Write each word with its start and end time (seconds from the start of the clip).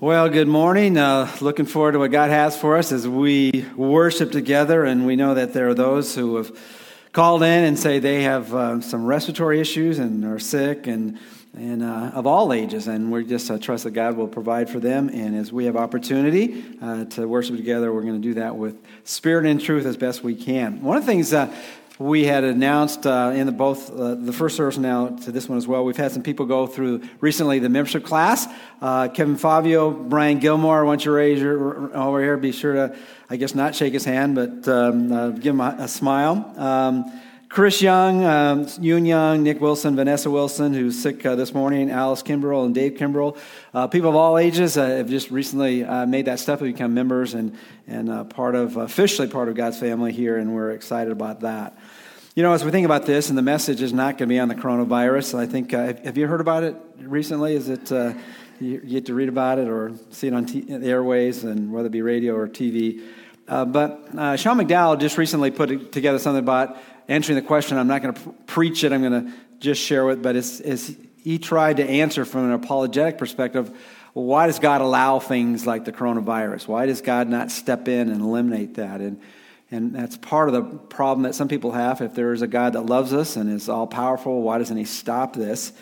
Well, 0.00 0.28
good 0.28 0.46
morning. 0.46 0.96
Uh, 0.96 1.28
looking 1.40 1.66
forward 1.66 1.90
to 1.92 1.98
what 1.98 2.12
God 2.12 2.30
has 2.30 2.56
for 2.56 2.76
us 2.76 2.92
as 2.92 3.08
we 3.08 3.66
worship 3.74 4.30
together. 4.30 4.84
And 4.84 5.04
we 5.04 5.16
know 5.16 5.34
that 5.34 5.54
there 5.54 5.68
are 5.70 5.74
those 5.74 6.14
who 6.14 6.36
have 6.36 6.56
called 7.12 7.42
in 7.42 7.64
and 7.64 7.76
say 7.76 7.98
they 7.98 8.22
have 8.22 8.54
uh, 8.54 8.80
some 8.80 9.04
respiratory 9.04 9.58
issues 9.58 9.98
and 9.98 10.24
are 10.24 10.38
sick 10.38 10.86
and, 10.86 11.18
and 11.52 11.82
uh, 11.82 12.12
of 12.14 12.28
all 12.28 12.52
ages. 12.52 12.86
And 12.86 13.10
we 13.10 13.24
just 13.24 13.50
uh, 13.50 13.58
trust 13.58 13.82
that 13.82 13.90
God 13.90 14.16
will 14.16 14.28
provide 14.28 14.70
for 14.70 14.78
them. 14.78 15.08
And 15.08 15.34
as 15.34 15.52
we 15.52 15.64
have 15.64 15.74
opportunity 15.74 16.64
uh, 16.80 17.06
to 17.06 17.26
worship 17.26 17.56
together, 17.56 17.92
we're 17.92 18.02
going 18.02 18.22
to 18.22 18.28
do 18.28 18.34
that 18.34 18.54
with 18.54 18.80
spirit 19.02 19.46
and 19.46 19.60
truth 19.60 19.84
as 19.84 19.96
best 19.96 20.22
we 20.22 20.36
can. 20.36 20.80
One 20.80 20.96
of 20.96 21.02
the 21.02 21.10
things 21.10 21.32
uh, 21.32 21.52
we 21.98 22.24
had 22.24 22.44
announced 22.44 23.06
uh, 23.06 23.32
in 23.34 23.46
the 23.46 23.52
both 23.52 23.90
uh, 23.90 24.14
the 24.14 24.32
first 24.32 24.56
service 24.56 24.78
now 24.78 25.08
to 25.08 25.32
this 25.32 25.48
one 25.48 25.58
as 25.58 25.66
well. 25.66 25.84
We've 25.84 25.96
had 25.96 26.12
some 26.12 26.22
people 26.22 26.46
go 26.46 26.66
through 26.66 27.02
recently 27.20 27.58
the 27.58 27.68
membership 27.68 28.04
class. 28.04 28.46
Uh, 28.80 29.08
Kevin 29.08 29.36
Fabio, 29.36 29.90
Brian 29.90 30.38
Gilmore. 30.38 30.84
Once 30.84 31.04
you 31.04 31.12
raise 31.12 31.40
your 31.40 31.94
over 31.96 32.22
here, 32.22 32.36
be 32.36 32.52
sure 32.52 32.74
to, 32.74 32.96
I 33.28 33.36
guess, 33.36 33.54
not 33.54 33.74
shake 33.74 33.92
his 33.92 34.04
hand, 34.04 34.36
but 34.36 34.68
um, 34.68 35.12
uh, 35.12 35.30
give 35.30 35.54
him 35.54 35.60
a, 35.60 35.76
a 35.80 35.88
smile. 35.88 36.54
Um, 36.56 37.20
Chris 37.48 37.80
Young, 37.80 38.24
um, 38.24 38.66
Yoon 38.66 39.06
Young, 39.06 39.42
Nick 39.42 39.58
Wilson, 39.58 39.96
Vanessa 39.96 40.30
Wilson, 40.30 40.74
who's 40.74 41.00
sick 41.00 41.24
uh, 41.24 41.34
this 41.34 41.54
morning, 41.54 41.90
Alice 41.90 42.22
Kimbrell, 42.22 42.66
and 42.66 42.74
Dave 42.74 42.92
Kimbrell. 42.92 43.38
Uh, 43.72 43.86
people 43.86 44.10
of 44.10 44.16
all 44.16 44.36
ages 44.36 44.76
uh, 44.76 44.86
have 44.86 45.08
just 45.08 45.30
recently 45.30 45.82
uh, 45.82 46.04
made 46.04 46.26
that 46.26 46.40
step 46.40 46.58
to 46.58 46.66
become 46.66 46.92
members 46.92 47.32
and, 47.32 47.56
and 47.86 48.10
uh, 48.10 48.24
part 48.24 48.54
of, 48.54 48.76
officially 48.76 49.28
part 49.28 49.48
of 49.48 49.54
God's 49.54 49.80
family 49.80 50.12
here, 50.12 50.36
and 50.36 50.54
we're 50.54 50.72
excited 50.72 51.10
about 51.10 51.40
that. 51.40 51.78
You 52.38 52.44
know, 52.44 52.52
as 52.52 52.64
we 52.64 52.70
think 52.70 52.84
about 52.84 53.04
this, 53.04 53.30
and 53.30 53.36
the 53.36 53.42
message 53.42 53.82
is 53.82 53.92
not 53.92 54.16
going 54.16 54.28
to 54.28 54.32
be 54.32 54.38
on 54.38 54.46
the 54.46 54.54
coronavirus, 54.54 55.36
I 55.36 55.46
think, 55.46 55.74
uh, 55.74 55.94
have 56.04 56.16
you 56.16 56.28
heard 56.28 56.40
about 56.40 56.62
it 56.62 56.76
recently? 57.00 57.56
Is 57.56 57.68
it, 57.68 57.90
uh, 57.90 58.14
you, 58.60 58.74
you, 58.74 58.90
get 58.90 59.06
to 59.06 59.14
read 59.14 59.28
about 59.28 59.58
it 59.58 59.66
or 59.66 59.90
see 60.10 60.28
it 60.28 60.32
on 60.32 60.46
t- 60.46 60.60
the 60.60 60.86
airways, 60.86 61.42
and 61.42 61.72
whether 61.72 61.88
it 61.88 61.90
be 61.90 62.00
radio 62.00 62.36
or 62.36 62.46
TV? 62.46 63.04
Uh, 63.48 63.64
but 63.64 64.16
uh, 64.16 64.36
Sean 64.36 64.56
McDowell 64.56 65.00
just 65.00 65.18
recently 65.18 65.50
put 65.50 65.90
together 65.90 66.20
something 66.20 66.38
about 66.38 66.76
answering 67.08 67.34
the 67.34 67.42
question. 67.42 67.76
I'm 67.76 67.88
not 67.88 68.02
going 68.02 68.14
to 68.14 68.20
preach 68.46 68.84
it, 68.84 68.92
I'm 68.92 69.02
going 69.02 69.26
to 69.26 69.32
just 69.58 69.82
share 69.82 70.08
it. 70.10 70.22
But 70.22 70.36
as, 70.36 70.96
he 71.16 71.40
tried 71.40 71.78
to 71.78 71.90
answer 71.90 72.24
from 72.24 72.44
an 72.44 72.52
apologetic 72.52 73.18
perspective, 73.18 73.76
why 74.12 74.46
does 74.46 74.60
God 74.60 74.80
allow 74.80 75.18
things 75.18 75.66
like 75.66 75.84
the 75.84 75.92
coronavirus? 75.92 76.68
Why 76.68 76.86
does 76.86 77.00
God 77.00 77.28
not 77.28 77.50
step 77.50 77.88
in 77.88 78.08
and 78.08 78.20
eliminate 78.20 78.74
that? 78.74 79.00
And, 79.00 79.20
and 79.70 79.94
that's 79.94 80.16
part 80.16 80.48
of 80.48 80.54
the 80.54 80.62
problem 80.62 81.24
that 81.24 81.34
some 81.34 81.48
people 81.48 81.72
have. 81.72 82.00
If 82.00 82.14
there 82.14 82.32
is 82.32 82.42
a 82.42 82.46
God 82.46 82.72
that 82.72 82.82
loves 82.82 83.12
us 83.12 83.36
and 83.36 83.50
is 83.50 83.68
all 83.68 83.86
powerful, 83.86 84.40
why 84.40 84.58
doesn't 84.58 84.76
he 84.76 84.84
stop 84.84 85.34
this? 85.34 85.72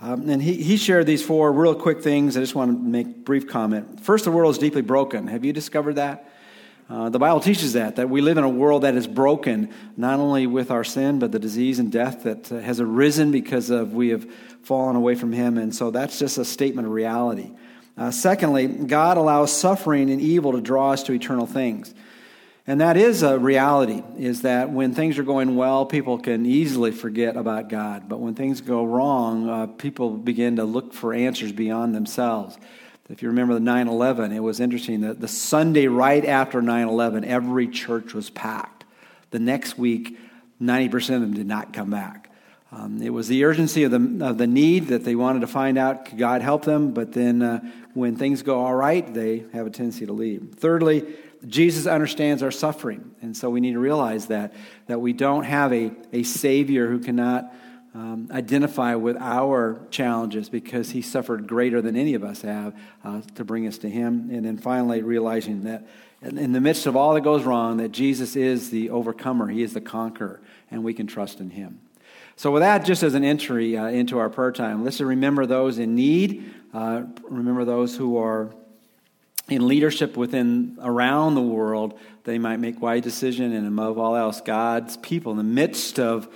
Um, 0.00 0.28
and 0.28 0.42
he, 0.42 0.54
he 0.54 0.76
shared 0.76 1.06
these 1.06 1.22
four 1.22 1.52
real 1.52 1.74
quick 1.74 2.02
things. 2.02 2.36
I 2.36 2.40
just 2.40 2.54
want 2.54 2.70
to 2.70 2.78
make 2.78 3.24
brief 3.24 3.46
comment. 3.46 4.00
First, 4.00 4.24
the 4.24 4.30
world 4.30 4.54
is 4.54 4.58
deeply 4.58 4.82
broken. 4.82 5.26
Have 5.28 5.44
you 5.44 5.52
discovered 5.52 5.94
that? 5.94 6.30
Uh, 6.88 7.08
the 7.08 7.18
Bible 7.18 7.40
teaches 7.40 7.72
that, 7.72 7.96
that 7.96 8.10
we 8.10 8.20
live 8.20 8.36
in 8.36 8.44
a 8.44 8.48
world 8.48 8.82
that 8.82 8.94
is 8.94 9.06
broken, 9.06 9.72
not 9.96 10.20
only 10.20 10.46
with 10.46 10.70
our 10.70 10.84
sin, 10.84 11.18
but 11.18 11.32
the 11.32 11.38
disease 11.38 11.78
and 11.78 11.90
death 11.90 12.24
that 12.24 12.52
uh, 12.52 12.60
has 12.60 12.80
arisen 12.80 13.30
because 13.30 13.70
of 13.70 13.94
we 13.94 14.10
have 14.10 14.30
fallen 14.62 14.94
away 14.94 15.14
from 15.14 15.32
Him. 15.32 15.56
And 15.56 15.74
so 15.74 15.90
that's 15.90 16.18
just 16.18 16.36
a 16.36 16.44
statement 16.44 16.86
of 16.86 16.92
reality. 16.92 17.52
Uh, 17.96 18.10
secondly, 18.10 18.66
God 18.66 19.16
allows 19.16 19.52
suffering 19.52 20.10
and 20.10 20.20
evil 20.20 20.52
to 20.52 20.60
draw 20.60 20.90
us 20.90 21.02
to 21.04 21.12
eternal 21.12 21.46
things. 21.46 21.94
And 22.66 22.80
that 22.80 22.96
is 22.96 23.22
a 23.22 23.38
reality, 23.38 24.02
is 24.18 24.42
that 24.42 24.70
when 24.70 24.94
things 24.94 25.18
are 25.18 25.22
going 25.22 25.54
well, 25.54 25.84
people 25.84 26.18
can 26.18 26.46
easily 26.46 26.92
forget 26.92 27.36
about 27.36 27.68
God. 27.68 28.08
But 28.08 28.20
when 28.20 28.34
things 28.34 28.62
go 28.62 28.84
wrong, 28.84 29.50
uh, 29.50 29.66
people 29.66 30.10
begin 30.16 30.56
to 30.56 30.64
look 30.64 30.94
for 30.94 31.12
answers 31.12 31.52
beyond 31.52 31.94
themselves. 31.94 32.56
If 33.10 33.20
you 33.20 33.28
remember 33.28 33.52
the 33.52 33.60
9 33.60 33.86
11, 33.86 34.32
it 34.32 34.40
was 34.40 34.60
interesting 34.60 35.02
that 35.02 35.20
the 35.20 35.28
Sunday 35.28 35.88
right 35.88 36.24
after 36.24 36.62
9 36.62 36.88
11, 36.88 37.24
every 37.26 37.68
church 37.68 38.14
was 38.14 38.30
packed. 38.30 38.86
The 39.30 39.38
next 39.38 39.76
week, 39.76 40.18
90% 40.62 40.94
of 41.16 41.20
them 41.20 41.34
did 41.34 41.46
not 41.46 41.74
come 41.74 41.90
back. 41.90 42.30
Um, 42.72 43.02
it 43.02 43.10
was 43.10 43.28
the 43.28 43.44
urgency 43.44 43.84
of 43.84 43.90
the, 43.90 44.26
of 44.26 44.38
the 44.38 44.46
need 44.46 44.88
that 44.88 45.04
they 45.04 45.14
wanted 45.14 45.40
to 45.40 45.46
find 45.46 45.76
out 45.76 46.06
could 46.06 46.18
God 46.18 46.40
help 46.40 46.64
them, 46.64 46.92
but 46.92 47.12
then 47.12 47.42
uh, 47.42 47.60
when 47.92 48.16
things 48.16 48.42
go 48.42 48.58
all 48.58 48.74
right, 48.74 49.12
they 49.12 49.44
have 49.52 49.66
a 49.66 49.70
tendency 49.70 50.06
to 50.06 50.12
leave. 50.12 50.54
Thirdly, 50.56 51.04
Jesus 51.46 51.86
understands 51.86 52.42
our 52.42 52.50
suffering, 52.50 53.14
and 53.22 53.36
so 53.36 53.50
we 53.50 53.60
need 53.60 53.72
to 53.72 53.78
realize 53.78 54.26
that, 54.26 54.54
that 54.86 55.00
we 55.00 55.12
don't 55.12 55.44
have 55.44 55.72
a, 55.72 55.92
a 56.12 56.22
Savior 56.22 56.88
who 56.88 56.98
cannot 56.98 57.52
um, 57.94 58.28
identify 58.32 58.96
with 58.96 59.16
our 59.18 59.80
challenges 59.90 60.48
because 60.48 60.90
he 60.90 61.00
suffered 61.00 61.46
greater 61.46 61.80
than 61.80 61.96
any 61.96 62.14
of 62.14 62.24
us 62.24 62.42
have 62.42 62.74
uh, 63.04 63.20
to 63.36 63.44
bring 63.44 63.68
us 63.68 63.78
to 63.78 63.88
him. 63.88 64.30
And 64.32 64.44
then 64.44 64.56
finally, 64.56 65.02
realizing 65.02 65.62
that 65.64 65.86
in 66.20 66.52
the 66.52 66.60
midst 66.60 66.86
of 66.86 66.96
all 66.96 67.14
that 67.14 67.20
goes 67.20 67.44
wrong, 67.44 67.76
that 67.76 67.92
Jesus 67.92 68.34
is 68.34 68.70
the 68.70 68.90
overcomer, 68.90 69.46
he 69.48 69.62
is 69.62 69.74
the 69.74 69.80
conqueror, 69.80 70.40
and 70.70 70.82
we 70.82 70.92
can 70.92 71.06
trust 71.06 71.38
in 71.38 71.50
him. 71.50 71.80
So, 72.36 72.50
with 72.50 72.62
that, 72.62 72.84
just 72.84 73.04
as 73.04 73.14
an 73.14 73.22
entry 73.22 73.76
uh, 73.76 73.86
into 73.86 74.18
our 74.18 74.28
prayer 74.28 74.50
time, 74.50 74.82
let's 74.82 75.00
remember 75.00 75.46
those 75.46 75.78
in 75.78 75.94
need, 75.94 76.52
uh, 76.72 77.02
remember 77.22 77.64
those 77.64 77.96
who 77.96 78.18
are 78.18 78.52
in 79.48 79.66
leadership 79.66 80.16
within 80.16 80.78
around 80.80 81.34
the 81.34 81.42
world. 81.42 81.98
They 82.24 82.38
might 82.38 82.58
make 82.58 82.80
wise 82.80 83.02
decision, 83.02 83.52
and 83.52 83.66
above 83.66 83.98
all 83.98 84.16
else, 84.16 84.40
God's 84.40 84.96
people 84.96 85.32
in 85.32 85.38
the 85.38 85.44
midst 85.44 85.98
of 85.98 86.28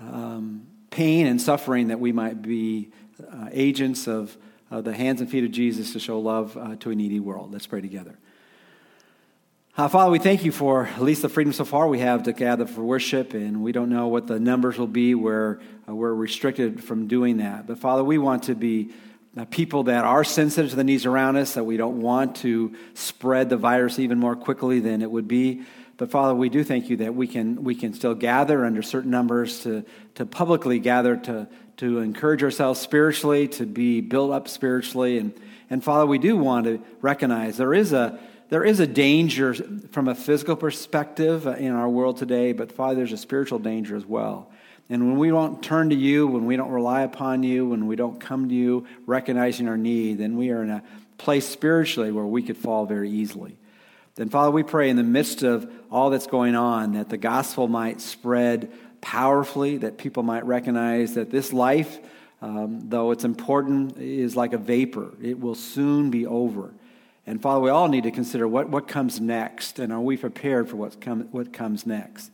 um, 0.00 0.66
pain 0.90 1.26
and 1.26 1.40
suffering 1.40 1.88
that 1.88 2.00
we 2.00 2.12
might 2.12 2.40
be 2.40 2.90
uh, 3.20 3.48
agents 3.52 4.06
of 4.06 4.36
the 4.70 4.92
hands 4.92 5.20
and 5.20 5.30
feet 5.30 5.44
of 5.44 5.50
Jesus 5.50 5.92
to 5.92 6.00
show 6.00 6.18
love 6.18 6.56
uh, 6.56 6.76
to 6.76 6.90
a 6.90 6.94
needy 6.94 7.20
world. 7.20 7.52
Let's 7.52 7.66
pray 7.66 7.80
together. 7.80 8.18
Uh, 9.78 9.88
Father, 9.88 10.10
we 10.10 10.18
thank 10.18 10.42
you 10.42 10.52
for 10.52 10.86
at 10.86 11.02
least 11.02 11.20
the 11.20 11.28
freedom 11.28 11.52
so 11.52 11.64
far 11.64 11.86
we 11.86 11.98
have 11.98 12.22
to 12.22 12.32
gather 12.32 12.66
for 12.66 12.82
worship, 12.82 13.34
and 13.34 13.62
we 13.62 13.72
don't 13.72 13.90
know 13.90 14.08
what 14.08 14.26
the 14.26 14.40
numbers 14.40 14.78
will 14.78 14.86
be 14.86 15.14
where 15.14 15.60
uh, 15.86 15.94
we're 15.94 16.14
restricted 16.14 16.82
from 16.82 17.06
doing 17.06 17.36
that. 17.36 17.66
But 17.66 17.78
Father, 17.78 18.02
we 18.02 18.16
want 18.16 18.44
to 18.44 18.54
be 18.54 18.90
people 19.44 19.84
that 19.84 20.04
are 20.04 20.24
sensitive 20.24 20.70
to 20.70 20.76
the 20.76 20.84
needs 20.84 21.04
around 21.04 21.36
us, 21.36 21.54
that 21.54 21.64
we 21.64 21.76
don't 21.76 22.00
want 22.00 22.36
to 22.36 22.74
spread 22.94 23.50
the 23.50 23.58
virus 23.58 23.98
even 23.98 24.18
more 24.18 24.34
quickly 24.34 24.80
than 24.80 25.02
it 25.02 25.10
would 25.10 25.28
be. 25.28 25.62
But 25.98 26.10
Father, 26.10 26.34
we 26.34 26.48
do 26.48 26.64
thank 26.64 26.88
you 26.88 26.98
that 26.98 27.14
we 27.14 27.26
can, 27.26 27.62
we 27.62 27.74
can 27.74 27.92
still 27.92 28.14
gather 28.14 28.64
under 28.64 28.82
certain 28.82 29.10
numbers 29.10 29.62
to, 29.64 29.84
to 30.14 30.24
publicly 30.24 30.78
gather 30.78 31.16
to, 31.16 31.48
to 31.78 31.98
encourage 31.98 32.42
ourselves 32.42 32.80
spiritually, 32.80 33.48
to 33.48 33.66
be 33.66 34.00
built 34.00 34.32
up 34.32 34.48
spiritually. 34.48 35.18
And, 35.18 35.34
and 35.68 35.84
Father, 35.84 36.06
we 36.06 36.18
do 36.18 36.36
want 36.36 36.64
to 36.66 36.82
recognize 37.00 37.56
there 37.56 37.74
is 37.74 37.92
a, 37.92 38.18
there 38.48 38.64
is 38.64 38.80
a 38.80 38.86
danger 38.86 39.54
from 39.90 40.08
a 40.08 40.14
physical 40.14 40.56
perspective 40.56 41.46
in 41.46 41.72
our 41.72 41.88
world 41.88 42.18
today, 42.18 42.52
but 42.52 42.72
Father, 42.72 42.96
there's 42.96 43.12
a 43.12 43.18
spiritual 43.18 43.58
danger 43.58 43.96
as 43.96 44.06
well. 44.06 44.50
And 44.88 45.08
when 45.08 45.18
we 45.18 45.28
don't 45.28 45.62
turn 45.62 45.90
to 45.90 45.96
you, 45.96 46.26
when 46.26 46.46
we 46.46 46.56
don't 46.56 46.70
rely 46.70 47.02
upon 47.02 47.42
you, 47.42 47.68
when 47.68 47.86
we 47.86 47.96
don't 47.96 48.20
come 48.20 48.48
to 48.48 48.54
you 48.54 48.86
recognizing 49.04 49.68
our 49.68 49.76
need, 49.76 50.18
then 50.18 50.36
we 50.36 50.50
are 50.50 50.62
in 50.62 50.70
a 50.70 50.82
place 51.18 51.48
spiritually 51.48 52.12
where 52.12 52.26
we 52.26 52.42
could 52.42 52.56
fall 52.56 52.86
very 52.86 53.10
easily. 53.10 53.56
Then, 54.14 54.28
Father, 54.28 54.50
we 54.50 54.62
pray 54.62 54.88
in 54.88 54.96
the 54.96 55.02
midst 55.02 55.42
of 55.42 55.70
all 55.90 56.10
that's 56.10 56.26
going 56.26 56.54
on 56.54 56.92
that 56.92 57.08
the 57.08 57.16
gospel 57.16 57.68
might 57.68 58.00
spread 58.00 58.72
powerfully, 59.00 59.78
that 59.78 59.98
people 59.98 60.22
might 60.22 60.46
recognize 60.46 61.14
that 61.14 61.30
this 61.30 61.52
life, 61.52 61.98
um, 62.40 62.88
though 62.88 63.10
it's 63.10 63.24
important, 63.24 63.98
is 63.98 64.36
like 64.36 64.52
a 64.52 64.58
vapor. 64.58 65.12
It 65.22 65.38
will 65.38 65.54
soon 65.54 66.10
be 66.10 66.26
over. 66.26 66.72
And 67.26 67.42
Father, 67.42 67.60
we 67.60 67.70
all 67.70 67.88
need 67.88 68.04
to 68.04 68.10
consider 68.10 68.46
what, 68.46 68.68
what 68.68 68.86
comes 68.86 69.20
next, 69.20 69.80
and 69.80 69.92
are 69.92 70.00
we 70.00 70.16
prepared 70.16 70.68
for 70.68 70.76
what's 70.76 70.96
come, 70.96 71.28
what 71.32 71.52
comes 71.52 71.84
next? 71.84 72.30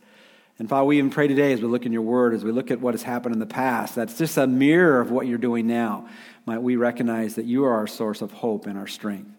And 0.59 0.69
Father, 0.69 0.85
we 0.85 0.99
even 0.99 1.09
pray 1.09 1.27
today 1.27 1.51
as 1.53 1.61
we 1.61 1.67
look 1.67 1.85
in 1.85 1.91
your 1.91 2.03
word, 2.03 2.33
as 2.33 2.43
we 2.43 2.51
look 2.51 2.69
at 2.69 2.79
what 2.79 2.93
has 2.93 3.01
happened 3.01 3.33
in 3.33 3.39
the 3.39 3.45
past, 3.45 3.95
that's 3.95 4.17
just 4.17 4.37
a 4.37 4.45
mirror 4.45 5.01
of 5.01 5.09
what 5.09 5.25
you're 5.25 5.39
doing 5.39 5.65
now. 5.65 6.07
Might 6.45 6.61
we 6.61 6.75
recognize 6.75 7.35
that 7.35 7.45
you 7.45 7.65
are 7.65 7.73
our 7.73 7.87
source 7.87 8.21
of 8.21 8.31
hope 8.31 8.67
and 8.67 8.77
our 8.77 8.85
strength. 8.85 9.31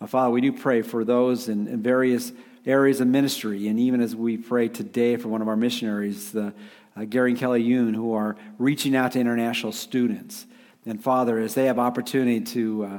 Uh, 0.00 0.06
Father, 0.06 0.30
we 0.30 0.42
do 0.42 0.52
pray 0.52 0.82
for 0.82 1.04
those 1.04 1.48
in, 1.48 1.66
in, 1.66 1.82
various 1.82 2.32
areas 2.66 3.00
of 3.00 3.06
ministry, 3.06 3.68
and 3.68 3.80
even 3.80 4.00
as 4.00 4.14
we 4.14 4.36
pray 4.36 4.68
today 4.68 5.16
for 5.16 5.28
one 5.28 5.40
of 5.40 5.48
our 5.48 5.56
missionaries, 5.56 6.32
the, 6.32 6.52
uh, 6.96 7.04
Gary 7.04 7.30
and 7.30 7.40
Kelly 7.40 7.64
Yoon, 7.64 7.94
who 7.94 8.12
are 8.12 8.36
reaching 8.58 8.94
out 8.94 9.12
to 9.12 9.20
international 9.20 9.72
students. 9.72 10.46
And 10.84 11.02
Father, 11.02 11.38
as 11.38 11.54
they 11.54 11.66
have 11.66 11.78
opportunity 11.78 12.40
to, 12.40 12.84
uh, 12.84 12.98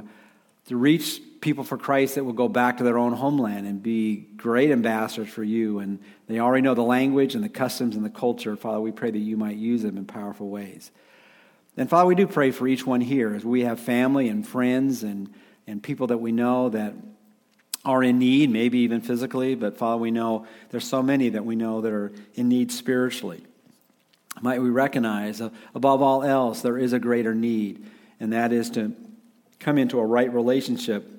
to 0.66 0.76
reach 0.76 1.20
people 1.46 1.62
for 1.62 1.78
Christ 1.78 2.16
that 2.16 2.24
will 2.24 2.32
go 2.32 2.48
back 2.48 2.78
to 2.78 2.82
their 2.82 2.98
own 2.98 3.12
homeland 3.12 3.68
and 3.68 3.80
be 3.80 4.16
great 4.36 4.72
ambassadors 4.72 5.28
for 5.28 5.44
you, 5.44 5.78
and 5.78 6.00
they 6.26 6.40
already 6.40 6.62
know 6.62 6.74
the 6.74 6.82
language 6.82 7.36
and 7.36 7.44
the 7.44 7.48
customs 7.48 7.94
and 7.94 8.04
the 8.04 8.10
culture, 8.10 8.56
Father, 8.56 8.80
we 8.80 8.90
pray 8.90 9.12
that 9.12 9.18
you 9.18 9.36
might 9.36 9.54
use 9.54 9.82
them 9.82 9.96
in 9.96 10.06
powerful 10.06 10.48
ways. 10.48 10.90
And 11.76 11.88
Father, 11.88 12.08
we 12.08 12.16
do 12.16 12.26
pray 12.26 12.50
for 12.50 12.66
each 12.66 12.84
one 12.84 13.00
here 13.00 13.32
as 13.32 13.44
we 13.44 13.60
have 13.60 13.78
family 13.78 14.28
and 14.28 14.44
friends 14.46 15.04
and 15.04 15.32
and 15.68 15.80
people 15.80 16.08
that 16.08 16.18
we 16.18 16.32
know 16.32 16.68
that 16.68 16.94
are 17.84 18.02
in 18.02 18.18
need, 18.18 18.50
maybe 18.50 18.78
even 18.78 19.00
physically, 19.00 19.54
but 19.54 19.76
Father, 19.76 19.98
we 19.98 20.10
know 20.10 20.48
there's 20.70 20.88
so 20.88 21.00
many 21.00 21.28
that 21.28 21.44
we 21.44 21.54
know 21.54 21.80
that 21.80 21.92
are 21.92 22.10
in 22.34 22.48
need 22.48 22.72
spiritually. 22.72 23.44
Might 24.40 24.60
we 24.60 24.70
recognize, 24.70 25.40
above 25.40 26.02
all 26.02 26.24
else, 26.24 26.62
there 26.62 26.76
is 26.76 26.92
a 26.92 26.98
greater 26.98 27.36
need, 27.36 27.86
and 28.18 28.32
that 28.32 28.52
is 28.52 28.68
to 28.70 28.96
come 29.60 29.78
into 29.78 30.00
a 30.00 30.04
right 30.04 30.32
relationship 30.32 31.12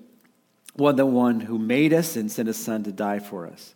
one 0.78 0.96
the 0.96 1.06
one 1.06 1.40
who 1.40 1.58
made 1.58 1.94
us 1.94 2.16
and 2.16 2.32
sent 2.32 2.48
his 2.48 2.58
son 2.58 2.84
to 2.84 2.92
die 2.92 3.20
for 3.20 3.48
us. 3.48 3.76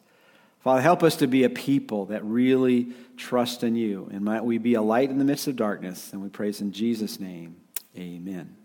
Father, 0.61 0.81
help 0.81 1.01
us 1.01 1.15
to 1.17 1.27
be 1.27 1.43
a 1.43 1.49
people 1.49 2.05
that 2.07 2.23
really 2.23 2.93
trust 3.17 3.63
in 3.63 3.75
you. 3.75 4.07
And 4.11 4.23
might 4.23 4.45
we 4.45 4.59
be 4.59 4.75
a 4.75 4.81
light 4.81 5.09
in 5.09 5.17
the 5.17 5.25
midst 5.25 5.47
of 5.47 5.55
darkness. 5.55 6.13
And 6.13 6.21
we 6.21 6.29
praise 6.29 6.61
in 6.61 6.71
Jesus' 6.71 7.19
name. 7.19 7.55
Amen. 7.97 8.55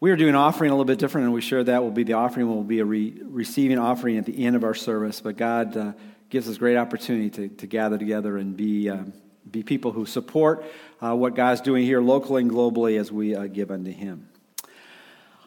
We 0.00 0.12
are 0.12 0.16
doing 0.16 0.36
offering 0.36 0.70
a 0.70 0.74
little 0.74 0.84
bit 0.84 1.00
different, 1.00 1.24
and 1.24 1.34
we 1.34 1.40
share 1.40 1.64
that 1.64 1.82
will 1.82 1.90
be 1.90 2.04
the 2.04 2.12
offering. 2.12 2.46
will 2.46 2.62
be 2.62 2.78
a 2.78 2.84
re- 2.84 3.20
receiving 3.24 3.78
offering 3.78 4.16
at 4.16 4.26
the 4.26 4.46
end 4.46 4.54
of 4.54 4.62
our 4.62 4.74
service. 4.74 5.20
But 5.20 5.36
God 5.36 5.76
uh, 5.76 5.92
gives 6.30 6.48
us 6.48 6.56
great 6.56 6.76
opportunity 6.76 7.30
to, 7.30 7.48
to 7.48 7.66
gather 7.66 7.98
together 7.98 8.38
and 8.38 8.56
be, 8.56 8.88
uh, 8.88 9.02
be 9.50 9.64
people 9.64 9.90
who 9.90 10.06
support 10.06 10.64
uh, 11.02 11.16
what 11.16 11.34
God's 11.34 11.60
doing 11.62 11.84
here 11.84 12.00
locally 12.00 12.42
and 12.42 12.50
globally 12.50 12.98
as 12.98 13.10
we 13.10 13.34
uh, 13.34 13.48
give 13.48 13.72
unto 13.72 13.90
Him. 13.90 14.28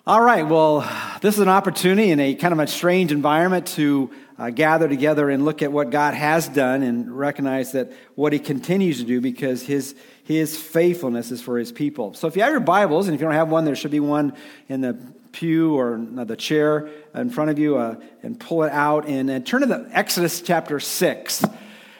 All 0.07 0.19
right, 0.19 0.47
well, 0.47 0.79
this 1.21 1.35
is 1.35 1.41
an 1.41 1.47
opportunity 1.47 2.09
in 2.09 2.19
a 2.19 2.33
kind 2.33 2.53
of 2.53 2.59
a 2.59 2.65
strange 2.65 3.11
environment 3.11 3.67
to 3.67 4.09
uh, 4.39 4.49
gather 4.49 4.89
together 4.89 5.29
and 5.29 5.45
look 5.45 5.61
at 5.61 5.71
what 5.71 5.91
God 5.91 6.15
has 6.15 6.47
done 6.49 6.81
and 6.81 7.15
recognize 7.15 7.73
that 7.73 7.93
what 8.15 8.33
He 8.33 8.39
continues 8.39 8.97
to 8.97 9.03
do 9.03 9.21
because 9.21 9.61
His, 9.61 9.93
his 10.23 10.57
faithfulness 10.57 11.29
is 11.29 11.39
for 11.39 11.59
His 11.59 11.71
people. 11.71 12.15
So 12.15 12.27
if 12.27 12.35
you 12.35 12.41
have 12.41 12.49
your 12.49 12.61
Bibles, 12.61 13.07
and 13.07 13.13
if 13.13 13.21
you 13.21 13.27
don't 13.27 13.35
have 13.35 13.49
one, 13.49 13.63
there 13.63 13.75
should 13.75 13.91
be 13.91 13.99
one 13.99 14.33
in 14.67 14.81
the 14.81 14.93
pew 15.33 15.77
or 15.77 16.03
the 16.25 16.35
chair 16.35 16.89
in 17.13 17.29
front 17.29 17.51
of 17.51 17.59
you, 17.59 17.77
uh, 17.77 17.97
and 18.23 18.39
pull 18.39 18.63
it 18.63 18.71
out 18.71 19.07
and, 19.07 19.29
and 19.29 19.45
turn 19.45 19.61
to 19.61 19.67
the 19.67 19.87
Exodus 19.91 20.41
chapter 20.41 20.79
6. 20.79 21.45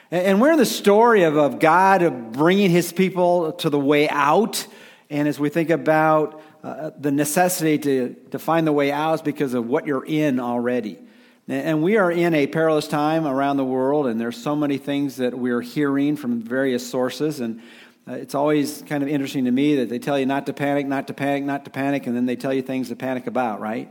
And 0.09 0.41
we're 0.41 0.53
in 0.53 0.57
the 0.57 0.65
story 0.65 1.21
of, 1.21 1.37
of 1.37 1.59
God 1.59 2.33
bringing 2.33 2.71
His 2.71 2.91
people 2.91 3.51
to 3.51 3.69
the 3.69 3.79
way 3.79 4.09
out. 4.09 4.65
And 5.11 5.27
as 5.27 5.39
we 5.39 5.49
think 5.49 5.69
about 5.69 6.41
uh, 6.63 6.91
the 6.97 7.11
necessity 7.11 7.77
to, 7.79 8.15
to 8.31 8.39
find 8.39 8.67
the 8.67 8.71
way 8.71 8.91
out 8.91 9.15
is 9.15 9.21
because 9.21 9.53
of 9.53 9.67
what 9.67 9.87
you're 9.87 10.05
in 10.05 10.39
already. 10.39 10.99
And 11.47 11.81
we 11.81 11.97
are 11.97 12.11
in 12.11 12.35
a 12.35 12.45
perilous 12.47 12.87
time 12.87 13.25
around 13.25 13.57
the 13.57 13.65
world, 13.65 14.07
and 14.07 14.21
there's 14.21 14.41
so 14.41 14.55
many 14.55 14.77
things 14.77 15.17
that 15.17 15.37
we're 15.37 15.61
hearing 15.61 16.15
from 16.15 16.41
various 16.41 16.87
sources. 16.87 17.39
And 17.39 17.61
uh, 18.07 18.13
it's 18.13 18.35
always 18.35 18.83
kind 18.83 19.01
of 19.01 19.09
interesting 19.09 19.45
to 19.45 19.51
me 19.51 19.77
that 19.77 19.89
they 19.89 19.99
tell 19.99 20.19
you 20.19 20.25
not 20.25 20.45
to 20.45 20.53
panic, 20.53 20.85
not 20.85 21.07
to 21.07 21.13
panic, 21.13 21.43
not 21.43 21.65
to 21.65 21.71
panic, 21.71 22.05
and 22.05 22.15
then 22.15 22.25
they 22.25 22.35
tell 22.35 22.53
you 22.53 22.61
things 22.61 22.89
to 22.89 22.95
panic 22.95 23.27
about, 23.27 23.59
right? 23.59 23.89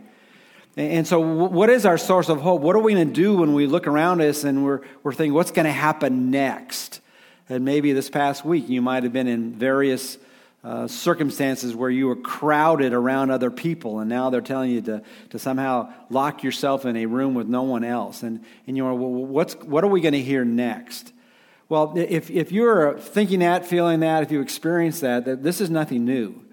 And 0.77 1.07
so, 1.07 1.19
what 1.21 1.69
is 1.69 1.85
our 1.85 1.99
source 1.99 2.29
of 2.29 2.41
hope? 2.41 2.63
What 2.63 2.77
are 2.77 2.81
we 2.81 2.95
going 2.95 3.09
to 3.09 3.13
do 3.13 3.37
when 3.37 3.55
we 3.55 3.67
look 3.67 3.89
around 3.89 4.23
us 4.23 4.45
and 4.45 4.65
we're, 4.65 4.81
we're 5.03 5.13
thinking, 5.13 5.35
what's 5.35 5.51
going 5.51 5.67
to 5.67 5.73
happen 5.73 6.31
next? 6.31 7.01
And 7.49 7.65
maybe 7.65 7.93
this 7.93 8.09
past 8.09 8.45
week 8.45 8.69
you 8.69 8.81
might 8.81 9.03
have 9.03 9.13
been 9.13 9.27
in 9.27 9.53
various 9.55 10.17
uh, 10.63 10.87
circumstances 10.87 11.75
where 11.75 11.89
you 11.89 12.07
were 12.07 12.17
crowded 12.17 12.93
around 12.93 13.31
other 13.31 13.51
people, 13.51 14.01
and 14.01 14.11
now 14.11 14.29
they're 14.29 14.41
telling 14.41 14.71
you 14.71 14.83
to, 14.83 15.03
to 15.31 15.39
somehow 15.39 15.91
lock 16.11 16.43
yourself 16.43 16.85
in 16.85 16.97
a 16.97 17.07
room 17.07 17.35
with 17.35 17.49
no 17.49 17.63
one 17.63 17.83
else. 17.83 18.23
And, 18.23 18.45
and 18.67 18.77
you're, 18.77 18.93
well, 18.93 19.11
what's, 19.11 19.55
what 19.57 19.85
are 19.85 19.89
we 19.89 20.01
going 20.01 20.13
to 20.13 20.23
hear 20.23 20.45
next? 20.45 21.13
Well, 21.71 21.95
if, 21.97 22.31
if 22.31 22.53
you're 22.53 22.99
thinking 22.99 23.39
that, 23.39 23.65
feeling 23.65 24.01
that, 24.01 24.23
if 24.23 24.31
you 24.31 24.41
experience 24.41 25.01
that, 25.01 25.25
that 25.25 25.43
this 25.43 25.61
is 25.61 25.71
nothing 25.71 26.05
new. 26.05 26.45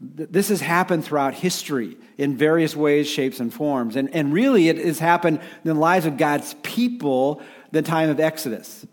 This 0.00 0.50
has 0.50 0.60
happened 0.60 1.04
throughout 1.04 1.34
history 1.34 1.96
in 2.16 2.36
various 2.36 2.76
ways, 2.76 3.08
shapes, 3.08 3.40
and 3.40 3.52
forms. 3.52 3.96
And, 3.96 4.14
and 4.14 4.32
really, 4.32 4.68
it 4.68 4.78
has 4.78 5.00
happened 5.00 5.40
in 5.64 5.74
the 5.74 5.74
lives 5.74 6.06
of 6.06 6.16
God's 6.16 6.54
people 6.62 7.42
the 7.72 7.82
time 7.82 8.08
of 8.08 8.20
Exodus. 8.20 8.86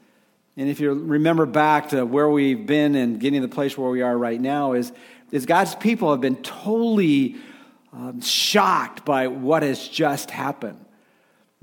And 0.58 0.70
if 0.70 0.80
you 0.80 0.94
remember 0.94 1.46
back 1.46 1.90
to 1.90 2.06
where 2.06 2.30
we've 2.30 2.66
been 2.66 2.96
and 2.96 3.20
getting 3.20 3.42
to 3.42 3.48
the 3.48 3.54
place 3.54 3.78
where 3.78 3.90
we 3.90 4.02
are 4.02 4.18
right 4.18 4.40
now, 4.40 4.74
is, 4.74 4.94
is 5.32 5.46
God's 5.46 5.76
people 5.76 6.12
have 6.12 6.22
been 6.22 6.38
totally 6.38 7.36
um, 7.92 8.22
shocked 8.22 9.04
by 9.04 9.28
what 9.28 9.64
has 9.64 9.88
just 9.88 10.32
happened. 10.32 10.85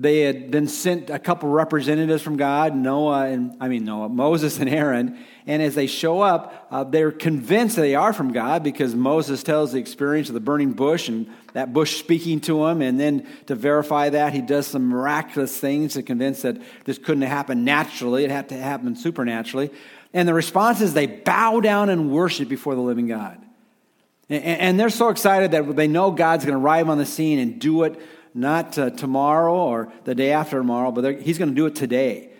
They 0.03 0.23
had 0.23 0.51
been 0.51 0.67
sent 0.67 1.11
a 1.11 1.19
couple 1.21 1.49
representatives 1.49 2.25
from 2.25 2.37
God, 2.37 2.75
Noah 2.75 3.27
and 3.27 3.57
I 3.61 3.69
mean 3.69 3.85
Noah, 3.85 4.09
Moses 4.09 4.59
and 4.59 4.69
Aaron, 4.69 5.17
and 5.47 5.63
as 5.63 5.77
they 5.77 5.87
show 5.87 6.21
up, 6.21 6.67
uh, 6.73 6.83
they're 6.83 7.13
convinced 7.13 7.77
that 7.77 7.83
they 7.83 7.95
are 7.95 8.13
from 8.13 8.33
God 8.33 8.65
because 8.65 8.97
Moses 8.97 9.45
tells 9.45 9.71
the 9.71 9.79
experience 9.79 10.27
of 10.27 10.35
the 10.35 10.41
burning 10.41 10.73
bush 10.73 11.09
and 11.09 11.31
that 11.53 11.73
bush 11.73 12.01
speaking 12.01 12.41
to 12.41 12.67
him, 12.67 12.83
and 12.83 12.99
then 12.99 13.29
to 13.47 13.55
verify 13.55 14.09
that, 14.09 14.33
he 14.33 14.41
does 14.41 14.67
some 14.67 14.89
miraculous 14.89 15.57
things 15.57 15.93
to 15.93 16.03
convince 16.03 16.43
that 16.43 16.61
this 16.85 16.99
couldn't 16.99 17.23
happen 17.23 17.65
naturally; 17.65 18.25
it 18.25 18.31
had 18.33 18.49
to 18.49 18.57
happen 18.57 18.97
supernaturally. 18.97 19.71
And 20.13 20.27
the 20.27 20.35
response 20.35 20.81
is 20.81 20.95
they 20.95 21.07
bow 21.07 21.61
down 21.61 21.91
and 21.91 22.11
worship 22.11 22.49
before 22.49 22.75
the 22.75 22.81
living 22.81 23.07
God, 23.07 23.41
and 24.29 24.81
they're 24.81 24.91
so 24.91 25.11
excited 25.11 25.53
that 25.53 25.77
they 25.77 25.87
know 25.87 26.11
God's 26.11 26.45
going 26.45 26.59
to 26.59 26.65
arrive 26.65 26.89
on 26.89 26.99
the 26.99 27.07
scene 27.07 27.39
and 27.39 27.61
do 27.61 27.85
it 27.85 28.01
not 28.35 28.79
uh, 28.79 28.91
tomorrow 28.91 29.55
or 29.55 29.93
the 30.05 30.15
day 30.15 30.33
after 30.33 30.59
tomorrow, 30.59 30.91
but 30.91 31.21
he's 31.21 31.39
going 31.39 31.51
to 31.51 31.55
do 31.55 31.67
it 31.67 31.75
today. 31.75 32.31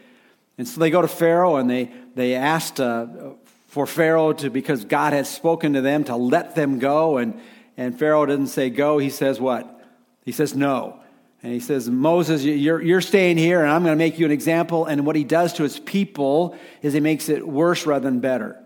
And 0.59 0.67
so 0.69 0.81
they 0.81 0.91
go 0.91 1.03
to 1.03 1.09
Pharaoh 1.09 1.57
and 1.57 1.69
they, 1.69 1.91
they 2.15 2.35
asked 2.35 2.81
uh, 2.81 3.07
for 3.69 3.87
Pharaoh 3.87 4.33
to, 4.35 4.51
because 4.51 4.85
God 4.85 5.13
had 5.13 5.27
spoken 5.27 5.73
to 5.75 5.81
them, 5.81 6.05
to 6.05 6.17
let 6.17 6.55
them 6.55 6.79
go. 6.79 7.17
And, 7.17 7.41
and 7.77 7.99
Pharaoh 7.99 8.27
doesn't 8.27 8.49
say 8.49 8.71
go, 8.71 8.99
he 8.99 9.11
says 9.11 9.41
what? 9.41 9.81
He 10.25 10.33
says 10.33 10.55
no. 10.55 11.01
And 11.43 11.53
he 11.53 11.59
says, 11.59 11.91
Moses, 11.91 12.45
you're, 12.45 12.81
you're 12.81 13.01
staying 13.01 13.37
here, 13.37 13.63
and 13.63 13.71
I'm 13.71 13.83
going 13.83 13.93
to 13.93 13.99
make 13.99 14.19
you 14.19 14.27
an 14.27 14.31
example. 14.31 14.85
And 14.85 15.05
what 15.05 15.17
he 15.17 15.25
does 15.25 15.55
to 15.55 15.65
his 15.65 15.81
people 15.81 16.57
is 16.83 16.93
he 16.93 17.01
makes 17.01 17.29
it 17.29 17.47
worse 17.47 17.85
rather 17.85 18.09
than 18.09 18.21
better. 18.21 18.62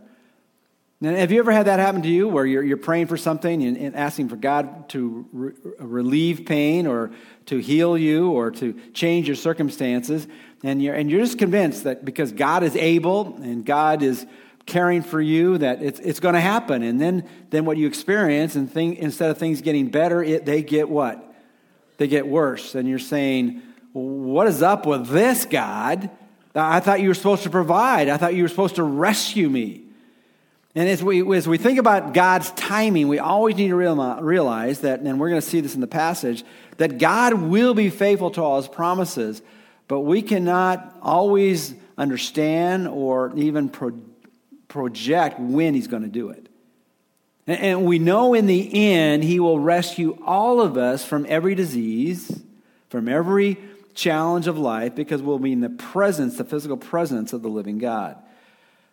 Now, 1.07 1.15
have 1.15 1.31
you 1.31 1.39
ever 1.39 1.53
had 1.53 1.69
that 1.69 1.79
happen 1.79 2.03
to 2.03 2.09
you 2.09 2.27
where 2.27 2.45
you're, 2.45 2.65
you're 2.65 2.77
praying 2.77 3.07
for 3.07 3.17
something 3.17 3.63
and, 3.63 3.77
and 3.77 3.95
asking 3.95 4.29
for 4.29 4.35
God 4.35 4.89
to 4.89 5.25
re- 5.33 5.53
relieve 5.79 6.47
pain 6.47 6.89
or 6.89 7.13
to 7.45 7.59
heal 7.59 7.97
you 7.97 8.33
or 8.33 8.51
to 8.51 8.73
change 8.93 9.29
your 9.29 9.37
circumstances? 9.37 10.27
And 10.65 10.83
you're, 10.83 10.97
and 10.97 11.09
you're 11.09 11.21
just 11.21 11.39
convinced 11.39 11.85
that 11.85 12.05
because 12.05 12.33
God 12.33 12.65
is 12.65 12.75
able 12.75 13.37
and 13.37 13.65
God 13.65 14.03
is 14.03 14.27
caring 14.67 15.01
for 15.01 15.21
you, 15.21 15.59
that 15.59 15.81
it's, 15.81 16.01
it's 16.01 16.19
going 16.19 16.35
to 16.35 16.41
happen. 16.41 16.83
And 16.83 17.01
then, 17.01 17.29
then 17.51 17.65
what 17.67 17.77
you 17.77 17.87
experience, 17.87 18.57
and 18.57 18.69
thing, 18.69 18.97
instead 18.97 19.31
of 19.31 19.39
things 19.39 19.61
getting 19.61 19.91
better, 19.91 20.25
it, 20.25 20.45
they 20.45 20.61
get 20.65 20.89
what? 20.89 21.23
They 21.99 22.09
get 22.09 22.27
worse. 22.27 22.75
And 22.75 22.89
you're 22.89 22.99
saying, 22.99 23.63
What 23.93 24.49
is 24.49 24.61
up 24.61 24.87
with 24.87 25.07
this, 25.07 25.45
God? 25.45 26.11
I 26.53 26.81
thought 26.81 27.01
you 27.01 27.07
were 27.07 27.15
supposed 27.15 27.45
to 27.45 27.51
provide, 27.51 28.09
I 28.09 28.17
thought 28.17 28.35
you 28.35 28.43
were 28.43 28.49
supposed 28.49 28.75
to 28.75 28.83
rescue 28.83 29.49
me. 29.49 29.86
And 30.77 30.91
as 30.91 31.03
we, 31.03 31.35
as 31.35 31.49
we 31.49 31.57
think 31.57 31.79
about 31.79 32.13
God's 32.13 32.51
timing, 32.51 33.09
we 33.09 33.19
always 33.19 33.57
need 33.57 33.69
to 33.69 33.77
realize 33.77 34.81
that, 34.81 35.01
and 35.01 35.19
we're 35.19 35.31
going 35.31 35.41
to 35.41 35.47
see 35.47 35.63
this 35.63 35.75
in 35.75 35.81
the 35.81 35.87
passage, 35.87 36.45
that 36.77 36.99
God 36.99 37.33
will 37.33 37.73
be 37.73 37.89
faithful 37.89 38.31
to 38.33 38.43
all 38.43 38.59
his 38.59 38.69
promises, 38.69 39.41
but 39.89 40.01
we 40.01 40.21
cannot 40.21 40.95
always 41.01 41.75
understand 41.97 42.89
or 42.89 43.33
even 43.37 43.71
pro- 43.71 43.99
project 44.69 45.41
when 45.41 45.73
he's 45.73 45.87
going 45.87 46.03
to 46.03 46.11
do 46.11 46.29
it. 46.29 46.47
And, 47.47 47.61
and 47.61 47.85
we 47.87 47.99
know 47.99 48.35
in 48.35 48.45
the 48.45 48.93
end, 48.93 49.25
he 49.25 49.41
will 49.41 49.59
rescue 49.59 50.19
all 50.27 50.61
of 50.61 50.77
us 50.77 51.03
from 51.03 51.25
every 51.27 51.55
disease, 51.55 52.43
from 52.91 53.09
every 53.09 53.57
challenge 53.95 54.47
of 54.47 54.59
life, 54.59 54.95
because 54.95 55.23
we'll 55.23 55.39
be 55.39 55.53
in 55.53 55.63
the 55.63 55.71
presence, 55.71 56.37
the 56.37 56.45
physical 56.45 56.77
presence 56.77 57.33
of 57.33 57.41
the 57.41 57.49
living 57.49 57.79
God. 57.79 58.19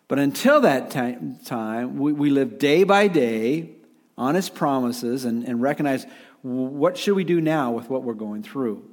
But 0.08 0.18
until 0.18 0.60
that 0.62 0.90
time, 0.90 1.98
we, 1.98 2.12
we 2.12 2.30
live 2.30 2.58
day 2.58 2.84
by 2.84 3.08
day 3.08 3.70
on 4.16 4.34
his 4.34 4.48
promises 4.48 5.24
and, 5.24 5.44
and 5.44 5.62
recognize 5.62 6.06
what 6.42 6.98
should 6.98 7.14
we 7.14 7.24
do 7.24 7.40
now 7.40 7.72
with 7.72 7.88
what 7.88 8.02
we're 8.02 8.14
going 8.14 8.42
through. 8.42 8.88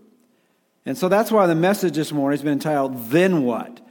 And 0.85 0.97
so 0.97 1.09
that's 1.09 1.31
why 1.31 1.47
the 1.47 1.55
message 1.55 1.95
this 1.95 2.11
morning 2.11 2.37
has 2.37 2.43
been 2.43 2.53
entitled, 2.53 3.09
Then 3.09 3.43
What? 3.43 3.81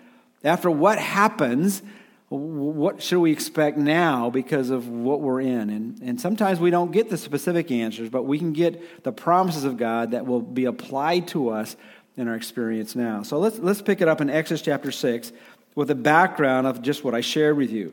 After 0.43 0.71
what 0.71 0.99
happens, 0.99 1.83
what 2.31 3.03
should 3.03 3.21
we 3.21 3.33
expect 3.33 3.77
now 3.77 4.31
because 4.31 4.71
of 4.71 4.89
what 4.89 5.21
we're 5.21 5.43
in? 5.43 5.69
And, 5.69 6.01
and 6.01 6.21
sometimes 6.21 6.59
we 6.59 6.71
don't 6.71 6.91
get 6.91 7.11
the 7.11 7.19
specific 7.19 7.71
answers, 7.71 8.09
but 8.09 8.23
we 8.23 8.39
can 8.39 8.55
get 8.55 9.05
the 9.05 9.13
promises 9.13 9.65
of 9.65 9.77
God 9.77 10.13
that 10.13 10.27
will 10.27 10.41
be 10.41 10.65
applied 10.65 11.29
to 11.29 11.51
us 11.51 11.77
in 12.17 12.29
our 12.29 12.35
experience 12.35 12.97
now. 12.97 13.23
So 13.23 13.39
let's, 13.39 13.59
let's 13.59 13.83
pick 13.83 14.01
it 14.01 14.09
up 14.09 14.21
in 14.21 14.31
Exodus 14.31 14.63
chapter 14.63 14.91
6 14.91 15.33
with 15.75 15.91
a 15.91 15.95
background 15.95 16.67
of 16.67 16.83
just 16.83 17.05
what 17.05 17.15
I 17.15 17.21
shared 17.21 17.57
with 17.57 17.71
you. 17.71 17.93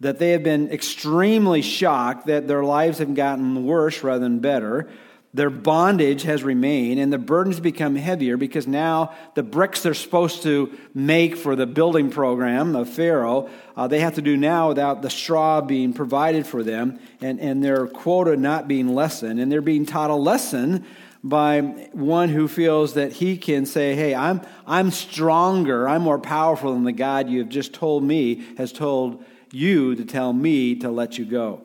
That 0.00 0.18
they 0.18 0.30
have 0.30 0.42
been 0.42 0.70
extremely 0.70 1.62
shocked 1.62 2.26
that 2.26 2.46
their 2.46 2.62
lives 2.62 2.98
have 2.98 3.14
gotten 3.14 3.64
worse 3.64 4.02
rather 4.02 4.20
than 4.20 4.38
better. 4.38 4.88
Their 5.34 5.50
bondage 5.50 6.22
has 6.22 6.42
remained, 6.42 6.98
and 6.98 7.12
the 7.12 7.18
burdens 7.18 7.60
become 7.60 7.96
heavier 7.96 8.38
because 8.38 8.66
now 8.66 9.14
the 9.34 9.42
bricks 9.42 9.82
they're 9.82 9.92
supposed 9.92 10.42
to 10.44 10.76
make 10.94 11.36
for 11.36 11.54
the 11.54 11.66
building 11.66 12.10
program 12.10 12.74
of 12.74 12.88
Pharaoh, 12.88 13.50
uh, 13.76 13.86
they 13.86 14.00
have 14.00 14.14
to 14.14 14.22
do 14.22 14.36
now 14.36 14.68
without 14.68 15.02
the 15.02 15.10
straw 15.10 15.60
being 15.60 15.92
provided 15.92 16.46
for 16.46 16.62
them 16.62 16.98
and, 17.20 17.40
and 17.40 17.62
their 17.62 17.86
quota 17.86 18.36
not 18.36 18.68
being 18.68 18.94
lessened. 18.94 19.38
And 19.38 19.52
they're 19.52 19.60
being 19.60 19.84
taught 19.84 20.10
a 20.10 20.14
lesson 20.14 20.86
by 21.28 21.60
one 21.92 22.28
who 22.28 22.48
feels 22.48 22.94
that 22.94 23.12
he 23.12 23.36
can 23.36 23.66
say, 23.66 23.94
Hey, 23.94 24.14
I'm, 24.14 24.40
I'm 24.66 24.90
stronger, 24.90 25.88
I'm 25.88 26.02
more 26.02 26.18
powerful 26.18 26.72
than 26.72 26.84
the 26.84 26.92
God 26.92 27.28
you 27.28 27.40
have 27.40 27.48
just 27.48 27.72
told 27.72 28.02
me 28.02 28.44
has 28.56 28.72
told 28.72 29.24
you 29.50 29.94
to 29.94 30.04
tell 30.04 30.32
me 30.32 30.76
to 30.76 30.90
let 30.90 31.18
you 31.18 31.24
go. 31.24 31.62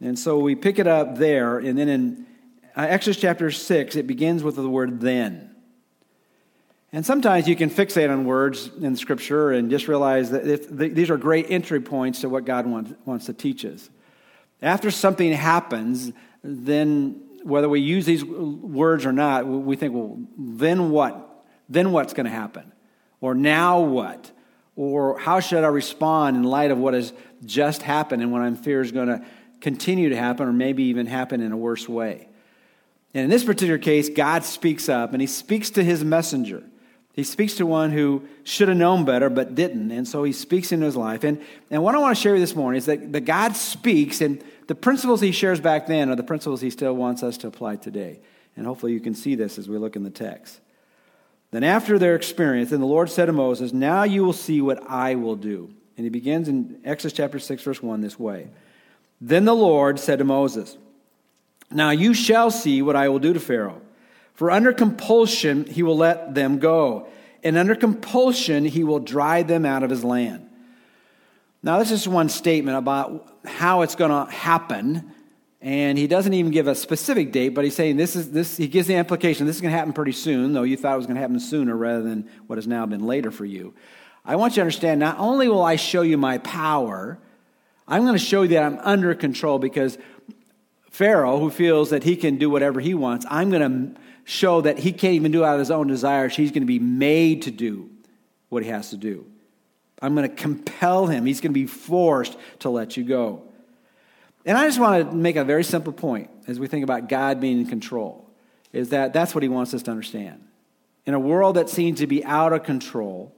And 0.00 0.18
so 0.18 0.38
we 0.38 0.54
pick 0.54 0.78
it 0.78 0.86
up 0.86 1.16
there, 1.16 1.58
and 1.58 1.78
then 1.78 1.88
in 1.88 2.26
uh, 2.76 2.82
Exodus 2.82 3.18
chapter 3.18 3.50
6, 3.50 3.96
it 3.96 4.06
begins 4.06 4.42
with 4.42 4.56
the 4.56 4.68
word 4.68 5.00
then. 5.00 5.50
And 6.92 7.04
sometimes 7.04 7.48
you 7.48 7.56
can 7.56 7.70
fixate 7.70 8.10
on 8.10 8.26
words 8.26 8.70
in 8.80 8.96
Scripture 8.96 9.50
and 9.52 9.70
just 9.70 9.88
realize 9.88 10.30
that 10.30 10.68
these 10.70 11.10
are 11.10 11.16
great 11.16 11.50
entry 11.50 11.80
points 11.80 12.20
to 12.20 12.28
what 12.28 12.44
God 12.44 12.66
wants, 12.66 12.92
wants 13.04 13.26
to 13.26 13.32
teach 13.32 13.64
us. 13.64 13.90
After 14.62 14.90
something 14.90 15.32
happens, 15.32 16.12
then 16.42 17.22
whether 17.46 17.68
we 17.68 17.80
use 17.80 18.04
these 18.04 18.24
words 18.24 19.06
or 19.06 19.12
not, 19.12 19.46
we 19.46 19.76
think, 19.76 19.94
well, 19.94 20.18
then 20.36 20.90
what? 20.90 21.44
Then 21.68 21.92
what's 21.92 22.12
going 22.12 22.26
to 22.26 22.32
happen? 22.32 22.72
Or 23.20 23.34
now 23.34 23.80
what? 23.80 24.30
Or 24.74 25.18
how 25.18 25.38
should 25.40 25.62
I 25.62 25.68
respond 25.68 26.36
in 26.36 26.42
light 26.42 26.72
of 26.72 26.78
what 26.78 26.94
has 26.94 27.12
just 27.44 27.82
happened 27.82 28.20
and 28.20 28.32
what 28.32 28.42
I'm 28.42 28.56
fear 28.56 28.80
is 28.80 28.90
going 28.90 29.08
to 29.08 29.24
continue 29.60 30.08
to 30.08 30.16
happen 30.16 30.48
or 30.48 30.52
maybe 30.52 30.84
even 30.84 31.06
happen 31.06 31.40
in 31.40 31.52
a 31.52 31.56
worse 31.56 31.88
way? 31.88 32.28
And 33.14 33.24
in 33.24 33.30
this 33.30 33.44
particular 33.44 33.78
case, 33.78 34.08
God 34.08 34.44
speaks 34.44 34.88
up 34.88 35.12
and 35.12 35.20
he 35.20 35.28
speaks 35.28 35.70
to 35.70 35.84
his 35.84 36.04
messenger. 36.04 36.64
He 37.12 37.22
speaks 37.22 37.54
to 37.54 37.64
one 37.64 37.92
who 37.92 38.24
should 38.44 38.68
have 38.68 38.76
known 38.76 39.04
better 39.04 39.30
but 39.30 39.54
didn't. 39.54 39.90
And 39.92 40.06
so 40.06 40.24
he 40.24 40.32
speaks 40.32 40.72
into 40.72 40.84
his 40.84 40.96
life. 40.96 41.24
And, 41.24 41.40
and 41.70 41.82
what 41.82 41.94
I 41.94 41.98
want 41.98 42.14
to 42.14 42.20
share 42.20 42.32
with 42.32 42.40
you 42.40 42.46
this 42.46 42.56
morning 42.56 42.76
is 42.76 42.86
that, 42.86 43.12
that 43.12 43.22
God 43.22 43.56
speaks, 43.56 44.20
and 44.20 44.44
the 44.66 44.74
principles 44.74 45.20
he 45.20 45.32
shares 45.32 45.60
back 45.60 45.86
then 45.86 46.10
are 46.10 46.16
the 46.16 46.22
principles 46.22 46.60
he 46.60 46.70
still 46.70 46.94
wants 46.94 47.22
us 47.22 47.38
to 47.38 47.46
apply 47.46 47.76
today. 47.76 48.20
And 48.56 48.66
hopefully 48.66 48.92
you 48.92 49.00
can 49.00 49.14
see 49.14 49.34
this 49.34 49.58
as 49.58 49.68
we 49.68 49.78
look 49.78 49.96
in 49.96 50.02
the 50.02 50.10
text. 50.10 50.60
Then, 51.52 51.62
after 51.62 51.98
their 51.98 52.16
experience, 52.16 52.70
then 52.70 52.80
the 52.80 52.86
Lord 52.86 53.08
said 53.08 53.26
to 53.26 53.32
Moses, 53.32 53.72
Now 53.72 54.02
you 54.02 54.24
will 54.24 54.32
see 54.32 54.60
what 54.60 54.82
I 54.90 55.14
will 55.14 55.36
do. 55.36 55.72
And 55.96 56.04
he 56.04 56.10
begins 56.10 56.48
in 56.48 56.80
Exodus 56.84 57.16
chapter 57.16 57.38
6, 57.38 57.62
verse 57.62 57.82
1 57.82 58.00
this 58.00 58.18
way 58.18 58.48
Then 59.20 59.44
the 59.44 59.54
Lord 59.54 60.00
said 60.00 60.18
to 60.18 60.24
Moses, 60.24 60.76
Now 61.70 61.90
you 61.90 62.14
shall 62.14 62.50
see 62.50 62.82
what 62.82 62.96
I 62.96 63.08
will 63.08 63.20
do 63.20 63.32
to 63.32 63.40
Pharaoh. 63.40 63.80
For 64.34 64.50
under 64.50 64.72
compulsion 64.72 65.64
he 65.64 65.82
will 65.82 65.96
let 65.96 66.34
them 66.34 66.58
go, 66.58 67.08
and 67.42 67.56
under 67.56 67.74
compulsion 67.74 68.64
he 68.64 68.84
will 68.84 68.98
drive 68.98 69.46
them 69.46 69.64
out 69.64 69.82
of 69.82 69.90
his 69.90 70.04
land. 70.04 70.45
Now, 71.62 71.78
this 71.78 71.90
is 71.90 72.06
one 72.06 72.28
statement 72.28 72.76
about 72.76 73.40
how 73.44 73.82
it's 73.82 73.94
going 73.94 74.10
to 74.10 74.30
happen, 74.32 75.12
and 75.60 75.98
he 75.98 76.06
doesn't 76.06 76.32
even 76.32 76.52
give 76.52 76.68
a 76.68 76.74
specific 76.74 77.32
date, 77.32 77.50
but 77.50 77.64
he's 77.64 77.74
saying 77.74 77.96
this 77.96 78.14
is 78.14 78.30
this. 78.30 78.56
He 78.56 78.68
gives 78.68 78.86
the 78.86 78.94
implication 78.94 79.46
this 79.46 79.56
is 79.56 79.62
going 79.62 79.72
to 79.72 79.78
happen 79.78 79.92
pretty 79.92 80.12
soon, 80.12 80.52
though 80.52 80.62
you 80.62 80.76
thought 80.76 80.94
it 80.94 80.98
was 80.98 81.06
going 81.06 81.16
to 81.16 81.20
happen 81.20 81.40
sooner 81.40 81.76
rather 81.76 82.02
than 82.02 82.28
what 82.46 82.56
has 82.56 82.66
now 82.66 82.86
been 82.86 83.06
later 83.06 83.30
for 83.30 83.44
you. 83.44 83.74
I 84.24 84.36
want 84.36 84.52
you 84.52 84.56
to 84.56 84.60
understand. 84.62 85.00
Not 85.00 85.18
only 85.18 85.48
will 85.48 85.64
I 85.64 85.76
show 85.76 86.02
you 86.02 86.18
my 86.18 86.38
power, 86.38 87.18
I'm 87.88 88.02
going 88.02 88.18
to 88.18 88.24
show 88.24 88.42
you 88.42 88.48
that 88.48 88.62
I'm 88.62 88.78
under 88.80 89.14
control 89.14 89.58
because 89.58 89.98
Pharaoh, 90.90 91.38
who 91.38 91.50
feels 91.50 91.90
that 91.90 92.04
he 92.04 92.16
can 92.16 92.36
do 92.36 92.50
whatever 92.50 92.80
he 92.80 92.94
wants, 92.94 93.26
I'm 93.28 93.50
going 93.50 93.94
to 93.94 94.00
show 94.24 94.60
that 94.62 94.78
he 94.78 94.92
can't 94.92 95.14
even 95.14 95.30
do 95.30 95.44
out 95.44 95.54
of 95.54 95.60
his 95.60 95.70
own 95.70 95.86
desires. 95.86 96.34
He's 96.34 96.50
going 96.50 96.62
to 96.62 96.66
be 96.66 96.80
made 96.80 97.42
to 97.42 97.50
do 97.50 97.90
what 98.48 98.62
he 98.62 98.68
has 98.70 98.90
to 98.90 98.96
do. 98.96 99.26
I'm 100.02 100.14
going 100.14 100.28
to 100.28 100.34
compel 100.34 101.06
him. 101.06 101.26
He's 101.26 101.40
going 101.40 101.52
to 101.52 101.58
be 101.58 101.66
forced 101.66 102.36
to 102.60 102.70
let 102.70 102.96
you 102.96 103.04
go. 103.04 103.42
And 104.44 104.56
I 104.56 104.66
just 104.66 104.78
want 104.78 105.10
to 105.10 105.16
make 105.16 105.36
a 105.36 105.44
very 105.44 105.64
simple 105.64 105.92
point 105.92 106.30
as 106.46 106.60
we 106.60 106.66
think 106.68 106.84
about 106.84 107.08
God 107.08 107.40
being 107.40 107.58
in 107.60 107.66
control 107.66 108.30
is 108.72 108.90
that 108.90 109.12
that's 109.12 109.34
what 109.34 109.42
he 109.42 109.48
wants 109.48 109.74
us 109.74 109.82
to 109.84 109.90
understand. 109.90 110.42
In 111.06 111.14
a 111.14 111.20
world 111.20 111.56
that 111.56 111.68
seems 111.68 112.00
to 112.00 112.06
be 112.06 112.24
out 112.24 112.52
of 112.52 112.62
control, 112.62 113.34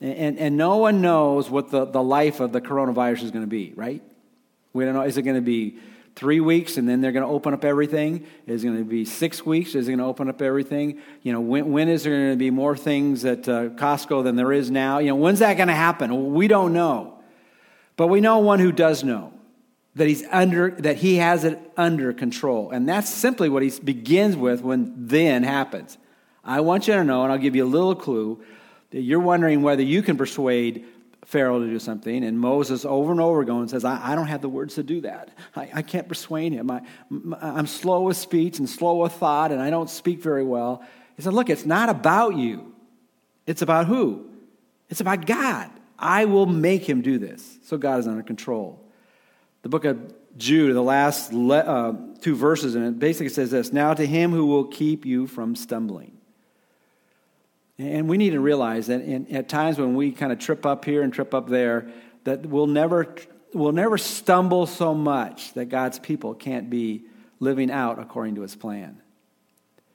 and, 0.00 0.38
and 0.38 0.56
no 0.56 0.78
one 0.78 1.02
knows 1.02 1.50
what 1.50 1.70
the, 1.70 1.84
the 1.84 2.02
life 2.02 2.40
of 2.40 2.52
the 2.52 2.60
coronavirus 2.60 3.24
is 3.24 3.30
going 3.30 3.44
to 3.44 3.50
be, 3.50 3.72
right? 3.76 4.02
We 4.72 4.84
don't 4.84 4.94
know. 4.94 5.02
Is 5.02 5.18
it 5.18 5.22
going 5.22 5.36
to 5.36 5.42
be 5.42 5.78
three 6.20 6.38
weeks 6.38 6.76
and 6.76 6.86
then 6.86 7.00
they're 7.00 7.12
going 7.12 7.26
to 7.26 7.32
open 7.32 7.54
up 7.54 7.64
everything? 7.64 8.26
Is 8.46 8.62
it 8.62 8.66
going 8.66 8.78
to 8.78 8.84
be 8.84 9.06
six 9.06 9.46
weeks? 9.46 9.74
Is 9.74 9.88
it 9.88 9.92
going 9.92 10.00
to 10.00 10.04
open 10.04 10.28
up 10.28 10.42
everything? 10.42 11.00
You 11.22 11.32
know, 11.32 11.40
when, 11.40 11.72
when 11.72 11.88
is 11.88 12.02
there 12.04 12.14
going 12.14 12.32
to 12.32 12.36
be 12.36 12.50
more 12.50 12.76
things 12.76 13.24
at 13.24 13.48
uh, 13.48 13.70
Costco 13.70 14.22
than 14.22 14.36
there 14.36 14.52
is 14.52 14.70
now? 14.70 14.98
You 14.98 15.08
know, 15.08 15.16
when's 15.16 15.38
that 15.38 15.54
going 15.54 15.68
to 15.68 15.74
happen? 15.74 16.34
We 16.34 16.46
don't 16.46 16.74
know. 16.74 17.18
But 17.96 18.08
we 18.08 18.20
know 18.20 18.38
one 18.40 18.58
who 18.58 18.70
does 18.70 19.02
know 19.02 19.32
that 19.94 20.08
he's 20.08 20.22
under 20.30 20.72
that 20.72 20.98
he 20.98 21.16
has 21.16 21.44
it 21.44 21.58
under 21.76 22.12
control 22.12 22.70
and 22.70 22.88
that's 22.88 23.10
simply 23.10 23.48
what 23.48 23.62
he 23.62 23.70
begins 23.80 24.36
with 24.36 24.62
when 24.62 24.94
then 24.96 25.42
happens 25.42 25.98
i 26.44 26.60
want 26.60 26.86
you 26.86 26.94
to 26.94 27.02
know 27.02 27.24
and 27.24 27.32
i'll 27.32 27.38
give 27.38 27.56
you 27.56 27.64
a 27.64 27.66
little 27.66 27.96
clue 27.96 28.40
that 28.90 29.00
you're 29.00 29.18
wondering 29.18 29.62
whether 29.62 29.82
you 29.82 30.00
can 30.00 30.16
persuade 30.16 30.86
Pharaoh 31.30 31.60
to 31.60 31.66
do 31.66 31.78
something, 31.78 32.24
and 32.24 32.38
Moses 32.38 32.84
over 32.84 33.12
and 33.12 33.20
over 33.20 33.40
again 33.40 33.68
says, 33.68 33.84
I, 33.84 34.12
I 34.12 34.14
don't 34.16 34.26
have 34.26 34.40
the 34.40 34.48
words 34.48 34.74
to 34.74 34.82
do 34.82 35.02
that. 35.02 35.30
I, 35.54 35.70
I 35.74 35.82
can't 35.82 36.08
persuade 36.08 36.52
him. 36.52 36.68
I, 36.72 36.82
I'm 37.40 37.68
slow 37.68 38.10
of 38.10 38.16
speech 38.16 38.58
and 38.58 38.68
slow 38.68 39.04
of 39.04 39.12
thought, 39.12 39.52
and 39.52 39.62
I 39.62 39.70
don't 39.70 39.88
speak 39.88 40.20
very 40.20 40.42
well. 40.42 40.82
He 41.16 41.22
said, 41.22 41.32
Look, 41.32 41.48
it's 41.48 41.64
not 41.64 41.88
about 41.88 42.34
you. 42.34 42.74
It's 43.46 43.62
about 43.62 43.86
who? 43.86 44.28
It's 44.88 45.00
about 45.00 45.24
God. 45.24 45.70
I 45.96 46.24
will 46.24 46.46
make 46.46 46.82
him 46.82 47.00
do 47.00 47.16
this. 47.18 47.58
So 47.62 47.78
God 47.78 48.00
is 48.00 48.08
under 48.08 48.24
control. 48.24 48.84
The 49.62 49.68
book 49.68 49.84
of 49.84 50.12
Jude, 50.36 50.74
the 50.74 50.82
last 50.82 51.32
le- 51.32 51.58
uh, 51.58 51.92
two 52.20 52.34
verses 52.34 52.74
in 52.74 52.82
it, 52.82 52.98
basically 52.98 53.28
says 53.28 53.52
this 53.52 53.72
Now 53.72 53.94
to 53.94 54.04
him 54.04 54.32
who 54.32 54.46
will 54.46 54.64
keep 54.64 55.06
you 55.06 55.28
from 55.28 55.54
stumbling. 55.54 56.19
And 57.80 58.10
we 58.10 58.18
need 58.18 58.30
to 58.30 58.40
realize 58.40 58.88
that 58.88 59.00
in, 59.00 59.34
at 59.34 59.48
times 59.48 59.78
when 59.78 59.94
we 59.94 60.12
kind 60.12 60.32
of 60.32 60.38
trip 60.38 60.66
up 60.66 60.84
here 60.84 61.00
and 61.02 61.10
trip 61.10 61.32
up 61.32 61.48
there, 61.48 61.88
that 62.24 62.44
we'll 62.44 62.66
never, 62.66 63.14
we'll 63.54 63.72
never 63.72 63.96
stumble 63.96 64.66
so 64.66 64.92
much 64.92 65.54
that 65.54 65.70
God's 65.70 65.98
people 65.98 66.34
can't 66.34 66.68
be 66.68 67.04
living 67.38 67.70
out 67.70 67.98
according 67.98 68.34
to 68.34 68.42
his 68.42 68.54
plan. 68.54 69.00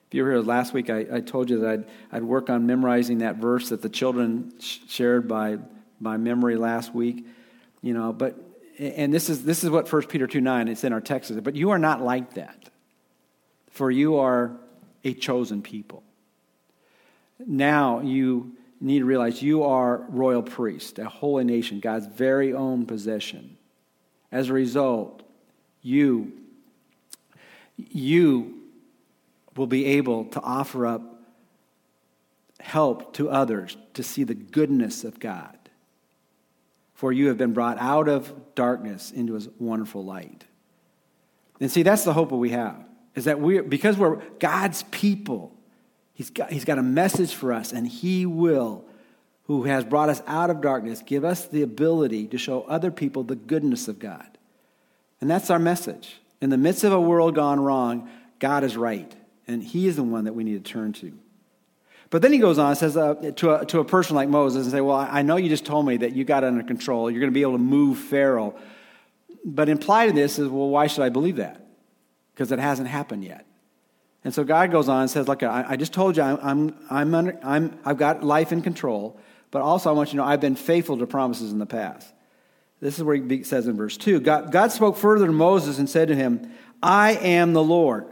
If 0.08 0.14
you 0.14 0.24
were 0.24 0.32
here 0.32 0.40
last 0.40 0.72
week, 0.74 0.90
I, 0.90 1.06
I 1.12 1.20
told 1.20 1.48
you 1.48 1.60
that 1.60 1.70
I'd, 1.70 1.84
I'd 2.10 2.22
work 2.24 2.50
on 2.50 2.66
memorizing 2.66 3.18
that 3.18 3.36
verse 3.36 3.68
that 3.68 3.82
the 3.82 3.88
children 3.88 4.54
sh- 4.58 4.78
shared 4.88 5.28
by, 5.28 5.58
by 6.00 6.16
memory 6.16 6.56
last 6.56 6.92
week. 6.92 7.24
You 7.82 7.94
know, 7.94 8.12
but, 8.12 8.36
and 8.80 9.14
this 9.14 9.30
is, 9.30 9.44
this 9.44 9.62
is 9.62 9.70
what 9.70 9.92
1 9.92 10.02
Peter 10.06 10.26
2 10.26 10.40
9, 10.40 10.66
it's 10.66 10.82
in 10.82 10.92
our 10.92 11.00
text, 11.00 11.32
but 11.44 11.54
you 11.54 11.70
are 11.70 11.78
not 11.78 12.02
like 12.02 12.34
that, 12.34 12.68
for 13.70 13.92
you 13.92 14.16
are 14.16 14.56
a 15.04 15.14
chosen 15.14 15.62
people 15.62 16.02
now 17.44 18.00
you 18.00 18.52
need 18.80 19.00
to 19.00 19.04
realize 19.04 19.42
you 19.42 19.62
are 19.64 20.04
royal 20.08 20.42
priest, 20.42 20.98
a 20.98 21.08
holy 21.08 21.44
nation, 21.44 21.80
God's 21.80 22.06
very 22.06 22.52
own 22.52 22.86
possession. 22.86 23.56
As 24.30 24.48
a 24.48 24.52
result, 24.52 25.22
you 25.82 26.32
you 27.76 28.54
will 29.56 29.66
be 29.66 29.84
able 29.84 30.24
to 30.24 30.40
offer 30.40 30.86
up 30.86 31.16
help 32.60 33.14
to 33.14 33.28
others 33.28 33.76
to 33.94 34.02
see 34.02 34.24
the 34.24 34.34
goodness 34.34 35.04
of 35.04 35.20
God. 35.20 35.56
For 36.94 37.12
you 37.12 37.28
have 37.28 37.38
been 37.38 37.52
brought 37.52 37.78
out 37.78 38.08
of 38.08 38.54
darkness 38.54 39.10
into 39.10 39.34
his 39.34 39.48
wonderful 39.58 40.04
light. 40.04 40.44
And 41.60 41.70
see, 41.70 41.82
that's 41.82 42.04
the 42.04 42.12
hope 42.12 42.30
that 42.30 42.36
we 42.36 42.50
have. 42.50 42.84
Is 43.14 43.24
that 43.24 43.40
we 43.40 43.60
because 43.60 43.96
we're 43.96 44.16
God's 44.38 44.82
people, 44.84 45.55
He's 46.16 46.30
got, 46.30 46.50
he's 46.50 46.64
got 46.64 46.78
a 46.78 46.82
message 46.82 47.34
for 47.34 47.52
us, 47.52 47.72
and 47.72 47.86
He 47.86 48.24
will, 48.24 48.86
who 49.44 49.64
has 49.64 49.84
brought 49.84 50.08
us 50.08 50.22
out 50.26 50.48
of 50.48 50.62
darkness, 50.62 51.02
give 51.04 51.26
us 51.26 51.46
the 51.46 51.60
ability 51.60 52.26
to 52.28 52.38
show 52.38 52.62
other 52.62 52.90
people 52.90 53.22
the 53.22 53.36
goodness 53.36 53.86
of 53.86 53.98
God. 53.98 54.26
And 55.20 55.30
that's 55.30 55.50
our 55.50 55.58
message. 55.58 56.16
In 56.40 56.48
the 56.48 56.56
midst 56.56 56.84
of 56.84 56.92
a 56.92 57.00
world 57.00 57.34
gone 57.34 57.60
wrong, 57.60 58.08
God 58.38 58.64
is 58.64 58.78
right, 58.78 59.14
and 59.46 59.62
He 59.62 59.86
is 59.86 59.96
the 59.96 60.02
one 60.02 60.24
that 60.24 60.32
we 60.32 60.42
need 60.42 60.64
to 60.64 60.72
turn 60.72 60.94
to. 60.94 61.12
But 62.08 62.22
then 62.22 62.32
he 62.32 62.38
goes 62.38 62.58
on 62.58 62.70
and 62.70 62.78
says 62.78 62.96
uh, 62.96 63.14
to, 63.36 63.60
a, 63.60 63.66
to 63.66 63.80
a 63.80 63.84
person 63.84 64.14
like 64.14 64.28
Moses 64.28 64.62
and 64.62 64.72
say, 64.72 64.80
Well, 64.80 64.96
I 64.96 65.22
know 65.22 65.36
you 65.36 65.48
just 65.48 65.66
told 65.66 65.86
me 65.86 65.96
that 65.98 66.14
you 66.14 66.24
got 66.24 66.44
under 66.44 66.62
control. 66.62 67.10
You're 67.10 67.20
going 67.20 67.32
to 67.32 67.34
be 67.34 67.42
able 67.42 67.52
to 67.54 67.58
move 67.58 67.98
Pharaoh. 67.98 68.54
But 69.44 69.68
implied 69.68 70.10
in 70.10 70.14
this 70.14 70.38
is, 70.38 70.48
Well, 70.48 70.68
why 70.68 70.86
should 70.86 71.02
I 71.02 71.08
believe 71.08 71.36
that? 71.36 71.66
Because 72.32 72.52
it 72.52 72.60
hasn't 72.60 72.88
happened 72.88 73.24
yet. 73.24 73.44
And 74.26 74.34
so 74.34 74.42
God 74.42 74.72
goes 74.72 74.88
on 74.88 75.02
and 75.02 75.08
says, 75.08 75.28
Look, 75.28 75.44
I, 75.44 75.64
I 75.68 75.76
just 75.76 75.92
told 75.92 76.16
you 76.16 76.24
I'm, 76.24 76.74
I'm, 76.90 77.14
under, 77.14 77.38
I'm, 77.44 77.78
I've 77.84 77.96
got 77.96 78.24
life 78.24 78.50
in 78.50 78.60
control, 78.60 79.20
but 79.52 79.62
also 79.62 79.88
I 79.88 79.92
want 79.92 80.08
you 80.08 80.10
to 80.14 80.16
know 80.16 80.24
I've 80.24 80.40
been 80.40 80.56
faithful 80.56 80.98
to 80.98 81.06
promises 81.06 81.52
in 81.52 81.60
the 81.60 81.64
past. 81.64 82.12
This 82.80 82.98
is 82.98 83.04
where 83.04 83.14
he 83.14 83.44
says 83.44 83.68
in 83.68 83.76
verse 83.76 83.96
2 83.96 84.18
God, 84.18 84.50
God 84.50 84.72
spoke 84.72 84.96
further 84.96 85.26
to 85.26 85.32
Moses 85.32 85.78
and 85.78 85.88
said 85.88 86.08
to 86.08 86.16
him, 86.16 86.52
I 86.82 87.12
am 87.12 87.52
the 87.52 87.62
Lord. 87.62 88.08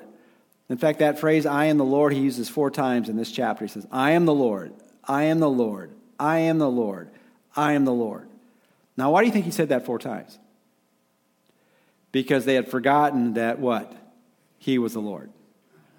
In 0.68 0.78
fact, 0.78 1.00
that 1.00 1.18
phrase, 1.18 1.46
I 1.46 1.64
am 1.64 1.78
the 1.78 1.84
Lord, 1.84 2.12
he 2.12 2.20
uses 2.20 2.48
four 2.48 2.70
times 2.70 3.08
in 3.08 3.16
this 3.16 3.32
chapter. 3.32 3.64
He 3.64 3.68
says, 3.68 3.84
I 3.90 4.12
am 4.12 4.24
the 4.24 4.32
Lord, 4.32 4.72
I 5.02 5.24
am 5.24 5.40
the 5.40 5.50
Lord, 5.50 5.90
I 6.16 6.38
am 6.38 6.58
the 6.58 6.70
Lord, 6.70 7.10
I 7.56 7.72
am 7.72 7.84
the 7.84 7.92
Lord. 7.92 8.28
Now, 8.96 9.10
why 9.10 9.22
do 9.22 9.26
you 9.26 9.32
think 9.32 9.46
he 9.46 9.50
said 9.50 9.70
that 9.70 9.84
four 9.84 9.98
times? 9.98 10.38
Because 12.12 12.44
they 12.44 12.54
had 12.54 12.68
forgotten 12.68 13.34
that 13.34 13.58
what? 13.58 13.92
He 14.58 14.78
was 14.78 14.92
the 14.92 15.00
Lord. 15.00 15.32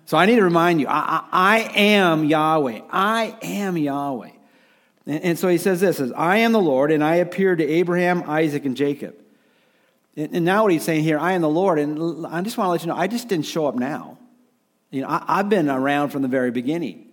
So 0.05 0.17
I 0.17 0.27
need 0.27 0.35
to 0.35 0.43
remind 0.43 0.79
you, 0.79 0.87
I, 0.87 1.23
I, 1.31 1.57
I 1.57 1.59
am 1.79 2.25
Yahweh. 2.25 2.81
I 2.91 3.35
am 3.41 3.75
Yahweh. 3.75 4.29
And, 5.07 5.23
and, 5.23 5.39
so 5.39 5.47
he 5.47 5.57
says 5.57 5.81
this, 5.81 5.97
says, 5.97 6.11
I 6.15 6.37
am 6.37 6.51
the 6.51 6.61
Lord, 6.61 6.91
and 6.91 7.03
I 7.03 7.15
appeared 7.15 7.57
to 7.57 7.67
Abraham, 7.67 8.23
Isaac, 8.27 8.65
and 8.65 8.77
Jacob. 8.77 9.15
And, 10.15 10.35
and 10.35 10.45
now 10.45 10.63
what 10.63 10.71
he's 10.71 10.83
saying 10.83 11.03
here, 11.03 11.17
I 11.17 11.33
am 11.33 11.41
the 11.41 11.49
Lord, 11.49 11.79
and 11.79 12.25
I 12.27 12.41
just 12.41 12.57
want 12.57 12.67
to 12.67 12.71
let 12.71 12.81
you 12.81 12.87
know, 12.87 12.95
I 12.95 13.07
just 13.07 13.27
didn't 13.27 13.45
show 13.45 13.65
up 13.65 13.75
now. 13.75 14.17
You 14.91 15.01
know, 15.01 15.07
I, 15.09 15.37
have 15.37 15.49
been 15.49 15.69
around 15.69 16.09
from 16.09 16.21
the 16.21 16.27
very 16.27 16.51
beginning. 16.51 17.07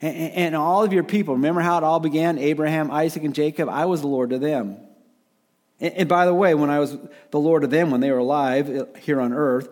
And, 0.00 0.16
and 0.16 0.56
all 0.56 0.82
of 0.82 0.92
your 0.92 1.04
people, 1.04 1.34
remember 1.34 1.60
how 1.60 1.78
it 1.78 1.84
all 1.84 2.00
began? 2.00 2.38
Abraham, 2.38 2.90
Isaac, 2.90 3.22
and 3.22 3.34
Jacob. 3.34 3.68
I 3.68 3.86
was 3.86 4.00
the 4.00 4.08
Lord 4.08 4.30
to 4.30 4.38
them. 4.38 4.76
And, 5.78 6.08
by 6.08 6.26
the 6.26 6.34
way, 6.34 6.54
when 6.54 6.70
I 6.70 6.78
was 6.78 6.96
the 7.30 7.40
Lord 7.40 7.62
to 7.62 7.68
them 7.68 7.90
when 7.90 8.00
they 8.00 8.10
were 8.10 8.18
alive 8.18 8.68
uh, 8.68 8.84
here 8.98 9.20
on 9.20 9.32
earth, 9.32 9.68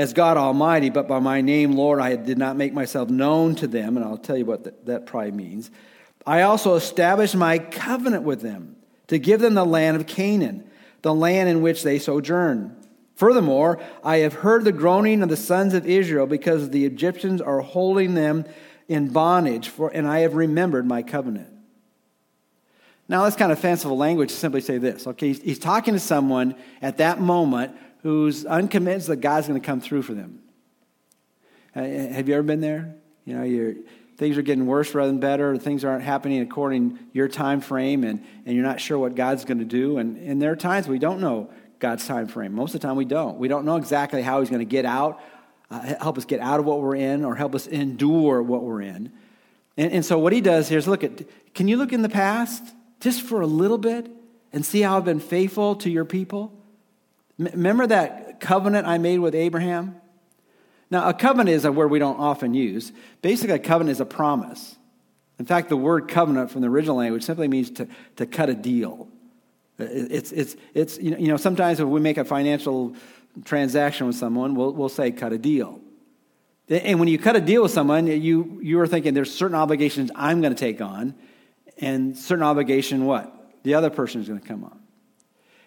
as 0.00 0.14
God 0.14 0.38
Almighty, 0.38 0.88
but 0.88 1.06
by 1.06 1.18
my 1.18 1.42
name, 1.42 1.72
Lord, 1.72 2.00
I 2.00 2.16
did 2.16 2.38
not 2.38 2.56
make 2.56 2.72
myself 2.72 3.10
known 3.10 3.54
to 3.56 3.66
them, 3.66 3.98
and 3.98 4.06
I'll 4.06 4.16
tell 4.16 4.34
you 4.34 4.46
what 4.46 4.86
that, 4.86 5.04
probably 5.04 5.32
means. 5.32 5.70
I 6.26 6.40
also 6.40 6.74
established 6.74 7.36
my 7.36 7.58
covenant 7.58 8.22
with 8.22 8.40
them 8.40 8.76
to 9.08 9.18
give 9.18 9.40
them 9.40 9.52
the 9.52 9.66
land 9.66 9.98
of 9.98 10.06
Canaan, 10.06 10.64
the 11.02 11.12
land 11.12 11.50
in 11.50 11.60
which 11.60 11.82
they 11.82 11.98
sojourn. 11.98 12.74
Furthermore, 13.14 13.78
I 14.02 14.18
have 14.18 14.32
heard 14.32 14.64
the 14.64 14.72
groaning 14.72 15.22
of 15.22 15.28
the 15.28 15.36
sons 15.36 15.74
of 15.74 15.86
Israel 15.86 16.26
because 16.26 16.70
the 16.70 16.86
Egyptians 16.86 17.42
are 17.42 17.60
holding 17.60 18.14
them 18.14 18.46
in 18.88 19.08
bondage, 19.08 19.68
for, 19.68 19.90
and 19.90 20.08
I 20.08 20.20
have 20.20 20.34
remembered 20.34 20.86
my 20.86 21.02
covenant. 21.02 21.48
Now, 23.06 23.24
that's 23.24 23.36
kind 23.36 23.52
of 23.52 23.58
fanciful 23.58 23.98
language 23.98 24.30
to 24.30 24.36
simply 24.36 24.62
say 24.62 24.78
this. 24.78 25.06
Okay, 25.06 25.28
he's, 25.28 25.42
he's 25.42 25.58
talking 25.58 25.92
to 25.92 26.00
someone 26.00 26.54
at 26.80 26.96
that 26.96 27.20
moment 27.20 27.76
who's 28.02 28.44
unconvinced 28.44 29.08
that 29.08 29.16
God's 29.16 29.48
going 29.48 29.60
to 29.60 29.64
come 29.64 29.80
through 29.80 30.02
for 30.02 30.14
them. 30.14 30.40
Uh, 31.74 31.82
have 31.82 32.28
you 32.28 32.34
ever 32.34 32.42
been 32.42 32.60
there? 32.60 32.94
You 33.24 33.36
know, 33.36 33.42
you're, 33.44 33.74
things 34.16 34.36
are 34.36 34.42
getting 34.42 34.66
worse 34.66 34.94
rather 34.94 35.10
than 35.10 35.20
better, 35.20 35.56
things 35.56 35.84
aren't 35.84 36.02
happening 36.02 36.40
according 36.40 36.96
to 36.96 37.02
your 37.12 37.28
time 37.28 37.60
frame, 37.60 38.04
and, 38.04 38.24
and 38.44 38.54
you're 38.54 38.64
not 38.64 38.80
sure 38.80 38.98
what 38.98 39.14
God's 39.14 39.44
going 39.44 39.58
to 39.58 39.64
do. 39.64 39.98
And, 39.98 40.16
and 40.16 40.42
there 40.42 40.50
are 40.50 40.56
times 40.56 40.88
we 40.88 40.98
don't 40.98 41.20
know 41.20 41.50
God's 41.78 42.06
time 42.06 42.26
frame. 42.26 42.54
Most 42.54 42.74
of 42.74 42.80
the 42.80 42.86
time 42.86 42.96
we 42.96 43.04
don't. 43.04 43.38
We 43.38 43.48
don't 43.48 43.64
know 43.64 43.76
exactly 43.76 44.22
how 44.22 44.40
he's 44.40 44.50
going 44.50 44.60
to 44.60 44.64
get 44.64 44.84
out 44.84 45.20
uh, 45.70 45.94
help 46.00 46.18
us 46.18 46.24
get 46.24 46.40
out 46.40 46.58
of 46.58 46.66
what 46.66 46.80
we're 46.80 46.96
in 46.96 47.24
or 47.24 47.36
help 47.36 47.54
us 47.54 47.66
endure 47.66 48.42
what 48.42 48.62
we're 48.62 48.82
in. 48.82 49.12
And, 49.76 49.92
and 49.92 50.04
so 50.04 50.18
what 50.18 50.32
he 50.32 50.40
does 50.40 50.68
here 50.68 50.78
is 50.78 50.88
look 50.88 51.04
at, 51.04 51.22
can 51.54 51.68
you 51.68 51.76
look 51.76 51.92
in 51.92 52.02
the 52.02 52.08
past 52.08 52.62
just 52.98 53.22
for 53.22 53.40
a 53.40 53.46
little 53.46 53.78
bit 53.78 54.10
and 54.52 54.66
see 54.66 54.80
how 54.80 54.96
I've 54.96 55.04
been 55.04 55.20
faithful 55.20 55.76
to 55.76 55.90
your 55.90 56.04
people? 56.04 56.52
Remember 57.40 57.86
that 57.86 58.38
covenant 58.40 58.86
I 58.86 58.98
made 58.98 59.18
with 59.18 59.34
Abraham? 59.34 59.96
Now, 60.90 61.08
a 61.08 61.14
covenant 61.14 61.50
is 61.50 61.64
a 61.64 61.72
word 61.72 61.90
we 61.90 61.98
don't 61.98 62.18
often 62.18 62.52
use. 62.52 62.92
Basically, 63.22 63.54
a 63.54 63.58
covenant 63.58 63.92
is 63.92 64.00
a 64.00 64.04
promise. 64.04 64.76
In 65.38 65.46
fact, 65.46 65.70
the 65.70 65.76
word 65.76 66.08
covenant 66.08 66.50
from 66.50 66.60
the 66.60 66.68
original 66.68 66.96
language 66.96 67.22
simply 67.22 67.48
means 67.48 67.70
to, 67.70 67.88
to 68.16 68.26
cut 68.26 68.50
a 68.50 68.54
deal. 68.54 69.08
It's, 69.78 70.32
it's, 70.32 70.56
it's, 70.74 70.98
you 70.98 71.28
know, 71.28 71.38
sometimes 71.38 71.78
when 71.78 71.90
we 71.90 72.00
make 72.00 72.18
a 72.18 72.24
financial 72.24 72.94
transaction 73.44 74.06
with 74.06 74.16
someone, 74.16 74.54
we'll, 74.54 74.72
we'll 74.72 74.90
say 74.90 75.10
cut 75.10 75.32
a 75.32 75.38
deal. 75.38 75.80
And 76.68 76.98
when 76.98 77.08
you 77.08 77.18
cut 77.18 77.36
a 77.36 77.40
deal 77.40 77.62
with 77.62 77.72
someone, 77.72 78.06
you, 78.06 78.60
you 78.62 78.78
are 78.80 78.86
thinking 78.86 79.14
there's 79.14 79.34
certain 79.34 79.56
obligations 79.56 80.10
I'm 80.14 80.42
going 80.42 80.54
to 80.54 80.58
take 80.58 80.82
on, 80.82 81.14
and 81.78 82.16
certain 82.16 82.44
obligation 82.44 83.06
what? 83.06 83.34
The 83.62 83.74
other 83.74 83.88
person 83.88 84.20
is 84.20 84.28
going 84.28 84.40
to 84.40 84.46
come 84.46 84.64
on. 84.64 84.78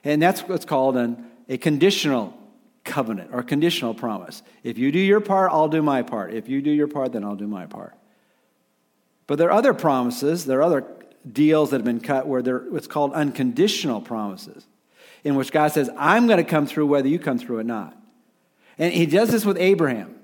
And 0.04 0.22
that's 0.22 0.42
what's 0.42 0.66
called 0.66 0.98
an, 0.98 1.26
a 1.50 1.58
conditional 1.58 2.38
covenant 2.84 3.30
or 3.34 3.44
conditional 3.44 3.94
promise. 3.94 4.44
If 4.64 4.78
you 4.78 4.92
do 4.92 5.00
your 5.00 5.22
part, 5.22 5.52
I'll 5.52 5.70
do 5.70 5.82
my 5.82 6.02
part. 6.02 6.34
If 6.34 6.50
you 6.50 6.62
do 6.62 6.72
your 6.72 6.88
part, 6.88 7.14
then 7.14 7.24
I'll 7.24 7.36
do 7.36 7.48
my 7.48 7.66
part. 7.66 7.96
But 9.28 9.38
there 9.38 9.50
are 9.50 9.58
other 9.58 9.74
promises, 9.74 10.46
there 10.46 10.60
are 10.60 10.64
other 10.64 10.86
deals 11.30 11.70
that 11.70 11.78
have 11.78 11.86
been 11.86 12.02
cut 12.02 12.28
where 12.28 12.42
they're 12.42 12.60
what's 12.60 12.88
called 12.88 13.14
unconditional 13.14 14.02
promises 14.02 14.66
in 15.24 15.36
which 15.36 15.52
God 15.52 15.72
says, 15.72 15.90
I'm 15.98 16.28
going 16.28 16.38
to 16.38 16.44
come 16.44 16.68
through 16.68 16.88
whether 16.88 17.08
you 17.08 17.20
come 17.20 17.40
through 17.40 17.60
or 17.60 17.64
not. 17.64 17.98
And 18.78 18.92
he 18.92 19.06
does 19.06 19.30
this 19.30 19.46
with 19.46 19.58
Abraham. 19.58 20.16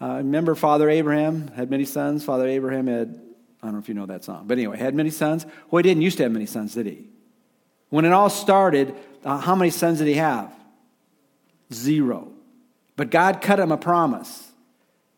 Uh, 0.00 0.18
remember, 0.18 0.54
Father 0.54 0.88
Abraham 0.88 1.48
had 1.48 1.70
many 1.70 1.84
sons. 1.84 2.24
Father 2.24 2.46
Abraham 2.46 2.86
had, 2.86 3.20
I 3.60 3.66
don't 3.66 3.74
know 3.74 3.80
if 3.80 3.88
you 3.88 3.94
know 3.94 4.06
that 4.06 4.22
song, 4.22 4.44
but 4.46 4.58
anyway, 4.58 4.78
had 4.78 4.94
many 4.94 5.10
sons. 5.10 5.44
Well, 5.70 5.82
he 5.82 5.88
didn't 5.88 6.02
used 6.02 6.18
to 6.18 6.22
have 6.22 6.30
many 6.30 6.46
sons, 6.46 6.74
did 6.74 6.86
he? 6.86 7.08
When 7.88 8.04
it 8.04 8.12
all 8.12 8.30
started, 8.30 8.94
uh, 9.24 9.38
how 9.38 9.56
many 9.56 9.70
sons 9.70 9.98
did 9.98 10.06
he 10.06 10.14
have? 10.14 10.52
Zero. 11.72 12.32
But 12.96 13.10
God 13.10 13.40
cut 13.40 13.60
him 13.60 13.72
a 13.72 13.76
promise. 13.76 14.44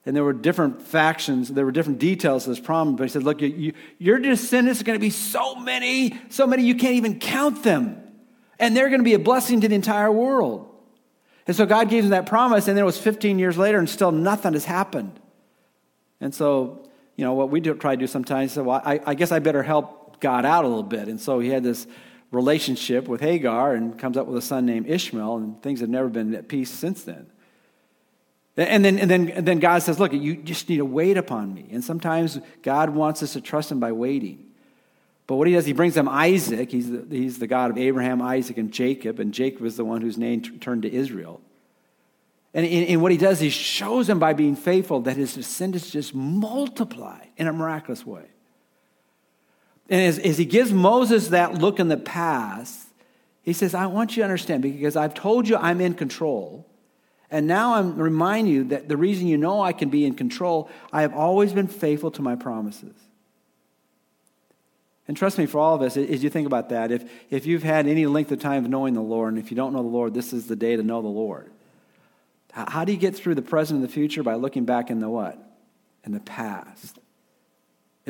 And 0.07 0.17
there 0.17 0.25
were 0.25 0.33
different 0.33 0.83
factions, 0.83 1.49
there 1.49 1.65
were 1.65 1.73
different 1.73 1.99
details 1.99 2.47
of 2.47 2.57
this 2.57 2.65
promise. 2.65 2.97
But 2.97 3.03
he 3.05 3.09
said, 3.11 3.23
Look, 3.23 3.43
you, 3.43 3.49
you, 3.49 3.73
your 3.99 4.19
descendants 4.19 4.81
are 4.81 4.85
going 4.85 4.99
to 4.99 5.01
be 5.01 5.11
so 5.11 5.55
many, 5.55 6.19
so 6.31 6.47
many 6.47 6.65
you 6.65 6.75
can't 6.75 6.95
even 6.95 7.21
count 7.21 7.63
them 7.63 8.01
and 8.61 8.77
they're 8.77 8.89
going 8.89 9.01
to 9.01 9.05
be 9.05 9.15
a 9.15 9.19
blessing 9.19 9.63
to 9.63 9.69
the 9.69 9.75
entire 9.75 10.13
world. 10.13 10.69
And 11.47 11.57
so 11.57 11.67
God 11.67 11.89
gave 11.89 12.05
him 12.05 12.11
that 12.11 12.27
promise, 12.27 12.69
and 12.69 12.77
then 12.77 12.83
it 12.83 12.87
was 12.87 12.99
15 12.99 13.39
years 13.39 13.57
later, 13.57 13.79
and 13.79 13.89
still 13.89 14.13
nothing 14.13 14.53
has 14.53 14.67
happened. 14.67 15.19
And 16.21 16.33
so, 16.33 16.87
you 17.17 17.25
know, 17.25 17.33
what 17.33 17.51
we 17.51 17.61
do, 17.61 17.75
try 17.75 17.97
to 17.97 17.99
do 17.99 18.07
sometimes, 18.07 18.53
so 18.53 18.63
well, 18.63 18.83
I, 18.85 19.01
I 19.05 19.15
guess 19.15 19.33
I 19.33 19.39
better 19.39 19.63
help 19.63 20.21
God 20.21 20.45
out 20.45 20.65
a 20.65 20.69
little 20.69 20.83
bit. 20.83 21.09
And 21.09 21.19
so 21.19 21.41
he 21.41 21.49
had 21.49 21.65
this 21.65 21.87
relationship 22.31 23.09
with 23.09 23.21
Hagar 23.21 23.75
and 23.75 23.99
comes 23.99 24.17
up 24.17 24.27
with 24.27 24.37
a 24.37 24.43
son 24.43 24.67
named 24.67 24.89
Ishmael, 24.89 25.37
and 25.37 25.63
things 25.63 25.81
have 25.81 25.89
never 25.89 26.09
been 26.09 26.35
at 26.35 26.49
peace 26.49 26.71
since 26.71 27.03
then. 27.03 27.27
And 28.57 28.85
then, 28.85 28.99
and 28.99 29.11
then, 29.11 29.29
and 29.31 29.47
then 29.47 29.59
God 29.59 29.83
says, 29.83 29.99
Look, 29.99 30.13
you 30.13 30.37
just 30.37 30.69
need 30.69 30.79
to 30.79 30.85
wait 30.85 31.17
upon 31.17 31.55
me. 31.55 31.67
And 31.71 31.83
sometimes 31.83 32.39
God 32.63 32.91
wants 32.91 33.23
us 33.23 33.33
to 33.33 33.41
trust 33.41 33.73
him 33.73 33.81
by 33.81 33.93
waiting. 33.93 34.47
But 35.27 35.37
what 35.37 35.47
he 35.47 35.55
does, 35.55 35.65
he 35.65 35.73
brings 35.73 35.95
them 35.95 36.09
Isaac. 36.09 36.71
He's 36.73 36.91
the, 36.91 37.07
he's 37.09 37.39
the 37.39 37.47
God 37.47 37.71
of 37.71 37.79
Abraham, 37.79 38.21
Isaac, 38.21 38.59
and 38.59 38.73
Jacob. 38.73 39.21
And 39.21 39.33
Jacob 39.33 39.65
is 39.65 39.77
the 39.77 39.85
one 39.85 40.01
whose 40.01 40.19
name 40.19 40.43
t- 40.43 40.59
turned 40.59 40.83
to 40.83 40.93
Israel. 40.93 41.41
And, 42.53 42.67
and, 42.67 42.89
and 42.89 43.03
what 43.03 43.13
he 43.13 43.19
does, 43.19 43.39
he 43.39 43.49
shows 43.49 44.09
them 44.09 44.19
by 44.19 44.33
being 44.33 44.57
faithful 44.57 45.01
that 45.03 45.17
his 45.17 45.35
descendants 45.35 45.91
just 45.91 46.15
multiply 46.15 47.25
in 47.37 47.47
a 47.47 47.53
miraculous 47.53 48.05
way. 48.05 48.25
And 49.91 50.01
as, 50.01 50.19
as 50.21 50.39
he 50.39 50.45
gives 50.45 50.73
Moses 50.73 51.29
that 51.29 51.55
look 51.55 51.81
in 51.81 51.89
the 51.89 51.97
past, 51.97 52.87
he 53.43 53.53
says, 53.53 53.75
I 53.75 53.87
want 53.87 54.17
you 54.17 54.23
to 54.23 54.25
understand 54.25 54.63
because 54.63 54.95
I've 54.97 55.15
told 55.15 55.49
you 55.49 55.57
I'm 55.57 55.81
in 55.81 55.95
control. 55.95 56.65
And 57.29 57.49
now 57.49 57.75
I'm 57.75 57.97
reminding 57.97 58.53
you 58.53 58.65
that 58.65 58.89
the 58.89 58.97
reason 58.97 59.27
you 59.27 59.37
know 59.37 59.61
I 59.61 59.73
can 59.73 59.91
be 59.91 60.05
in 60.05 60.15
control, 60.15 60.71
I 60.93 61.03
have 61.03 61.13
always 61.13 61.53
been 61.53 61.67
faithful 61.67 62.13
to 62.13 62.23
my 62.23 62.37
promises. 62.37 62.95
And 65.09 65.17
trust 65.17 65.39
me, 65.39 65.47
for 65.47 65.59
all 65.59 65.75
of 65.75 65.83
us, 65.83 65.97
as 65.97 66.23
you 66.23 66.31
think 66.31 66.47
about 66.47 66.69
that, 66.69 66.93
if, 66.93 67.11
if 67.31 67.45
you've 67.45 67.65
had 67.65 67.89
any 67.89 68.07
length 68.07 68.31
of 68.31 68.39
time 68.39 68.65
of 68.65 68.71
knowing 68.71 68.95
the 68.95 69.01
Lord, 69.01 69.33
and 69.33 69.43
if 69.43 69.51
you 69.51 69.57
don't 69.57 69.73
know 69.73 69.83
the 69.83 69.89
Lord, 69.89 70.15
this 70.15 70.33
is 70.33 70.47
the 70.47 70.55
day 70.55 70.77
to 70.77 70.85
know 70.85 71.03
the 71.03 71.09
Lord. 71.09 71.51
How 72.53 72.85
do 72.85 72.93
you 72.93 72.99
get 72.99 73.17
through 73.17 73.35
the 73.35 73.43
present 73.43 73.81
and 73.81 73.89
the 73.89 73.93
future? 73.93 74.23
By 74.23 74.35
looking 74.35 74.65
back 74.65 74.89
in 74.89 75.01
the 75.01 75.09
what? 75.09 75.37
In 76.05 76.13
the 76.13 76.21
past. 76.21 77.00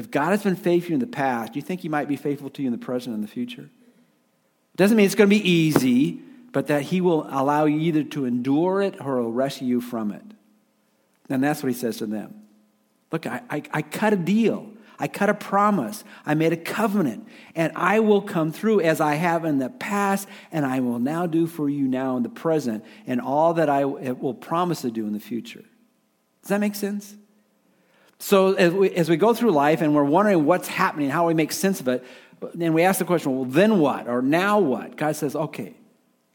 If 0.00 0.10
God 0.10 0.30
has 0.30 0.42
been 0.42 0.56
faithful 0.56 0.94
in 0.94 1.00
the 1.00 1.06
past, 1.06 1.52
do 1.52 1.58
you 1.58 1.62
think 1.62 1.82
He 1.82 1.90
might 1.90 2.08
be 2.08 2.16
faithful 2.16 2.48
to 2.48 2.62
you 2.62 2.68
in 2.68 2.72
the 2.72 2.78
present 2.78 3.14
and 3.14 3.22
the 3.22 3.28
future? 3.28 3.64
It 3.64 4.76
Doesn't 4.76 4.96
mean 4.96 5.04
it's 5.04 5.14
going 5.14 5.28
to 5.28 5.36
be 5.36 5.46
easy, 5.46 6.22
but 6.52 6.68
that 6.68 6.84
He 6.84 7.02
will 7.02 7.26
allow 7.28 7.66
you 7.66 7.78
either 7.78 8.02
to 8.04 8.24
endure 8.24 8.80
it 8.80 8.98
or 8.98 9.20
He'll 9.20 9.30
rescue 9.30 9.66
you 9.68 9.80
from 9.82 10.10
it. 10.10 10.22
And 11.28 11.44
that's 11.44 11.62
what 11.62 11.70
He 11.70 11.78
says 11.78 11.98
to 11.98 12.06
them. 12.06 12.34
Look, 13.12 13.26
I, 13.26 13.42
I, 13.50 13.62
I 13.74 13.82
cut 13.82 14.14
a 14.14 14.16
deal. 14.16 14.72
I 14.98 15.06
cut 15.06 15.28
a 15.28 15.34
promise. 15.34 16.02
I 16.24 16.32
made 16.32 16.54
a 16.54 16.56
covenant. 16.56 17.28
And 17.54 17.70
I 17.76 18.00
will 18.00 18.22
come 18.22 18.52
through 18.52 18.80
as 18.80 19.02
I 19.02 19.16
have 19.16 19.44
in 19.44 19.58
the 19.58 19.68
past, 19.68 20.26
and 20.50 20.64
I 20.64 20.80
will 20.80 20.98
now 20.98 21.26
do 21.26 21.46
for 21.46 21.68
you 21.68 21.86
now 21.86 22.16
in 22.16 22.22
the 22.22 22.30
present, 22.30 22.86
and 23.06 23.20
all 23.20 23.52
that 23.52 23.68
I 23.68 23.84
will 23.84 24.32
promise 24.32 24.80
to 24.80 24.90
do 24.90 25.06
in 25.06 25.12
the 25.12 25.20
future. 25.20 25.64
Does 26.40 26.48
that 26.48 26.60
make 26.60 26.74
sense? 26.74 27.16
So 28.20 28.52
as 28.52 28.72
we, 28.72 28.90
as 28.90 29.08
we 29.08 29.16
go 29.16 29.32
through 29.32 29.52
life 29.52 29.80
and 29.80 29.94
we're 29.94 30.04
wondering 30.04 30.44
what's 30.44 30.68
happening, 30.68 31.08
how 31.08 31.26
we 31.26 31.32
make 31.32 31.52
sense 31.52 31.80
of 31.80 31.88
it, 31.88 32.04
then 32.54 32.74
we 32.74 32.82
ask 32.82 32.98
the 32.98 33.06
question, 33.06 33.34
well, 33.34 33.46
then 33.46 33.78
what? 33.78 34.08
Or 34.08 34.20
now 34.20 34.58
what? 34.58 34.96
God 34.96 35.16
says, 35.16 35.34
okay, 35.34 35.74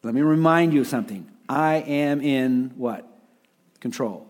let 0.02 0.14
me 0.14 0.22
remind 0.22 0.74
you 0.74 0.82
of 0.82 0.88
something. 0.88 1.30
I 1.48 1.76
am 1.76 2.22
in 2.22 2.74
what? 2.76 3.08
Control. 3.80 4.28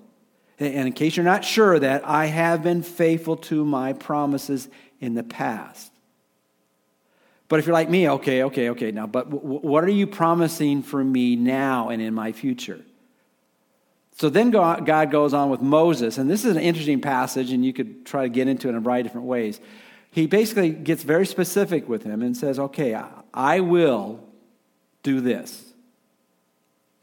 And 0.60 0.88
in 0.88 0.94
case 0.94 1.16
you're 1.16 1.24
not 1.24 1.46
sure 1.46 1.80
that, 1.80 2.06
I 2.06 2.26
have 2.26 2.62
been 2.62 2.84
faithful 2.84 3.38
to 3.38 3.64
my 3.64 3.94
promises 3.94 4.68
in 5.00 5.14
the 5.14 5.24
past. 5.24 5.92
But 7.48 7.60
if 7.60 7.68
you're 7.68 7.74
like 7.74 7.90
me, 7.90 8.10
okay, 8.10 8.44
okay, 8.44 8.70
okay, 8.72 8.92
now, 8.92 9.08
but 9.08 9.28
what 9.28 9.84
are 9.86 9.90
you 9.90 10.08
promising 10.08 10.84
for 10.84 11.02
me 11.02 11.38
now 11.38 11.88
and 11.90 12.02
in 12.02 12.14
my 12.14 12.34
future? 12.34 12.82
So 14.18 14.30
then 14.30 14.50
God 14.50 15.12
goes 15.12 15.34
on 15.34 15.50
with 15.50 15.62
Moses, 15.62 16.18
and 16.18 16.30
this 16.30 16.46
is 16.46 16.56
an 16.56 16.62
interesting 16.62 17.02
passage, 17.02 17.52
and 17.52 17.66
you 17.66 17.74
could 17.74 18.06
try 18.06 18.24
to 18.24 18.30
get 18.30 18.48
into 18.48 18.68
it 18.68 18.72
in 18.72 18.78
a 18.78 18.80
variety 18.80 19.02
of 19.02 19.12
different 19.12 19.28
ways. 19.28 19.60
He 20.10 20.26
basically 20.26 20.70
gets 20.70 21.04
very 21.04 21.26
specific 21.26 21.90
with 21.90 22.04
him 22.04 22.22
and 22.22 22.36
says, 22.36 22.58
Okay, 22.58 22.98
I 23.34 23.60
will 23.60 24.22
do 25.04 25.20
this. 25.20 25.62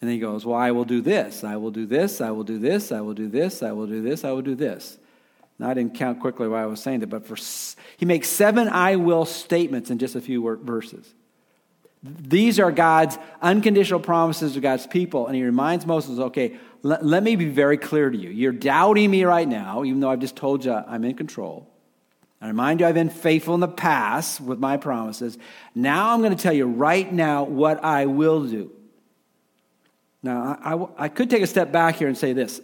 And 0.01 0.09
then 0.09 0.15
he 0.15 0.21
goes, 0.21 0.47
Well, 0.47 0.57
I 0.57 0.71
will 0.71 0.87
do 0.87 1.03
this, 1.03 1.45
I 1.45 1.57
will 1.57 1.71
do 1.71 1.85
this, 1.85 2.23
I 2.23 2.31
will 2.31 2.45
do 2.45 2.59
this, 2.59 2.91
I 2.91 3.03
will 3.03 3.13
do 3.13 3.29
this, 3.29 3.63
I 3.63 3.73
will 3.73 3.87
do 3.87 4.01
this, 4.01 4.25
I 4.25 4.33
will 4.33 4.43
do 4.43 4.55
this. 4.55 4.97
Now, 5.59 5.69
I 5.69 5.75
didn't 5.75 5.95
count 5.95 6.19
quickly 6.19 6.49
why 6.49 6.63
I 6.63 6.67
was 6.67 6.83
saying 6.83 7.01
that, 7.01 7.09
but 7.09 7.27
for, 7.27 7.37
he 7.99 8.07
makes 8.07 8.29
seven 8.29 8.69
I 8.69 8.97
will 8.97 9.27
statements 9.27 9.91
in 9.91 9.99
just 9.99 10.17
a 10.17 10.21
few 10.23 10.59
verses. 10.63 11.13
These 12.03 12.59
are 12.59 12.73
God's 12.73 13.17
unconditional 13.41 14.01
promises 14.01 14.55
to 14.55 14.61
God's 14.61 14.87
people. 14.87 15.29
And 15.29 15.37
he 15.37 15.43
reminds 15.45 15.87
Moses, 15.87 16.19
okay, 16.19 16.57
let, 16.83 17.05
let 17.05 17.23
me 17.23 17.37
be 17.37 17.49
very 17.49 17.77
clear 17.77 18.11
to 18.11 18.19
you. 18.19 18.31
You're 18.31 18.53
doubting 18.53 19.11
me 19.11 19.25
right 19.25 19.47
now, 19.47 19.85
even 19.85 20.01
though 20.01 20.11
I've 20.11 20.19
just 20.19 20.35
told 20.35 20.65
you 20.65 20.73
I'm 20.73 21.05
in 21.05 21.15
control. 21.15 21.69
I 22.41 22.49
remind 22.49 22.81
you, 22.81 22.87
I've 22.87 22.95
been 22.95 23.09
faithful 23.09 23.55
in 23.55 23.61
the 23.61 23.69
past 23.69 24.41
with 24.41 24.59
my 24.59 24.77
promises. 24.77 25.39
Now 25.77 26.13
I'm 26.13 26.23
going 26.23 26.35
to 26.35 26.43
tell 26.43 26.53
you 26.53 26.67
right 26.67 27.11
now 27.11 27.45
what 27.45 27.85
I 27.85 28.07
will 28.07 28.45
do. 28.47 28.73
Now, 30.25 30.59
I, 30.61 30.75
I, 30.75 30.87
I, 31.05 31.09
could 31.09 31.31
take 31.31 31.43
a 31.43 31.47
step 31.47 31.71
back 31.71 31.97
here 31.97 32.09
and 32.09 32.19
say 32.19 32.33
this. 32.33 32.61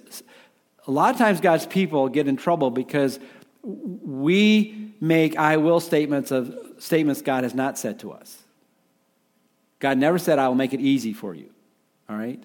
A 0.86 0.90
lot 0.90 1.12
of 1.12 1.18
times, 1.18 1.40
God's 1.40 1.66
people 1.66 2.08
get 2.08 2.26
in 2.26 2.36
trouble 2.36 2.70
because 2.70 3.18
we 3.62 4.94
make 5.00 5.36
I 5.36 5.58
will 5.58 5.80
statements 5.80 6.30
of 6.30 6.56
statements 6.78 7.22
God 7.22 7.44
has 7.44 7.54
not 7.54 7.78
said 7.78 8.00
to 8.00 8.12
us. 8.12 8.38
God 9.78 9.98
never 9.98 10.18
said, 10.18 10.38
I 10.38 10.48
will 10.48 10.54
make 10.54 10.72
it 10.72 10.80
easy 10.80 11.12
for 11.12 11.34
you. 11.34 11.50
All 12.08 12.16
right? 12.16 12.42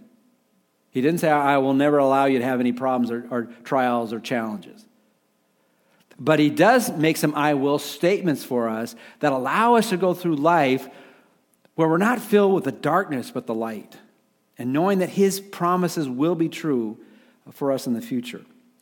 He 0.92 1.02
didn't 1.02 1.20
say, 1.20 1.30
I 1.30 1.58
will 1.58 1.74
never 1.74 1.98
allow 1.98 2.26
you 2.26 2.40
to 2.40 2.46
have 2.46 2.60
any 2.60 2.72
problems 2.72 3.10
or, 3.10 3.26
or 3.32 3.44
trials 3.64 4.14
or 4.14 4.20
challenges. 4.20 4.86
But 6.20 6.40
he 6.40 6.50
does 6.50 6.92
make 6.92 7.18
some 7.18 7.34
I 7.34 7.56
will 7.56 7.80
statements 7.80 8.44
for 8.44 8.70
us 8.70 8.96
that 9.20 9.32
allow 9.32 9.76
us 9.76 9.90
to 9.90 9.98
go 9.98 10.14
through 10.14 10.36
life 10.36 10.88
where 11.76 11.90
we're 11.90 11.98
not 11.98 12.22
filled 12.22 12.54
with 12.54 12.66
the 12.66 12.72
darkness 12.72 13.32
but 13.32 13.48
the 13.48 13.56
light 13.56 13.98
and 14.60 14.72
knowing 14.72 15.00
that 15.00 15.10
his 15.10 15.40
promises 15.40 16.08
will 16.08 16.36
be 16.36 16.50
true 16.50 17.00
for 17.52 17.72
us 17.72 17.88
in 17.88 17.94
the 17.94 18.02
future. 18.02 18.42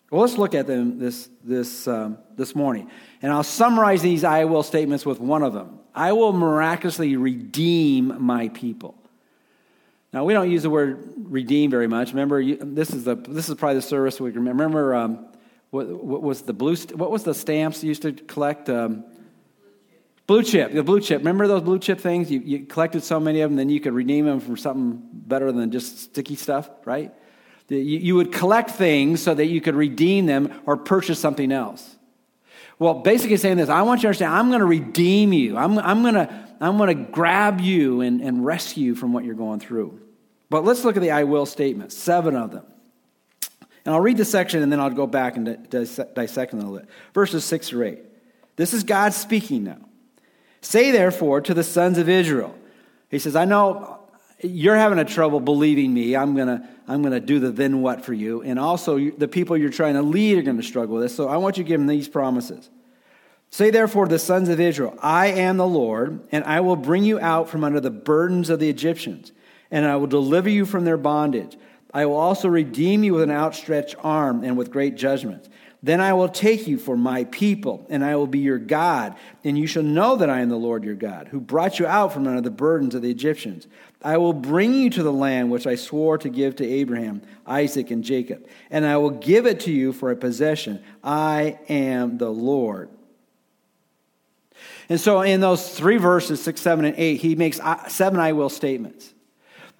Well, 0.09 0.21
let's 0.21 0.37
look 0.37 0.53
at 0.53 0.67
them 0.67 0.99
this, 0.99 1.29
this, 1.41 1.87
um, 1.87 2.17
this 2.35 2.53
morning. 2.53 2.91
And 3.21 3.31
I'll 3.31 3.43
summarize 3.43 4.01
these 4.01 4.25
I 4.25 4.43
will 4.43 4.63
statements 4.63 5.05
with 5.05 5.21
one 5.21 5.41
of 5.41 5.53
them 5.53 5.79
I 5.93 6.13
will 6.13 6.33
miraculously 6.33 7.15
redeem 7.15 8.21
my 8.21 8.49
people. 8.49 8.95
Now, 10.13 10.25
we 10.25 10.33
don't 10.33 10.51
use 10.51 10.63
the 10.63 10.69
word 10.69 11.13
redeem 11.17 11.71
very 11.71 11.87
much. 11.87 12.09
Remember, 12.09 12.39
you, 12.39 12.57
this, 12.59 12.91
is 12.91 13.05
the, 13.05 13.15
this 13.15 13.47
is 13.47 13.55
probably 13.55 13.75
the 13.75 13.81
service 13.81 14.19
we 14.19 14.31
can 14.31 14.45
remember. 14.45 14.93
Um, 14.93 15.25
what, 15.69 15.87
what, 15.87 16.21
was 16.21 16.41
the 16.41 16.53
blue? 16.53 16.75
What 16.75 17.11
was 17.11 17.23
the 17.23 17.33
stamps 17.33 17.83
you 17.83 17.89
used 17.89 18.01
to 18.01 18.11
collect? 18.11 18.69
Um, 18.69 19.05
Blue 20.31 20.43
chip, 20.43 20.71
the 20.71 20.81
blue 20.81 21.01
chip. 21.01 21.19
Remember 21.19 21.45
those 21.45 21.61
blue 21.61 21.77
chip 21.77 21.99
things? 21.99 22.31
You, 22.31 22.39
you 22.39 22.59
collected 22.65 23.03
so 23.03 23.19
many 23.19 23.41
of 23.41 23.49
them, 23.49 23.57
then 23.57 23.69
you 23.69 23.81
could 23.81 23.91
redeem 23.91 24.25
them 24.25 24.39
for 24.39 24.55
something 24.55 25.01
better 25.11 25.51
than 25.51 25.71
just 25.71 25.99
sticky 25.99 26.35
stuff, 26.35 26.69
right? 26.85 27.13
You, 27.67 27.77
you 27.77 28.15
would 28.15 28.31
collect 28.31 28.69
things 28.69 29.21
so 29.21 29.33
that 29.33 29.47
you 29.47 29.59
could 29.59 29.75
redeem 29.75 30.27
them 30.27 30.61
or 30.65 30.77
purchase 30.77 31.19
something 31.19 31.51
else. 31.51 31.97
Well, 32.81 32.95
basically 32.95 33.37
saying 33.37 33.57
this, 33.57 33.69
I 33.69 33.83
want 33.83 33.99
you 33.99 34.01
to 34.01 34.07
understand, 34.07 34.33
I'm 34.33 34.47
going 34.47 34.61
to 34.61 34.65
redeem 34.65 35.33
you. 35.33 35.55
I'm, 35.55 35.77
I'm 35.77 36.01
going 36.01 36.15
to 36.15 36.47
I'm 36.59 36.77
going 36.77 36.97
to 36.97 37.11
grab 37.11 37.61
you 37.61 38.01
and, 38.01 38.21
and 38.21 38.43
rescue 38.43 38.83
you 38.83 38.95
from 38.95 39.13
what 39.13 39.23
you're 39.23 39.35
going 39.35 39.59
through. 39.59 40.01
But 40.49 40.65
let's 40.65 40.83
look 40.83 40.97
at 40.97 41.03
the 41.03 41.11
I 41.11 41.25
will 41.25 41.45
statements, 41.45 41.95
seven 41.95 42.35
of 42.35 42.49
them. 42.49 42.65
And 43.85 43.93
I'll 43.93 44.01
read 44.01 44.17
the 44.17 44.25
section 44.25 44.63
and 44.63 44.71
then 44.71 44.79
I'll 44.79 44.89
go 44.89 45.05
back 45.05 45.37
and 45.37 45.69
dissect 45.69 46.53
a 46.53 46.55
little 46.55 46.75
bit. 46.75 46.89
Verses 47.13 47.45
6 47.45 47.69
through 47.69 47.85
8. 47.85 47.99
This 48.55 48.73
is 48.73 48.83
God 48.83 49.13
speaking 49.13 49.63
now. 49.63 49.77
Say 50.61 50.89
therefore 50.89 51.39
to 51.41 51.53
the 51.53 51.63
sons 51.63 51.99
of 51.99 52.09
Israel, 52.09 52.55
he 53.11 53.19
says, 53.19 53.35
I 53.35 53.45
know 53.45 53.99
you're 54.43 54.75
having 54.75 54.99
a 54.99 55.05
trouble 55.05 55.39
believing 55.39 55.93
me. 55.93 56.15
I'm 56.15 56.35
going 56.35 56.47
to 56.47 56.67
I'm 56.87 57.01
going 57.01 57.13
to 57.13 57.19
do 57.19 57.39
the 57.39 57.51
then 57.51 57.81
what 57.81 58.03
for 58.03 58.13
you. 58.13 58.41
And 58.41 58.59
also, 58.59 58.97
the 58.97 59.27
people 59.27 59.55
you're 59.55 59.69
trying 59.69 59.93
to 59.93 60.01
lead 60.01 60.37
are 60.37 60.41
going 60.41 60.57
to 60.57 60.63
struggle 60.63 60.95
with 60.95 61.03
this. 61.03 61.15
So 61.15 61.29
I 61.29 61.37
want 61.37 61.57
you 61.57 61.63
to 61.63 61.67
give 61.67 61.79
them 61.79 61.87
these 61.87 62.09
promises. 62.09 62.69
Say 63.49 63.69
therefore 63.69 64.07
the 64.07 64.19
sons 64.19 64.49
of 64.49 64.59
Israel, 64.59 64.97
I 65.01 65.27
am 65.27 65.57
the 65.57 65.67
Lord, 65.67 66.21
and 66.31 66.43
I 66.45 66.61
will 66.61 66.77
bring 66.77 67.03
you 67.03 67.19
out 67.19 67.49
from 67.49 67.63
under 67.63 67.79
the 67.79 67.91
burdens 67.91 68.49
of 68.49 68.59
the 68.59 68.69
Egyptians, 68.69 69.31
and 69.69 69.85
I 69.85 69.97
will 69.97 70.07
deliver 70.07 70.49
you 70.49 70.65
from 70.65 70.85
their 70.85 70.97
bondage. 70.97 71.57
I 71.93 72.05
will 72.05 72.15
also 72.15 72.47
redeem 72.47 73.03
you 73.03 73.13
with 73.13 73.23
an 73.23 73.31
outstretched 73.31 73.95
arm 73.99 74.45
and 74.45 74.57
with 74.57 74.71
great 74.71 74.95
judgments. 74.95 75.49
Then 75.83 75.99
I 75.99 76.13
will 76.13 76.29
take 76.29 76.67
you 76.67 76.77
for 76.77 76.95
my 76.95 77.25
people, 77.25 77.85
and 77.89 78.05
I 78.05 78.15
will 78.15 78.27
be 78.27 78.39
your 78.39 78.59
God, 78.59 79.15
and 79.43 79.57
you 79.57 79.67
shall 79.67 79.83
know 79.83 80.15
that 80.15 80.29
I 80.29 80.39
am 80.39 80.49
the 80.49 80.55
Lord 80.55 80.83
your 80.83 80.95
God, 80.95 81.27
who 81.27 81.41
brought 81.41 81.79
you 81.79 81.87
out 81.87 82.13
from 82.13 82.27
under 82.27 82.41
the 82.41 82.51
burdens 82.51 82.95
of 82.95 83.01
the 83.01 83.09
Egyptians. 83.09 83.67
I 84.03 84.17
will 84.17 84.33
bring 84.33 84.73
you 84.73 84.89
to 84.91 85.03
the 85.03 85.13
land 85.13 85.51
which 85.51 85.67
I 85.67 85.75
swore 85.75 86.17
to 86.19 86.29
give 86.29 86.55
to 86.57 86.67
Abraham, 86.67 87.21
Isaac, 87.45 87.91
and 87.91 88.03
Jacob, 88.03 88.47
and 88.69 88.85
I 88.85 88.97
will 88.97 89.11
give 89.11 89.45
it 89.45 89.61
to 89.61 89.71
you 89.71 89.93
for 89.93 90.11
a 90.11 90.15
possession. 90.15 90.83
I 91.03 91.59
am 91.69 92.17
the 92.17 92.29
Lord. 92.29 92.89
And 94.89 94.99
so, 94.99 95.21
in 95.21 95.39
those 95.39 95.69
three 95.69 95.97
verses, 95.97 96.41
six, 96.41 96.61
seven, 96.61 96.85
and 96.85 96.95
eight, 96.97 97.21
he 97.21 97.35
makes 97.35 97.59
seven 97.87 98.19
I 98.19 98.33
will 98.33 98.49
statements. 98.49 99.13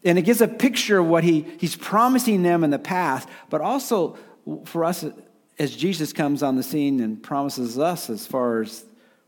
And 0.03 0.17
it 0.17 0.23
gives 0.23 0.41
a 0.41 0.47
picture 0.47 0.99
of 0.99 1.07
what 1.07 1.23
he, 1.23 1.45
he's 1.59 1.75
promising 1.75 2.43
them 2.43 2.63
in 2.63 2.69
the 2.69 2.79
past, 2.79 3.27
but 3.49 3.61
also 3.61 4.17
for 4.65 4.83
us 4.85 5.05
as 5.59 5.75
Jesus 5.75 6.13
comes 6.13 6.41
on 6.41 6.55
the 6.55 6.63
scene 6.63 7.01
and 7.01 7.21
promises 7.21 7.77
us 7.77 8.09
as 8.09 8.25
far 8.25 8.61
as 8.61 8.83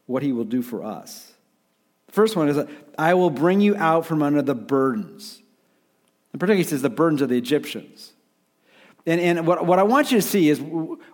what 0.06 0.24
he 0.24 0.32
will 0.32 0.46
do 0.46 0.62
for 0.62 0.84
us. 0.84 1.33
First 2.14 2.36
one 2.36 2.48
is, 2.48 2.60
I 2.96 3.16
will 3.16 3.32
bring 3.32 3.60
you 3.60 3.76
out 3.76 4.06
from 4.06 4.22
under 4.22 4.44
the 4.44 4.54
burdens. 4.54 5.42
In 6.32 6.38
particular, 6.38 6.58
he 6.58 6.64
says 6.64 6.84
the 6.84 6.90
burdens 6.92 7.24
of 7.24 7.30
the 7.30 7.38
Egyptians. 7.40 8.14
And, 9.08 9.20
and 9.20 9.48
what, 9.48 9.66
what 9.66 9.80
I 9.80 9.84
want 9.84 10.12
you 10.12 10.20
to 10.20 10.22
see 10.22 10.48
is 10.48 10.60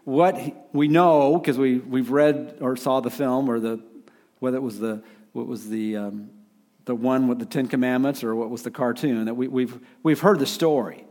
what 0.03 0.37
we 0.73 0.89
know, 0.89 1.39
because 1.39 1.57
we, 1.57 1.77
we've 1.77 2.11
read 2.11 2.57
or 2.59 2.75
saw 2.75 2.99
the 2.99 3.09
film, 3.09 3.49
or 3.49 3.61
the, 3.61 3.81
whether 4.39 4.57
it 4.57 4.61
was 4.61 4.77
the, 4.77 5.01
what 5.31 5.47
was 5.47 5.69
the, 5.69 5.95
um, 5.95 6.31
the 6.83 6.95
one 6.95 7.29
with 7.29 7.39
the 7.39 7.45
Ten 7.45 7.69
Commandments 7.69 8.21
or 8.21 8.35
what 8.35 8.49
was 8.49 8.63
the 8.63 8.71
cartoon, 8.71 9.23
that 9.23 9.35
we, 9.35 9.47
we've, 9.47 9.79
we've 10.03 10.19
heard 10.19 10.39
the 10.39 10.45
story. 10.45 11.05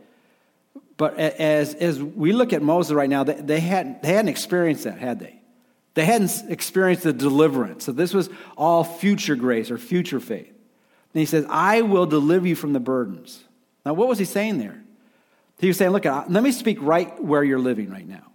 But 0.97 1.17
as, 1.17 1.73
as 1.73 1.99
we 1.99 2.31
look 2.31 2.53
at 2.53 2.61
Moses 2.61 2.93
right 2.93 3.09
now, 3.09 3.23
they, 3.23 3.41
they, 3.41 3.59
hadn't, 3.59 4.03
they 4.03 4.09
hadn't 4.09 4.29
experienced 4.29 4.83
that, 4.83 4.99
had 4.99 5.19
they? 5.19 5.38
They 5.99 6.05
hadn't 6.05 6.49
experienced 6.49 7.03
the 7.03 7.11
deliverance. 7.11 7.83
So 7.83 7.91
this 7.91 8.13
was 8.13 8.29
all 8.55 8.85
future 8.85 9.35
grace 9.35 9.69
or 9.69 9.77
future 9.77 10.21
faith. 10.21 10.47
And 10.47 11.19
he 11.19 11.25
says, 11.25 11.45
I 11.49 11.81
will 11.81 12.05
deliver 12.05 12.47
you 12.47 12.55
from 12.55 12.71
the 12.71 12.79
burdens. 12.79 13.43
Now, 13.85 13.95
what 13.95 14.07
was 14.07 14.17
he 14.17 14.23
saying 14.23 14.59
there? 14.59 14.81
He 15.59 15.67
was 15.67 15.75
saying, 15.75 15.91
look, 15.91 16.05
let 16.05 16.29
me 16.29 16.53
speak 16.53 16.77
right 16.79 17.21
where 17.21 17.43
you're 17.43 17.59
living 17.59 17.89
right 17.89 18.07
now. 18.07 18.31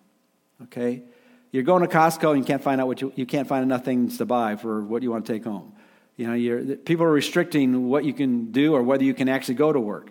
Okay? 0.65 1.05
You're 1.53 1.63
going 1.63 1.81
to 1.81 1.89
Costco 1.89 2.33
and 2.33 2.41
you 2.41 2.45
can't 2.45 2.63
find 2.63 2.83
out 2.83 2.87
what 2.87 3.01
you, 3.01 3.15
you 3.17 3.25
can't 3.25 3.49
find 3.49 3.63
enough 3.63 3.83
things 3.83 4.19
to 4.19 4.27
buy 4.27 4.57
for 4.57 4.83
what 4.83 5.03
you 5.03 5.11
want 5.11 5.25
to 5.25 5.33
take 5.33 5.45
home. 5.45 5.73
You 6.19 6.37
know, 6.37 6.77
people 6.85 7.07
are 7.07 7.11
restricting 7.11 7.89
what 7.89 8.05
you 8.05 8.13
can 8.13 8.53
do 8.53 8.75
or 8.75 8.83
whether 8.83 9.05
you 9.05 9.15
can 9.15 9.31
actually 9.31 9.55
go 9.55 9.73
to 9.73 9.81
work. 9.81 10.11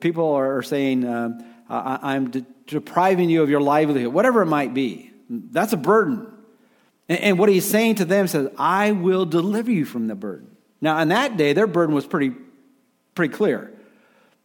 People 0.00 0.32
are 0.32 0.62
saying, 0.62 1.06
um, 1.06 1.44
I'm 1.68 2.30
de- 2.30 2.46
depriving 2.66 3.28
you 3.28 3.42
of 3.42 3.50
your 3.50 3.60
livelihood, 3.60 4.14
whatever 4.14 4.40
it 4.40 4.46
might 4.46 4.72
be. 4.72 5.10
That's 5.28 5.74
a 5.74 5.76
burden. 5.76 6.32
And, 7.08 7.18
and 7.20 7.38
what 7.38 7.48
he's 7.48 7.64
saying 7.64 7.96
to 7.96 8.04
them 8.04 8.26
says, 8.26 8.48
I 8.58 8.92
will 8.92 9.26
deliver 9.26 9.70
you 9.70 9.84
from 9.84 10.06
the 10.06 10.14
burden. 10.14 10.56
Now, 10.80 10.96
on 10.96 11.08
that 11.08 11.36
day, 11.36 11.52
their 11.52 11.66
burden 11.66 11.94
was 11.94 12.06
pretty, 12.06 12.34
pretty 13.14 13.34
clear. 13.34 13.72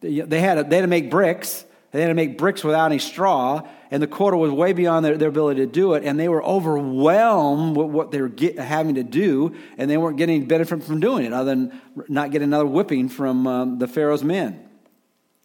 They 0.00 0.40
had, 0.40 0.54
to, 0.54 0.64
they 0.64 0.76
had 0.76 0.82
to 0.82 0.88
make 0.88 1.10
bricks. 1.10 1.64
They 1.92 2.00
had 2.00 2.08
to 2.08 2.14
make 2.14 2.38
bricks 2.38 2.64
without 2.64 2.86
any 2.86 2.98
straw, 2.98 3.68
and 3.90 4.02
the 4.02 4.06
quota 4.06 4.38
was 4.38 4.50
way 4.50 4.72
beyond 4.72 5.04
their, 5.04 5.18
their 5.18 5.28
ability 5.28 5.60
to 5.60 5.66
do 5.66 5.92
it, 5.92 6.04
and 6.04 6.18
they 6.18 6.26
were 6.26 6.42
overwhelmed 6.42 7.76
with 7.76 7.88
what 7.88 8.10
they 8.10 8.20
were 8.22 8.30
get, 8.30 8.58
having 8.58 8.94
to 8.94 9.02
do, 9.02 9.54
and 9.76 9.90
they 9.90 9.98
weren't 9.98 10.16
getting 10.16 10.46
benefit 10.46 10.82
from 10.82 11.00
doing 11.00 11.26
it, 11.26 11.34
other 11.34 11.50
than 11.50 11.80
not 12.08 12.30
getting 12.30 12.48
another 12.48 12.64
whipping 12.64 13.10
from 13.10 13.46
um, 13.46 13.78
the 13.78 13.86
Pharaoh's 13.86 14.24
men. 14.24 14.66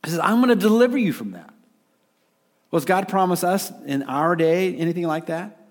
He 0.06 0.12
says, 0.12 0.20
I'm 0.20 0.38
going 0.38 0.48
to 0.48 0.56
deliver 0.56 0.98
you 0.98 1.12
from 1.12 1.32
that. 1.32 1.54
Was 2.72 2.86
God 2.86 3.10
promise 3.10 3.44
us 3.44 3.70
in 3.86 4.04
our 4.04 4.38
day 4.38 4.74
anything 4.78 5.06
like 5.06 5.26
that? 5.26 5.67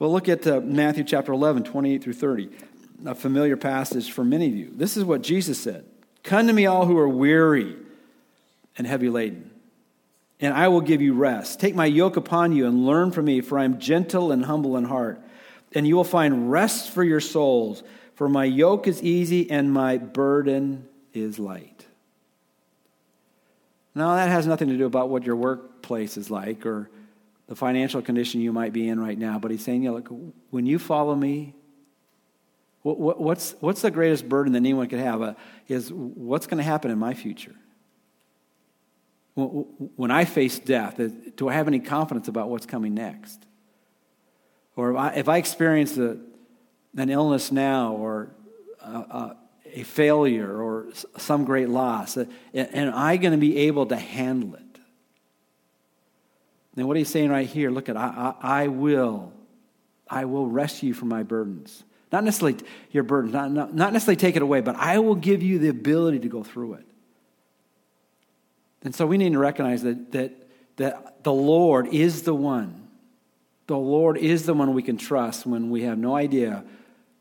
Well, 0.00 0.10
look 0.10 0.30
at 0.30 0.46
uh, 0.46 0.62
Matthew 0.62 1.04
chapter 1.04 1.30
11, 1.30 1.64
28 1.64 2.02
through 2.02 2.14
30, 2.14 2.48
a 3.04 3.14
familiar 3.14 3.58
passage 3.58 4.10
for 4.10 4.24
many 4.24 4.46
of 4.46 4.56
you. 4.56 4.70
This 4.72 4.96
is 4.96 5.04
what 5.04 5.20
Jesus 5.20 5.60
said 5.60 5.84
Come 6.22 6.46
to 6.46 6.54
me, 6.54 6.64
all 6.64 6.86
who 6.86 6.96
are 6.96 7.08
weary 7.08 7.76
and 8.78 8.86
heavy 8.86 9.10
laden, 9.10 9.50
and 10.40 10.54
I 10.54 10.68
will 10.68 10.80
give 10.80 11.02
you 11.02 11.12
rest. 11.12 11.60
Take 11.60 11.74
my 11.74 11.84
yoke 11.84 12.16
upon 12.16 12.52
you 12.52 12.66
and 12.66 12.86
learn 12.86 13.12
from 13.12 13.26
me, 13.26 13.42
for 13.42 13.58
I 13.58 13.64
am 13.64 13.78
gentle 13.78 14.32
and 14.32 14.46
humble 14.46 14.78
in 14.78 14.86
heart, 14.86 15.20
and 15.74 15.86
you 15.86 15.96
will 15.96 16.04
find 16.04 16.50
rest 16.50 16.90
for 16.90 17.04
your 17.04 17.20
souls. 17.20 17.82
For 18.14 18.26
my 18.26 18.44
yoke 18.44 18.88
is 18.88 19.02
easy 19.02 19.50
and 19.50 19.70
my 19.70 19.98
burden 19.98 20.88
is 21.12 21.38
light. 21.38 21.84
Now, 23.94 24.14
that 24.14 24.30
has 24.30 24.46
nothing 24.46 24.68
to 24.68 24.78
do 24.78 24.86
about 24.86 25.10
what 25.10 25.24
your 25.24 25.36
workplace 25.36 26.16
is 26.16 26.30
like 26.30 26.64
or 26.64 26.88
the 27.50 27.56
financial 27.56 28.00
condition 28.00 28.40
you 28.40 28.52
might 28.52 28.72
be 28.72 28.88
in 28.88 29.00
right 29.00 29.18
now. 29.18 29.40
But 29.40 29.50
he's 29.50 29.64
saying, 29.64 29.82
you 29.82 29.90
know, 29.90 29.96
look, 29.96 30.34
when 30.50 30.66
you 30.66 30.78
follow 30.78 31.16
me, 31.16 31.56
what's, 32.82 33.56
what's 33.58 33.82
the 33.82 33.90
greatest 33.90 34.28
burden 34.28 34.52
that 34.52 34.58
anyone 34.58 34.86
could 34.86 35.00
have 35.00 35.20
uh, 35.20 35.34
is 35.66 35.92
what's 35.92 36.46
going 36.46 36.58
to 36.58 36.64
happen 36.64 36.92
in 36.92 36.98
my 37.00 37.12
future? 37.12 37.56
When 39.34 40.12
I 40.12 40.26
face 40.26 40.60
death, 40.60 41.00
do 41.34 41.48
I 41.48 41.54
have 41.54 41.66
any 41.66 41.80
confidence 41.80 42.28
about 42.28 42.48
what's 42.50 42.66
coming 42.66 42.94
next? 42.94 43.44
Or 44.76 44.92
if 44.92 44.96
I, 44.96 45.08
if 45.14 45.28
I 45.28 45.38
experience 45.38 45.98
a, 45.98 46.18
an 46.96 47.10
illness 47.10 47.50
now 47.50 47.94
or 47.94 48.30
uh, 48.80 49.02
uh, 49.10 49.34
a 49.74 49.82
failure 49.82 50.56
or 50.56 50.86
some 51.16 51.44
great 51.44 51.68
loss? 51.68 52.16
Am 52.16 52.92
I 52.94 53.16
going 53.16 53.32
to 53.32 53.38
be 53.38 53.56
able 53.56 53.86
to 53.86 53.96
handle 53.96 54.54
it? 54.54 54.69
And 56.80 56.88
what 56.88 56.96
he's 56.96 57.10
saying 57.10 57.28
right 57.28 57.46
here, 57.46 57.70
look 57.70 57.90
at, 57.90 57.96
I, 57.98 58.34
I, 58.40 58.62
I 58.62 58.68
will, 58.68 59.34
I 60.08 60.24
will 60.24 60.46
rescue 60.46 60.88
you 60.88 60.94
from 60.94 61.08
my 61.08 61.22
burdens. 61.22 61.84
Not 62.10 62.24
necessarily 62.24 62.56
your 62.90 63.02
burdens, 63.02 63.34
not, 63.34 63.50
not, 63.50 63.74
not 63.74 63.92
necessarily 63.92 64.16
take 64.16 64.34
it 64.34 64.40
away, 64.40 64.62
but 64.62 64.76
I 64.76 64.98
will 64.98 65.14
give 65.14 65.42
you 65.42 65.58
the 65.58 65.68
ability 65.68 66.20
to 66.20 66.28
go 66.28 66.42
through 66.42 66.74
it. 66.74 66.86
And 68.82 68.94
so 68.94 69.06
we 69.06 69.18
need 69.18 69.34
to 69.34 69.38
recognize 69.38 69.82
that, 69.82 70.12
that, 70.12 70.32
that 70.76 71.22
the 71.22 71.34
Lord 71.34 71.88
is 71.88 72.22
the 72.22 72.34
one. 72.34 72.88
The 73.66 73.76
Lord 73.76 74.16
is 74.16 74.46
the 74.46 74.54
one 74.54 74.72
we 74.72 74.82
can 74.82 74.96
trust 74.96 75.44
when 75.44 75.68
we 75.68 75.82
have 75.82 75.98
no 75.98 76.16
idea 76.16 76.64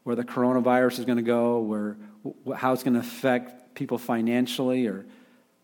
where 0.03 0.15
the 0.15 0.23
coronavirus 0.23 0.99
is 0.99 1.05
going 1.05 1.17
to 1.17 1.21
go, 1.21 1.59
where, 1.59 1.97
how 2.55 2.71
it's 2.71 2.83
going 2.83 2.93
to 2.93 3.01
affect 3.01 3.75
people 3.75 3.97
financially 3.97 4.87
or, 4.87 5.05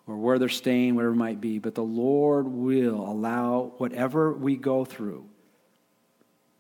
or 0.08 0.18
where 0.18 0.38
they're 0.38 0.50
staying, 0.50 0.96
whatever 0.96 1.14
it 1.14 1.18
might 1.18 1.42
be. 1.42 1.60
But 1.60 1.76
the 1.76 1.84
Lord 1.84 2.48
will 2.48 3.10
allow 3.10 3.74
whatever 3.78 4.32
we 4.34 4.56
go 4.56 4.86
through, 4.86 5.26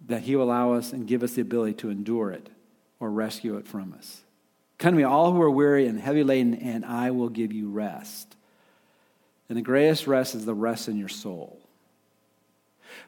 that 0.08 0.22
He 0.24 0.36
will 0.36 0.46
allow 0.46 0.74
us 0.74 0.94
and 0.94 1.08
give 1.08 1.24
us 1.24 1.34
the 1.34 1.42
ability 1.42 1.74
to 1.76 1.90
endure 1.90 2.32
it 2.32 2.50
or 3.00 3.12
rescue 3.12 3.58
it 3.58 3.68
from 3.68 3.94
us. 3.98 4.22
Come 4.78 4.94
to 4.94 4.98
me, 4.98 5.04
all 5.04 5.32
who 5.32 5.42
are 5.42 5.50
weary 5.50 5.88
and 5.88 6.00
heavy 6.00 6.24
laden, 6.24 6.56
and 6.56 6.84
I 6.84 7.12
will 7.12 7.30
give 7.30 7.54
you 7.54 7.70
rest. 7.70 8.36
And 9.48 9.58
the 9.58 9.62
greatest 9.62 10.08
rest 10.08 10.36
is 10.36 10.46
the 10.46 10.56
rest 10.56 10.88
in 10.88 10.98
your 10.98 11.08
soul. 11.08 11.60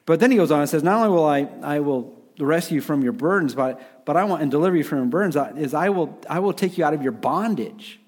But 0.06 0.20
then 0.20 0.32
he 0.32 0.38
goes 0.38 0.52
on 0.52 0.62
and 0.62 0.70
says, 0.70 0.84
Not 0.84 0.98
only 0.98 1.10
will 1.10 1.26
I, 1.26 1.48
I 1.64 1.80
will 1.80 2.16
rescue 2.40 2.76
you 2.76 2.82
from 2.82 3.02
your 3.02 3.14
burdens, 3.14 3.56
but, 3.56 4.06
but 4.06 4.16
I 4.16 4.24
want 4.26 4.42
and 4.42 4.52
deliver 4.52 4.76
you 4.76 4.84
from 4.84 5.00
your 5.00 5.08
burdens, 5.08 5.36
is 5.58 5.74
I 5.74 5.90
will, 5.90 6.20
I 6.30 6.40
will 6.40 6.54
take 6.54 6.78
you 6.78 6.86
out 6.86 6.94
of 6.94 7.02
your 7.02 7.12
bondage. 7.12 8.00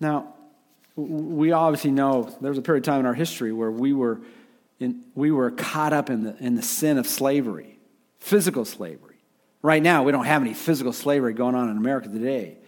Now, 0.00 0.34
we 1.00 1.52
obviously 1.52 1.90
know 1.90 2.34
there 2.40 2.50
was 2.50 2.58
a 2.58 2.62
period 2.62 2.82
of 2.82 2.86
time 2.86 3.00
in 3.00 3.06
our 3.06 3.14
history 3.14 3.52
where 3.52 3.70
we 3.70 3.92
were, 3.92 4.20
in, 4.78 5.04
we 5.14 5.30
were 5.30 5.50
caught 5.50 5.92
up 5.92 6.10
in 6.10 6.24
the, 6.24 6.36
in 6.38 6.54
the 6.54 6.62
sin 6.62 6.98
of 6.98 7.06
slavery, 7.06 7.78
physical 8.18 8.64
slavery. 8.64 9.16
Right 9.62 9.82
now, 9.82 10.04
we 10.04 10.12
don't 10.12 10.24
have 10.24 10.42
any 10.42 10.54
physical 10.54 10.92
slavery 10.92 11.34
going 11.34 11.54
on 11.54 11.68
in 11.68 11.76
America 11.76 12.08
today. 12.08 12.58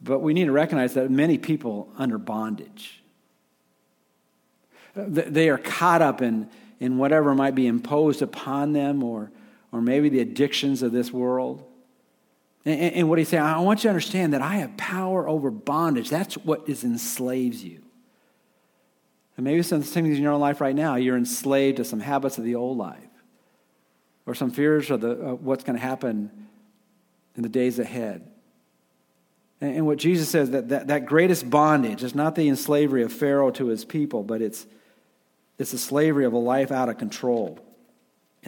But 0.00 0.20
we 0.20 0.34
need 0.34 0.46
to 0.46 0.52
recognize 0.52 0.94
that 0.94 1.10
many 1.10 1.38
people 1.38 1.92
under 1.96 2.18
bondage. 2.18 3.02
They 4.94 5.48
are 5.48 5.58
caught 5.58 6.02
up 6.02 6.22
in, 6.22 6.48
in 6.80 6.98
whatever 6.98 7.34
might 7.34 7.54
be 7.54 7.66
imposed 7.66 8.22
upon 8.22 8.72
them 8.72 9.02
or, 9.02 9.30
or 9.70 9.80
maybe 9.80 10.08
the 10.08 10.20
addictions 10.20 10.82
of 10.82 10.92
this 10.92 11.12
world. 11.12 11.64
And, 12.64 12.80
and 12.94 13.08
what 13.08 13.18
he's 13.18 13.28
saying, 13.28 13.42
I 13.42 13.60
want 13.60 13.80
you 13.80 13.82
to 13.84 13.88
understand 13.90 14.32
that 14.32 14.42
I 14.42 14.56
have 14.56 14.76
power 14.76 15.28
over 15.28 15.50
bondage. 15.50 16.10
That's 16.10 16.36
what 16.36 16.68
is 16.68 16.84
enslaves 16.84 17.62
you. 17.64 17.82
And 19.36 19.44
maybe 19.44 19.62
some 19.62 19.82
things 19.82 20.16
in 20.16 20.22
your 20.22 20.32
own 20.32 20.40
life 20.40 20.60
right 20.60 20.74
now, 20.74 20.96
you're 20.96 21.16
enslaved 21.16 21.76
to 21.76 21.84
some 21.84 22.00
habits 22.00 22.38
of 22.38 22.44
the 22.44 22.56
old 22.56 22.76
life 22.76 22.98
or 24.26 24.34
some 24.34 24.50
fears 24.50 24.90
of, 24.90 25.00
the, 25.00 25.10
of 25.10 25.44
what's 25.44 25.64
going 25.64 25.76
to 25.76 25.82
happen 25.82 26.30
in 27.36 27.42
the 27.42 27.48
days 27.48 27.78
ahead. 27.78 28.28
And, 29.60 29.76
and 29.76 29.86
what 29.86 29.98
Jesus 29.98 30.28
says, 30.28 30.50
that, 30.50 30.68
that, 30.70 30.88
that 30.88 31.06
greatest 31.06 31.48
bondage 31.48 32.02
is 32.02 32.14
not 32.14 32.34
the 32.34 32.54
slavery 32.56 33.02
of 33.02 33.12
Pharaoh 33.12 33.50
to 33.52 33.66
his 33.66 33.84
people, 33.84 34.24
but 34.24 34.42
it's, 34.42 34.66
it's 35.56 35.70
the 35.70 35.78
slavery 35.78 36.24
of 36.24 36.32
a 36.32 36.38
life 36.38 36.72
out 36.72 36.88
of 36.88 36.98
control. 36.98 37.58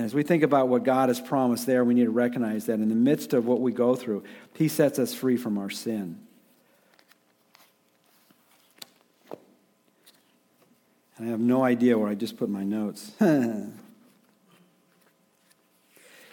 And 0.00 0.06
as 0.06 0.14
we 0.14 0.22
think 0.22 0.42
about 0.42 0.68
what 0.68 0.82
God 0.82 1.10
has 1.10 1.20
promised 1.20 1.66
there, 1.66 1.84
we 1.84 1.92
need 1.92 2.04
to 2.04 2.10
recognize 2.10 2.64
that 2.64 2.80
in 2.80 2.88
the 2.88 2.94
midst 2.94 3.34
of 3.34 3.44
what 3.44 3.60
we 3.60 3.70
go 3.70 3.94
through, 3.94 4.24
He 4.54 4.66
sets 4.66 4.98
us 4.98 5.12
free 5.12 5.36
from 5.36 5.58
our 5.58 5.68
sin. 5.68 6.18
And 11.18 11.28
I 11.28 11.30
have 11.30 11.38
no 11.38 11.62
idea 11.62 11.98
where 11.98 12.08
I 12.08 12.14
just 12.14 12.38
put 12.38 12.48
my 12.48 12.64
notes. 12.64 13.12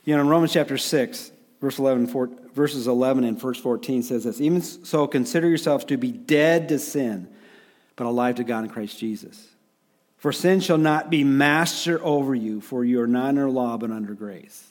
You 0.06 0.16
know, 0.16 0.22
in 0.22 0.30
Romans 0.30 0.54
chapter 0.54 0.78
6, 0.78 1.32
verse 1.60 1.80
11, 1.80 2.08
four, 2.08 2.30
verses 2.56 2.88
11 2.88 3.26
and 3.26 3.38
verse 3.38 3.60
14 3.60 4.04
says 4.04 4.24
this 4.24 4.40
Even 4.40 4.62
so, 4.62 5.06
consider 5.06 5.50
yourselves 5.50 5.84
to 5.84 5.98
be 5.98 6.14
dead 6.14 6.70
to 6.70 6.80
sin, 6.80 7.28
but 7.98 8.08
alive 8.08 8.36
to 8.36 8.46
God 8.46 8.64
in 8.64 8.70
Christ 8.70 8.98
Jesus. 8.98 9.50
For 10.28 10.34
sin 10.34 10.60
shall 10.60 10.78
not 10.78 11.10
be 11.10 11.24
master 11.24 12.04
over 12.04 12.36
you, 12.36 12.60
for 12.60 12.84
you 12.84 13.00
are 13.00 13.08
not 13.08 13.30
under 13.30 13.50
law, 13.50 13.78
but 13.78 13.92
under 13.92 14.14
grace. 14.14 14.62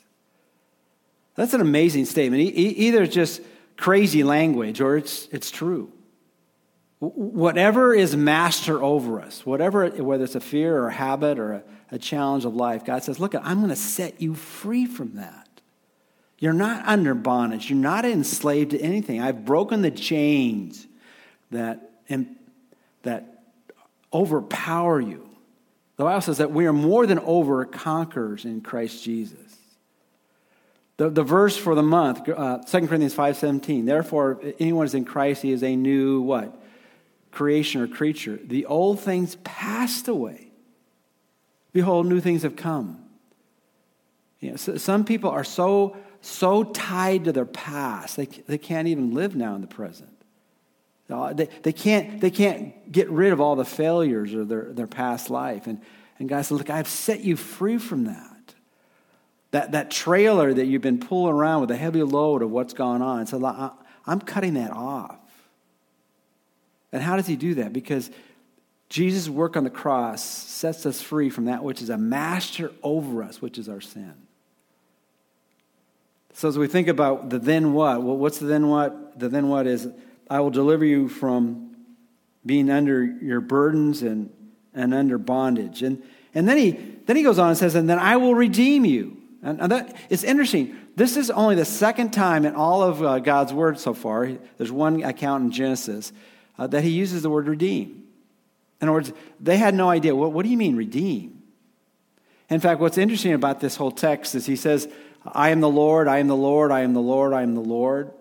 That's 1.35 1.55
an 1.55 1.63
amazing 1.63 2.05
statement. 2.05 2.43
Either 2.43 3.05
it's 3.05 3.15
just 3.15 3.41
crazy 3.79 4.23
language 4.23 4.83
or 4.83 4.99
it's, 4.99 5.29
it's 5.33 5.51
true. 5.51 5.91
Whatever 6.99 7.95
is 7.95 8.15
master 8.15 8.83
over 8.83 9.19
us, 9.19 9.47
whatever, 9.47 9.89
whether 9.89 10.25
it's 10.25 10.35
a 10.35 10.41
fear 10.41 10.77
or 10.77 10.89
a 10.89 10.93
habit 10.93 11.39
or 11.39 11.55
a, 11.55 11.63
a 11.91 11.99
challenge 11.99 12.45
of 12.45 12.55
life, 12.55 12.85
God 12.85 13.03
says, 13.03 13.19
Look, 13.19 13.35
I'm 13.35 13.57
going 13.57 13.71
to 13.71 13.77
set 13.77 14.21
you 14.21 14.35
free 14.35 14.85
from 14.85 15.15
that. 15.15 15.49
You're 16.39 16.53
not 16.53 16.87
under 16.87 17.15
bondage. 17.15 17.71
You're 17.71 17.79
not 17.79 18.05
enslaved 18.05 18.73
to 18.73 18.79
anything. 18.79 19.23
I've 19.23 19.47
broken 19.47 19.81
the 19.81 19.91
chains 19.91 20.87
that, 21.51 21.93
that 23.05 23.43
overpower 24.13 25.01
you. 25.01 25.26
The 25.97 26.05
Bible 26.05 26.21
says 26.21 26.39
that 26.39 26.53
we 26.53 26.67
are 26.67 26.73
more 26.73 27.07
than 27.07 27.19
over 27.21 27.65
conquerors 27.65 28.45
in 28.45 28.61
Christ 28.61 29.03
Jesus. 29.03 29.39
The, 30.99 31.11
the 31.11 31.23
verse 31.23 31.57
for 31.57 31.75
the 31.75 31.83
month, 31.83 32.29
uh, 32.29 32.59
2 32.59 32.87
Corinthians 32.87 33.15
5.17, 33.15 33.87
therefore, 33.87 34.39
if 34.43 34.57
anyone 34.61 34.87
is 34.87 34.95
in 34.95 35.05
Christ, 35.05 35.43
he 35.43 35.53
is 35.53 35.63
a 35.63 35.77
new 35.77 36.21
what? 36.23 36.63
creation 37.37 37.83
or 37.83 37.87
creature. 37.87 38.41
The 38.43 38.65
old 38.65 38.99
things 38.99 39.37
passed 39.45 40.09
away. 40.09 40.49
Behold, 41.75 42.07
new 42.07 42.19
things 42.19 42.45
have 42.45 42.57
come. 42.57 43.05
You 44.41 44.53
know, 44.53 44.57
so 44.57 44.79
some 44.79 45.05
people 45.05 45.29
are 45.29 45.45
so, 45.45 45.99
so 46.23 46.65
tied 46.65 47.25
to 47.25 47.33
their 47.33 47.45
past, 47.45 48.17
they, 48.17 48.25
they 48.25 48.57
can't 48.57 48.89
even 48.89 49.13
live 49.13 49.37
now 49.37 49.55
in 49.55 49.61
the 49.61 49.67
present. 49.67 50.16
Uh, 51.09 51.33
they, 51.33 51.49
they, 51.63 51.73
can't, 51.73 52.21
they 52.21 52.31
can't 52.31 52.91
get 52.91 53.09
rid 53.11 53.33
of 53.33 53.41
all 53.41 53.55
the 53.55 53.65
failures 53.65 54.35
of 54.35 54.49
their, 54.49 54.73
their 54.73 54.87
past 54.87 55.31
life. 55.31 55.67
And, 55.67 55.81
and 56.19 56.29
God 56.29 56.43
said, 56.45 56.59
Look, 56.59 56.71
I've 56.71 56.89
set 56.89 57.21
you 57.21 57.37
free 57.37 57.79
from 57.79 58.05
that. 58.05 58.55
That, 59.53 59.73
that 59.73 59.91
trailer 59.91 60.53
that 60.53 60.67
you've 60.67 60.83
been 60.83 60.99
pulling 60.99 61.33
around 61.33 61.61
with 61.61 61.71
a 61.71 61.77
heavy 61.77 62.03
load 62.03 62.43
of 62.43 62.51
what's 62.51 62.75
gone 62.75 63.01
on. 63.01 63.27
So 63.27 63.73
I'm 64.07 64.21
cutting 64.21 64.55
that 64.55 64.73
off. 64.73 65.19
And 66.93 67.03
how 67.03 67.17
does 67.17 67.27
he 67.27 67.37
do 67.37 67.55
that? 67.55 67.73
Because 67.73 68.11
Jesus' 68.89 69.29
work 69.29 69.57
on 69.57 69.65
the 69.65 69.71
cross 69.71 70.23
sets 70.23 70.87
us 70.87 71.01
free 71.01 71.31
from 71.31 71.47
that 71.47 71.63
which 71.63 71.81
is 71.81 71.91
a 71.91 71.99
master 71.99 72.73
over 72.83 73.23
us, 73.23 73.41
which 73.41 73.59
is 73.59 73.69
our 73.69 73.81
sin. 73.81 74.15
So 76.35 76.49
as 76.49 76.59
we 76.59 76.67
think 76.67 76.89
about 76.89 77.31
the 77.31 77.39
then 77.39 77.73
what, 77.73 78.03
well, 78.03 78.17
what's 78.17 78.39
the 78.39 78.47
then 78.47 78.69
what? 78.69 79.19
The 79.19 79.29
then 79.29 79.49
what 79.49 79.67
is 79.67 79.89
I 80.29 80.41
will 80.41 80.51
deliver 80.51 80.85
you 80.85 81.09
from 81.09 81.77
being 82.45 82.71
under 82.71 83.05
your 83.05 83.41
burdens 83.41 84.03
and, 84.03 84.31
and 84.75 84.95
under 84.95 85.19
bondage. 85.19 85.83
And, 85.83 86.03
and 86.35 86.49
then, 86.49 86.59
he, 86.59 86.73
then 87.07 87.17
he 87.17 87.23
goes 87.23 87.39
on 87.39 87.49
and 87.49 87.59
says, 87.59 87.75
and 87.75 87.89
then 87.89 87.99
I 87.99 88.17
will 88.17 88.35
redeem 88.35 88.85
you. 88.85 89.17
And, 89.43 89.61
that, 89.71 89.97
it's 90.11 90.25
interesting. 90.25 90.77
This 90.97 91.17
is 91.17 91.31
only 91.31 91.55
the 91.55 91.65
second 91.65 92.13
time 92.13 92.45
in 92.45 92.55
all 92.55 92.83
of 92.83 93.03
uh, 93.03 93.19
God's 93.21 93.53
word 93.53 93.79
so 93.79 93.95
far. 93.95 94.31
There's 94.57 94.73
one 94.73 95.03
account 95.03 95.45
in 95.45 95.51
Genesis 95.51 96.13
uh, 96.59 96.67
that 96.69 96.83
he 96.83 96.91
uses 96.91 97.23
the 97.23 97.31
word 97.31 97.47
redeem. 97.47 98.05
In 98.81 98.89
other 98.89 98.93
words, 98.93 99.13
they 99.41 99.57
had 99.57 99.75
no 99.75 99.89
idea. 99.89 100.15
Well, 100.15 100.31
what 100.33 100.43
do 100.45 100.51
you 100.51 100.57
mean 100.57 100.77
redeem? 100.77 101.43
In 102.49 102.61
fact, 102.61 102.81
what's 102.81 102.99
interesting 102.99 103.33
about 103.33 103.61
this 103.61 103.77
whole 103.77 103.91
text 103.91 104.35
is 104.35 104.47
he 104.47 104.57
says, 104.57 104.89
I 105.25 105.51
am 105.51 105.61
the 105.61 105.69
Lord, 105.69 106.09
I 106.09 106.19
am 106.19 106.29
the 106.29 106.37
Lord, 106.37 106.71
I 106.71 106.83
am 106.83 106.95
the 106.95 107.01
Lord, 107.01 107.33
I 107.33 107.43
am 107.43 107.55
the 107.55 107.61
Lord. 107.61 108.13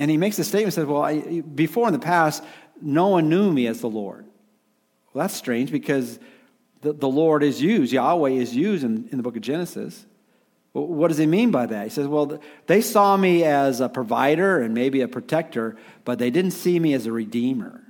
And 0.00 0.10
he 0.10 0.16
makes 0.16 0.38
a 0.38 0.44
statement 0.44 0.72
says, 0.72 0.86
Well, 0.86 1.02
I, 1.02 1.42
before 1.42 1.86
in 1.86 1.92
the 1.92 1.98
past, 2.00 2.42
no 2.80 3.08
one 3.08 3.28
knew 3.28 3.52
me 3.52 3.66
as 3.66 3.80
the 3.80 3.90
Lord. 3.90 4.24
Well, 5.12 5.24
that's 5.24 5.34
strange 5.34 5.70
because 5.70 6.18
the, 6.80 6.94
the 6.94 7.08
Lord 7.08 7.42
is 7.42 7.60
used, 7.60 7.92
Yahweh 7.92 8.30
is 8.30 8.56
used 8.56 8.82
in, 8.82 9.08
in 9.12 9.18
the 9.18 9.22
book 9.22 9.36
of 9.36 9.42
Genesis. 9.42 10.06
Well, 10.72 10.86
what 10.86 11.08
does 11.08 11.18
he 11.18 11.26
mean 11.26 11.50
by 11.50 11.66
that? 11.66 11.84
He 11.84 11.90
says, 11.90 12.06
Well, 12.06 12.40
they 12.66 12.80
saw 12.80 13.14
me 13.16 13.44
as 13.44 13.80
a 13.80 13.90
provider 13.90 14.60
and 14.60 14.72
maybe 14.72 15.02
a 15.02 15.08
protector, 15.08 15.76
but 16.04 16.18
they 16.18 16.30
didn't 16.30 16.52
see 16.52 16.80
me 16.80 16.94
as 16.94 17.04
a 17.04 17.12
redeemer. 17.12 17.82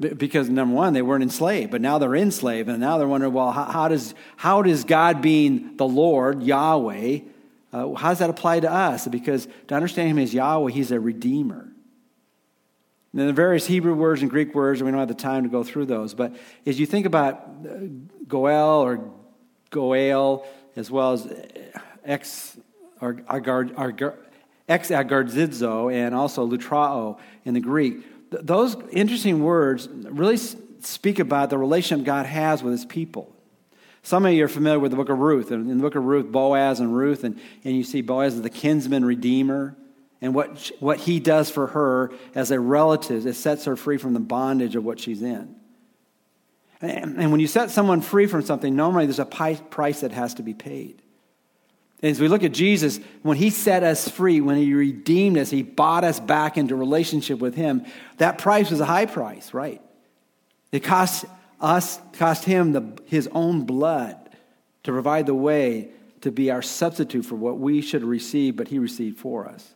Because 0.00 0.48
number 0.48 0.74
one, 0.74 0.94
they 0.94 1.02
weren't 1.02 1.22
enslaved, 1.22 1.70
but 1.70 1.80
now 1.80 1.98
they're 1.98 2.16
enslaved, 2.16 2.68
and 2.68 2.80
now 2.80 2.98
they're 2.98 3.06
wondering, 3.06 3.32
well, 3.32 3.52
how, 3.52 3.66
how 3.66 3.86
does 3.86 4.16
how 4.36 4.62
does 4.62 4.82
God 4.82 5.22
being 5.22 5.76
the 5.76 5.86
Lord 5.86 6.42
Yahweh, 6.42 7.20
uh, 7.72 7.92
how 7.94 8.10
does 8.10 8.18
that 8.18 8.30
apply 8.30 8.60
to 8.60 8.70
us? 8.70 9.06
Because 9.08 9.48
to 9.68 9.74
understand 9.74 10.10
Him 10.10 10.18
as 10.18 10.34
Yahweh, 10.34 10.70
He's 10.70 10.90
a 10.90 11.00
redeemer. 11.00 11.60
And 13.12 13.20
then 13.20 13.26
the 13.26 13.32
various 13.32 13.66
Hebrew 13.66 13.94
words 13.94 14.22
and 14.22 14.30
Greek 14.30 14.54
words, 14.54 14.80
and 14.80 14.86
we 14.86 14.92
don't 14.92 14.98
have 14.98 15.08
the 15.08 15.14
time 15.14 15.42
to 15.42 15.48
go 15.48 15.62
through 15.62 15.86
those. 15.86 16.14
But 16.14 16.34
as 16.64 16.80
you 16.80 16.86
think 16.86 17.06
about 17.06 17.34
uh, 17.66 17.86
Goel 18.26 18.80
or 18.80 19.10
Goel, 19.70 20.46
as 20.76 20.90
well 20.90 21.12
as 21.12 21.32
ex 22.04 22.56
or 23.00 23.14
exagorazo 24.68 25.92
and 25.92 26.14
also 26.14 26.48
lutrao 26.48 27.18
in 27.44 27.54
the 27.54 27.60
Greek. 27.60 28.06
Those 28.30 28.76
interesting 28.90 29.42
words 29.42 29.88
really 29.88 30.36
speak 30.36 31.18
about 31.18 31.50
the 31.50 31.58
relationship 31.58 32.06
God 32.06 32.26
has 32.26 32.62
with 32.62 32.72
his 32.72 32.84
people. 32.84 33.31
Some 34.02 34.26
of 34.26 34.32
you 34.32 34.44
are 34.44 34.48
familiar 34.48 34.80
with 34.80 34.90
the 34.90 34.96
book 34.96 35.08
of 35.08 35.18
Ruth. 35.18 35.52
In 35.52 35.68
the 35.68 35.82
book 35.82 35.94
of 35.94 36.04
Ruth, 36.04 36.30
Boaz 36.30 36.80
and 36.80 36.94
Ruth, 36.94 37.24
and, 37.24 37.40
and 37.64 37.76
you 37.76 37.84
see 37.84 38.02
Boaz 38.02 38.34
as 38.34 38.42
the 38.42 38.50
kinsman 38.50 39.04
redeemer 39.04 39.76
and 40.20 40.34
what, 40.34 40.70
what 40.80 40.98
he 40.98 41.20
does 41.20 41.50
for 41.50 41.68
her 41.68 42.12
as 42.34 42.50
a 42.50 42.58
relative. 42.58 43.26
It 43.26 43.34
sets 43.34 43.64
her 43.66 43.76
free 43.76 43.98
from 43.98 44.14
the 44.14 44.20
bondage 44.20 44.76
of 44.76 44.84
what 44.84 44.98
she's 44.98 45.22
in. 45.22 45.54
And, 46.80 47.20
and 47.20 47.30
when 47.30 47.40
you 47.40 47.46
set 47.46 47.70
someone 47.70 48.00
free 48.00 48.26
from 48.26 48.42
something, 48.42 48.74
normally 48.74 49.06
there's 49.06 49.20
a 49.20 49.24
price 49.24 50.00
that 50.00 50.10
has 50.10 50.34
to 50.34 50.42
be 50.42 50.52
paid. 50.52 51.00
As 52.02 52.18
we 52.18 52.26
look 52.26 52.42
at 52.42 52.50
Jesus, 52.50 52.98
when 53.22 53.36
he 53.36 53.50
set 53.50 53.84
us 53.84 54.08
free, 54.08 54.40
when 54.40 54.56
he 54.56 54.74
redeemed 54.74 55.38
us, 55.38 55.50
he 55.50 55.62
bought 55.62 56.02
us 56.02 56.18
back 56.18 56.58
into 56.58 56.74
relationship 56.74 57.38
with 57.38 57.54
him, 57.54 57.84
that 58.18 58.38
price 58.38 58.70
was 58.70 58.80
a 58.80 58.84
high 58.84 59.06
price, 59.06 59.54
right? 59.54 59.80
It 60.72 60.80
cost 60.80 61.24
us, 61.62 62.00
cost 62.14 62.44
him 62.44 62.72
the, 62.72 62.98
his 63.06 63.28
own 63.32 63.64
blood 63.64 64.16
to 64.82 64.92
provide 64.92 65.26
the 65.26 65.34
way 65.34 65.90
to 66.22 66.30
be 66.30 66.50
our 66.50 66.62
substitute 66.62 67.24
for 67.24 67.36
what 67.36 67.58
we 67.58 67.80
should 67.80 68.02
receive, 68.02 68.56
but 68.56 68.68
he 68.68 68.78
received 68.78 69.18
for 69.18 69.48
us. 69.48 69.74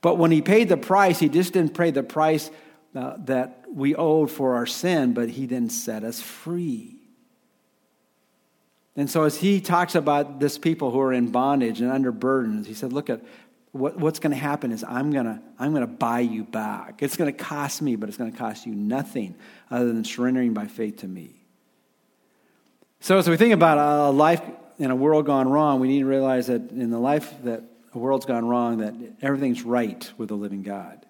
But 0.00 0.16
when 0.16 0.30
he 0.30 0.40
paid 0.40 0.68
the 0.68 0.76
price, 0.76 1.18
he 1.18 1.28
just 1.28 1.52
didn't 1.52 1.76
pay 1.76 1.90
the 1.90 2.02
price 2.02 2.50
uh, 2.94 3.14
that 3.24 3.64
we 3.72 3.94
owed 3.94 4.30
for 4.30 4.56
our 4.56 4.66
sin, 4.66 5.12
but 5.12 5.28
he 5.28 5.46
then 5.46 5.68
set 5.68 6.02
us 6.02 6.20
free. 6.20 6.96
And 8.96 9.08
so, 9.08 9.24
as 9.24 9.36
he 9.36 9.60
talks 9.60 9.94
about 9.94 10.40
this 10.40 10.58
people 10.58 10.90
who 10.90 11.00
are 11.00 11.12
in 11.12 11.28
bondage 11.28 11.80
and 11.80 11.90
under 11.90 12.10
burdens, 12.10 12.66
he 12.66 12.74
said, 12.74 12.92
Look 12.92 13.08
at 13.08 13.22
what, 13.72 13.96
what's 13.96 14.18
going 14.18 14.32
to 14.32 14.38
happen 14.38 14.72
is 14.72 14.84
I'm 14.84 15.12
going 15.12 15.26
to 15.26 15.40
I'm 15.58 15.70
going 15.72 15.82
to 15.82 15.92
buy 15.92 16.20
you 16.20 16.44
back. 16.44 17.02
It's 17.02 17.16
going 17.16 17.32
to 17.32 17.38
cost 17.38 17.80
me, 17.82 17.96
but 17.96 18.08
it's 18.08 18.18
going 18.18 18.32
to 18.32 18.36
cost 18.36 18.66
you 18.66 18.74
nothing 18.74 19.34
other 19.70 19.92
than 19.92 20.04
surrendering 20.04 20.54
by 20.54 20.66
faith 20.66 20.98
to 20.98 21.08
me. 21.08 21.30
So, 23.00 23.18
as 23.18 23.28
we 23.28 23.36
think 23.36 23.54
about 23.54 23.78
a 23.78 24.10
life 24.10 24.42
in 24.78 24.90
a 24.90 24.96
world 24.96 25.26
gone 25.26 25.48
wrong, 25.48 25.80
we 25.80 25.88
need 25.88 26.00
to 26.00 26.06
realize 26.06 26.48
that 26.48 26.70
in 26.70 26.90
the 26.90 26.98
life 26.98 27.32
that 27.44 27.62
a 27.94 27.98
world's 27.98 28.26
gone 28.26 28.46
wrong, 28.46 28.78
that 28.78 28.94
everything's 29.22 29.62
right 29.62 30.10
with 30.18 30.28
the 30.28 30.36
living 30.36 30.62
God. 30.62 31.04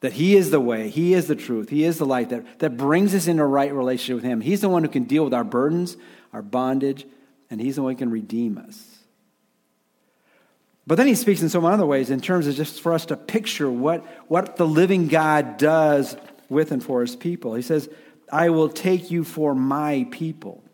That 0.00 0.12
He 0.12 0.36
is 0.36 0.50
the 0.50 0.60
way, 0.60 0.88
He 0.88 1.12
is 1.12 1.26
the 1.26 1.36
truth, 1.36 1.68
He 1.68 1.84
is 1.84 1.98
the 1.98 2.06
light 2.06 2.30
that, 2.30 2.60
that 2.60 2.76
brings 2.76 3.14
us 3.14 3.26
into 3.26 3.42
a 3.42 3.46
right 3.46 3.72
relationship 3.72 4.16
with 4.16 4.24
Him. 4.24 4.40
He's 4.40 4.60
the 4.60 4.68
one 4.68 4.82
who 4.82 4.88
can 4.88 5.04
deal 5.04 5.24
with 5.24 5.34
our 5.34 5.44
burdens, 5.44 5.96
our 6.32 6.42
bondage, 6.42 7.04
and 7.50 7.60
He's 7.60 7.76
the 7.76 7.82
one 7.82 7.92
who 7.92 7.98
can 7.98 8.10
redeem 8.10 8.56
us. 8.56 8.99
But 10.90 10.96
then 10.96 11.06
he 11.06 11.14
speaks 11.14 11.40
in 11.40 11.48
so 11.48 11.60
many 11.60 11.72
other 11.72 11.86
ways 11.86 12.10
in 12.10 12.20
terms 12.20 12.48
of 12.48 12.56
just 12.56 12.80
for 12.80 12.92
us 12.92 13.06
to 13.06 13.16
picture 13.16 13.70
what, 13.70 14.04
what 14.28 14.56
the 14.56 14.66
living 14.66 15.06
God 15.06 15.56
does 15.56 16.16
with 16.48 16.72
and 16.72 16.82
for 16.82 17.00
his 17.02 17.14
people. 17.14 17.54
He 17.54 17.62
says, 17.62 17.88
I 18.32 18.50
will 18.50 18.68
take 18.68 19.08
you 19.08 19.22
for 19.22 19.54
my 19.54 20.08
people. 20.10 20.64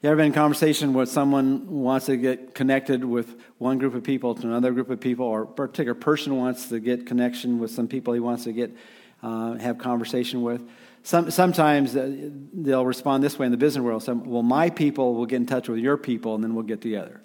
You 0.00 0.08
ever 0.08 0.16
been 0.16 0.26
in 0.28 0.32
conversation 0.32 0.94
where 0.94 1.04
someone 1.04 1.68
wants 1.68 2.06
to 2.06 2.16
get 2.16 2.54
connected 2.54 3.04
with 3.04 3.38
one 3.58 3.76
group 3.76 3.94
of 3.94 4.02
people 4.02 4.34
to 4.34 4.46
another 4.46 4.72
group 4.72 4.88
of 4.88 4.98
people, 4.98 5.26
or 5.26 5.42
a 5.42 5.46
particular 5.46 5.94
person 5.94 6.38
wants 6.38 6.70
to 6.70 6.80
get 6.80 7.04
connection 7.04 7.58
with 7.58 7.70
some 7.70 7.86
people 7.86 8.14
he 8.14 8.20
wants 8.20 8.44
to 8.44 8.52
get 8.52 8.74
uh, 9.22 9.56
have 9.56 9.76
conversation 9.76 10.40
with? 10.40 10.62
Some, 11.02 11.30
sometimes 11.30 11.94
uh, 11.94 12.30
they'll 12.54 12.86
respond 12.86 13.22
this 13.22 13.38
way 13.38 13.44
in 13.44 13.52
the 13.52 13.58
business 13.58 13.82
world. 13.82 14.02
Some, 14.02 14.24
well, 14.24 14.42
my 14.42 14.70
people 14.70 15.16
will 15.16 15.26
get 15.26 15.36
in 15.36 15.44
touch 15.44 15.68
with 15.68 15.80
your 15.80 15.98
people, 15.98 16.34
and 16.34 16.42
then 16.42 16.54
we'll 16.54 16.64
get 16.64 16.80
together. 16.80 17.20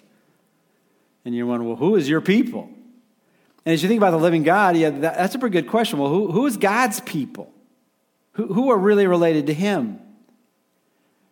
And 1.24 1.34
you're 1.34 1.46
wondering, 1.46 1.68
well, 1.68 1.78
who 1.78 1.96
is 1.96 2.08
your 2.08 2.20
people? 2.20 2.68
And 3.64 3.72
as 3.72 3.82
you 3.82 3.88
think 3.88 3.98
about 3.98 4.10
the 4.10 4.18
living 4.18 4.42
God, 4.42 4.76
yeah, 4.76 4.90
that, 4.90 5.16
that's 5.16 5.34
a 5.34 5.38
pretty 5.38 5.52
good 5.52 5.70
question. 5.70 5.98
Well, 5.98 6.08
who, 6.08 6.32
who 6.32 6.46
is 6.46 6.56
God's 6.56 7.00
people? 7.00 7.52
Who, 8.32 8.46
who 8.52 8.70
are 8.70 8.78
really 8.78 9.06
related 9.06 9.46
to 9.46 9.54
Him? 9.54 10.00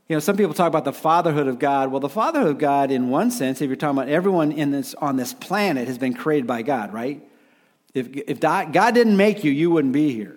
You 0.09 0.17
know, 0.17 0.21
some 0.21 0.37
people 0.37 0.55
talk 0.55 0.69
about 0.69 0.85
the 0.85 0.93
fatherhood 0.93 1.47
of 1.47 1.59
God. 1.59 1.91
Well, 1.91 2.01
the 2.01 2.09
fatherhood 2.09 2.51
of 2.51 2.59
God, 2.59 2.91
in 2.91 3.11
one 3.11 3.31
sense, 3.31 3.61
if 3.61 3.69
you're 3.69 3.77
talking 3.77 3.99
about 3.99 4.09
everyone 4.09 4.53
in 4.53 4.71
this, 4.71 4.95
on 4.95 5.17
this 5.17 5.33
planet, 5.33 5.87
has 5.89 5.99
been 5.99 6.15
created 6.15 6.47
by 6.47 6.63
God, 6.63 6.93
right? 6.93 7.25
If, 7.95 8.09
if 8.09 8.41
God 8.41 8.73
didn't 8.73 9.17
make 9.17 9.45
you, 9.45 9.51
you 9.51 9.71
wouldn't 9.71 9.93
be 9.93 10.13
here. 10.13 10.37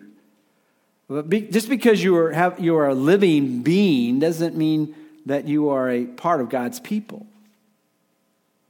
Be, 1.28 1.42
just 1.42 1.70
because 1.70 2.04
you 2.04 2.16
are, 2.16 2.32
have, 2.32 2.60
you 2.60 2.76
are 2.76 2.88
a 2.88 2.96
living 2.96 3.62
being 3.62 4.20
doesn't 4.20 4.56
mean 4.56 4.96
that 5.26 5.48
you 5.48 5.70
are 5.70 5.90
a 5.90 6.06
part 6.06 6.42
of 6.42 6.50
God's 6.50 6.80
people. 6.80 7.28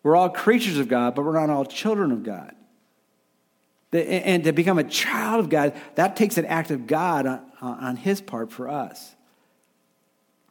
We're 0.03 0.17
all 0.17 0.29
creatures 0.29 0.77
of 0.77 0.89
God, 0.89 1.15
but 1.15 1.23
we're 1.23 1.39
not 1.39 1.49
all 1.49 1.65
children 1.65 2.11
of 2.11 2.23
God. 2.23 2.53
And 3.93 4.43
to 4.43 4.51
become 4.51 4.79
a 4.79 4.83
child 4.83 5.39
of 5.39 5.49
God, 5.49 5.73
that 5.95 6.15
takes 6.15 6.37
an 6.37 6.45
act 6.45 6.71
of 6.71 6.87
God 6.87 7.41
on, 7.61 7.95
his 7.95 8.21
part 8.21 8.51
for 8.51 8.67
us. 8.67 9.15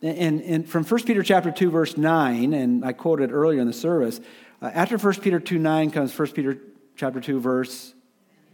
And, 0.01 0.41
and 0.41 0.69
from 0.69 0.85
1 0.85 1.03
Peter 1.05 1.23
chapter 1.23 1.51
2, 1.51 1.71
verse 1.71 1.97
9, 1.97 2.55
and 2.55 2.85
I 2.85 2.93
quoted 2.93 3.31
earlier 3.31 3.61
in 3.61 3.67
the 3.67 3.73
service, 3.73 4.21
uh, 4.61 4.71
after 4.73 4.97
1 4.97 5.15
Peter 5.17 5.38
2, 5.38 5.59
9 5.59 5.91
comes 5.91 6.17
1 6.17 6.33
Peter 6.33 6.59
chapter 6.97 7.21
2, 7.21 7.41
verse 7.41 7.95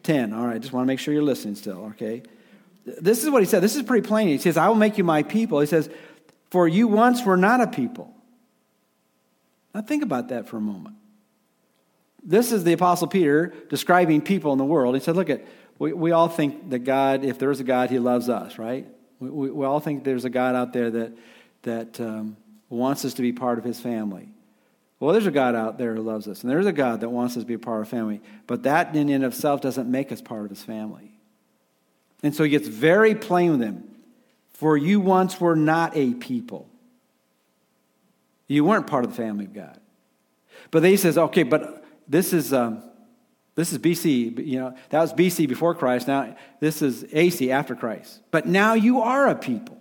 10. 0.03 0.33
All 0.33 0.47
right, 0.47 0.61
just 0.61 0.73
want 0.73 0.85
to 0.85 0.87
make 0.87 0.99
sure 0.99 1.15
you're 1.15 1.23
listening 1.23 1.55
still, 1.55 1.93
okay? 1.93 2.23
This 2.85 3.25
is 3.25 3.31
what 3.31 3.43
he 3.43 3.47
said. 3.47 3.63
This 3.63 3.77
is 3.77 3.83
pretty 3.83 4.07
plain. 4.07 4.29
He 4.29 4.39
says, 4.39 4.57
I 4.57 4.69
will 4.69 4.75
make 4.75 4.99
you 4.99 5.05
my 5.05 5.23
people. 5.23 5.61
He 5.61 5.67
says, 5.67 5.89
For 6.51 6.67
you 6.67 6.89
once 6.89 7.25
were 7.25 7.37
not 7.37 7.61
a 7.61 7.67
people 7.67 8.15
now, 9.79 9.85
think 9.85 10.03
about 10.03 10.31
that 10.31 10.49
for 10.49 10.57
a 10.57 10.61
moment. 10.61 10.97
This 12.21 12.51
is 12.51 12.64
the 12.64 12.73
Apostle 12.73 13.07
Peter 13.07 13.55
describing 13.69 14.21
people 14.21 14.51
in 14.51 14.59
the 14.59 14.64
world. 14.64 14.97
He 14.97 15.01
said, 15.01 15.14
Look, 15.14 15.31
at, 15.31 15.47
we, 15.79 15.93
we 15.93 16.11
all 16.11 16.29
think 16.29 16.71
that 16.71 16.81
God, 16.81 17.25
if 17.25 17.38
there 17.38 17.53
is 17.53 17.61
a 17.61 17.64
God, 17.64 17.88
he 17.88 18.01
loves 18.01 18.29
us, 18.29 18.59
right? 18.59 18.88
We, 19.21 19.31
we, 19.31 19.51
we 19.53 19.67
all 19.67 19.79
think 19.79 20.03
there's 20.03 20.25
a 20.25 20.31
God 20.31 20.57
out 20.57 20.73
there 20.73 20.91
that, 20.91 21.12
that 21.62 22.01
um, 22.01 22.37
wants 22.69 23.05
us 23.05 23.14
to 23.14 23.23
be 23.23 23.33
part 23.33 23.57
of 23.57 23.64
his 23.64 23.79
family. 23.79 24.29
Well, 24.99 25.12
there's 25.12 25.27
a 25.27 25.31
God 25.31 25.55
out 25.55 25.79
there 25.79 25.95
who 25.95 26.03
loves 26.03 26.27
us, 26.27 26.43
and 26.43 26.51
there's 26.51 26.67
a 26.67 26.73
God 26.73 27.03
that 27.03 27.11
wants 27.11 27.37
us 27.37 27.45
to 27.45 27.47
be 27.47 27.57
part 27.57 27.83
of 27.83 27.88
family. 27.88 28.21
But 28.49 28.64
that 28.64 28.97
in 28.97 29.09
and 29.11 29.23
of 29.23 29.33
itself 29.33 29.61
doesn't 29.61 29.88
make 29.88 30.11
us 30.11 30.21
part 30.21 30.43
of 30.43 30.51
his 30.51 30.64
family. 30.64 31.12
And 32.25 32.35
so 32.35 32.43
he 32.43 32.51
gets 32.51 32.67
very 32.67 33.14
plain 33.14 33.53
with 33.53 33.61
them. 33.61 33.85
For 34.55 34.77
you 34.77 34.99
once 34.99 35.41
were 35.41 35.55
not 35.55 35.97
a 35.97 36.14
people 36.14 36.69
you 38.49 38.65
weren't 38.65 38.87
part 38.87 39.05
of 39.05 39.11
the 39.11 39.17
family 39.17 39.45
of 39.45 39.53
God. 39.53 39.79
But 40.71 40.81
then 40.81 40.91
he 40.91 40.97
says, 40.97 41.17
okay, 41.17 41.43
but 41.45 41.85
this 42.09 42.33
is, 42.33 42.53
um, 42.53 42.83
this 43.55 43.73
is 43.73 43.79
BC. 43.79 44.45
You 44.47 44.59
know, 44.61 44.75
that 44.91 45.01
was 45.01 45.13
BC 45.13 45.49
before 45.49 45.75
Christ. 45.75 46.09
Now 46.09 46.35
this 46.59 46.83
is 46.83 47.07
AC 47.13 47.53
after 47.53 47.77
Christ. 47.77 48.21
But 48.31 48.47
now 48.47 48.75
you 48.75 49.03
are 49.03 49.29
a 49.29 49.35
people. 49.35 49.79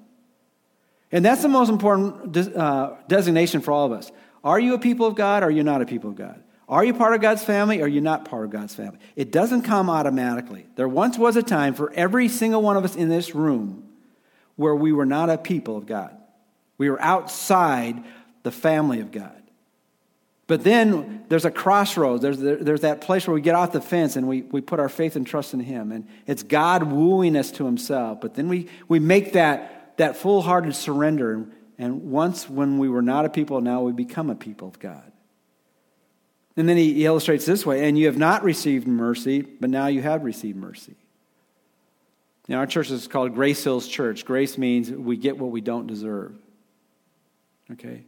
And 1.11 1.23
that's 1.23 1.41
the 1.41 1.47
most 1.47 1.69
important 1.69 2.35
uh, 2.55 2.95
designation 3.07 3.61
for 3.61 3.71
all 3.71 3.85
of 3.85 3.93
us. 3.93 4.11
Are 4.43 4.59
you 4.59 4.73
a 4.73 4.79
people 4.79 5.07
of 5.07 5.15
God 5.15 5.43
or 5.43 5.47
are 5.47 5.51
you 5.51 5.63
not 5.63 5.81
a 5.81 5.85
people 5.85 6.09
of 6.09 6.17
God? 6.17 6.43
Are 6.69 6.83
you 6.83 6.93
part 6.93 7.13
of 7.13 7.21
God's 7.21 7.43
family 7.43 7.79
or 7.79 7.85
are 7.85 7.87
you 7.87 8.01
not 8.01 8.25
part 8.25 8.43
of 8.43 8.51
God's 8.51 8.75
family? 8.75 8.99
It 9.15 9.31
doesn't 9.31 9.61
come 9.61 9.89
automatically. 9.89 10.65
There 10.75 10.87
once 10.87 11.17
was 11.17 11.37
a 11.37 11.43
time 11.43 11.73
for 11.73 11.93
every 11.93 12.27
single 12.27 12.61
one 12.61 12.75
of 12.75 12.83
us 12.83 12.95
in 12.95 13.07
this 13.07 13.33
room 13.33 13.87
where 14.57 14.75
we 14.75 14.91
were 14.91 15.05
not 15.05 15.29
a 15.29 15.37
people 15.37 15.77
of 15.77 15.85
God. 15.85 16.17
We 16.77 16.89
were 16.89 17.01
outside 17.01 18.03
the 18.43 18.51
family 18.51 18.99
of 18.99 19.11
God. 19.11 19.41
But 20.47 20.63
then 20.63 21.25
there's 21.27 21.43
a 21.43 21.51
crossroads. 21.51 22.21
There's, 22.21 22.39
there's 22.39 22.81
that 22.81 23.01
place 23.01 23.27
where 23.27 23.35
we 23.35 23.41
get 23.41 23.55
off 23.55 23.73
the 23.73 23.81
fence 23.81 24.15
and 24.15 24.27
we, 24.27 24.43
we 24.43 24.61
put 24.61 24.79
our 24.79 24.87
faith 24.87 25.17
and 25.17 25.27
trust 25.27 25.53
in 25.53 25.59
Him. 25.59 25.91
And 25.91 26.07
it's 26.25 26.41
God 26.41 26.83
wooing 26.83 27.35
us 27.35 27.51
to 27.51 27.65
Himself. 27.65 28.21
But 28.21 28.35
then 28.35 28.47
we, 28.47 28.69
we 28.87 28.99
make 28.99 29.33
that, 29.33 29.97
that 29.97 30.15
full 30.15 30.41
hearted 30.41 30.73
surrender. 30.73 31.45
And 31.77 32.09
once, 32.09 32.49
when 32.49 32.77
we 32.77 32.87
were 32.87 33.01
not 33.01 33.25
a 33.25 33.29
people, 33.29 33.59
now 33.59 33.81
we 33.81 33.91
become 33.91 34.29
a 34.29 34.35
people 34.35 34.69
of 34.69 34.79
God. 34.79 35.11
And 36.55 36.67
then 36.67 36.77
he, 36.77 36.93
he 36.93 37.05
illustrates 37.05 37.45
this 37.45 37.65
way 37.65 37.87
and 37.87 37.99
you 37.99 38.05
have 38.05 38.17
not 38.17 38.43
received 38.43 38.87
mercy, 38.87 39.41
but 39.41 39.69
now 39.69 39.87
you 39.87 40.01
have 40.01 40.23
received 40.23 40.57
mercy. 40.57 40.95
Now, 42.47 42.59
our 42.59 42.67
church 42.67 42.89
is 42.89 43.07
called 43.07 43.33
Grace 43.33 43.61
Hills 43.61 43.87
Church. 43.87 44.23
Grace 44.23 44.57
means 44.57 44.89
we 44.89 45.17
get 45.17 45.37
what 45.37 45.51
we 45.51 45.59
don't 45.59 45.85
deserve. 45.85 46.33
Okay? 47.71 48.05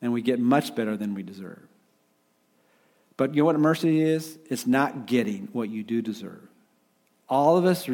And 0.00 0.12
we 0.12 0.22
get 0.22 0.38
much 0.38 0.74
better 0.74 0.96
than 0.96 1.14
we 1.14 1.22
deserve. 1.22 1.66
But 3.16 3.34
you 3.34 3.42
know 3.42 3.46
what 3.46 3.58
mercy 3.58 4.00
is? 4.00 4.38
It's 4.48 4.66
not 4.66 5.06
getting 5.06 5.48
what 5.52 5.68
you 5.68 5.82
do 5.82 6.00
deserve. 6.00 6.48
All 7.28 7.58
of 7.58 7.66
us, 7.66 7.86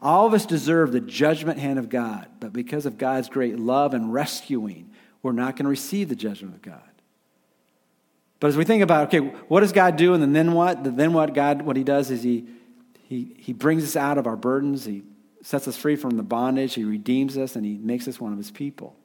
all 0.00 0.26
of 0.26 0.34
us 0.34 0.44
deserve 0.44 0.90
the 0.90 1.00
judgment 1.00 1.58
hand 1.58 1.78
of 1.78 1.88
God, 1.88 2.26
but 2.40 2.52
because 2.52 2.84
of 2.84 2.98
God's 2.98 3.28
great 3.28 3.58
love 3.58 3.94
and 3.94 4.12
rescuing, 4.12 4.90
we're 5.22 5.32
not 5.32 5.54
going 5.56 5.64
to 5.64 5.70
receive 5.70 6.08
the 6.08 6.16
judgment 6.16 6.54
of 6.54 6.62
God. 6.62 6.82
But 8.40 8.48
as 8.48 8.56
we 8.56 8.64
think 8.64 8.82
about, 8.82 9.06
okay, 9.06 9.20
what 9.46 9.60
does 9.60 9.70
God 9.70 9.96
do, 9.96 10.14
and 10.14 10.34
then 10.34 10.52
what? 10.52 10.82
The 10.82 10.90
Then 10.90 11.12
what 11.12 11.32
God, 11.32 11.62
what 11.62 11.76
He 11.76 11.84
does 11.84 12.10
is 12.10 12.24
He, 12.24 12.48
He, 13.04 13.36
He 13.38 13.52
brings 13.52 13.84
us 13.84 13.94
out 13.94 14.18
of 14.18 14.26
our 14.26 14.34
burdens. 14.34 14.84
He 14.84 15.04
sets 15.42 15.68
us 15.68 15.76
free 15.76 15.94
from 15.94 16.16
the 16.16 16.24
bondage. 16.24 16.74
He 16.74 16.82
redeems 16.82 17.38
us, 17.38 17.54
and 17.54 17.64
He 17.64 17.76
makes 17.76 18.08
us 18.08 18.18
one 18.18 18.32
of 18.32 18.38
His 18.38 18.50
people. 18.50 18.96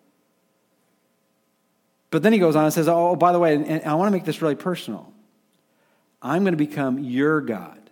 But 2.10 2.24
then 2.24 2.34
he 2.34 2.40
goes 2.40 2.56
on 2.56 2.66
and 2.66 2.74
says, 2.74 2.88
Oh, 2.88 3.16
by 3.16 3.32
the 3.32 3.40
way, 3.40 3.56
and 3.56 3.84
I 3.84 3.96
want 3.96 4.08
to 4.08 4.12
make 4.12 4.26
this 4.26 4.42
really 4.42 4.56
personal. 4.56 5.12
I'm 6.22 6.44
going 6.44 6.54
to 6.54 6.58
become 6.58 7.00
your 7.00 7.42
God. 7.42 7.88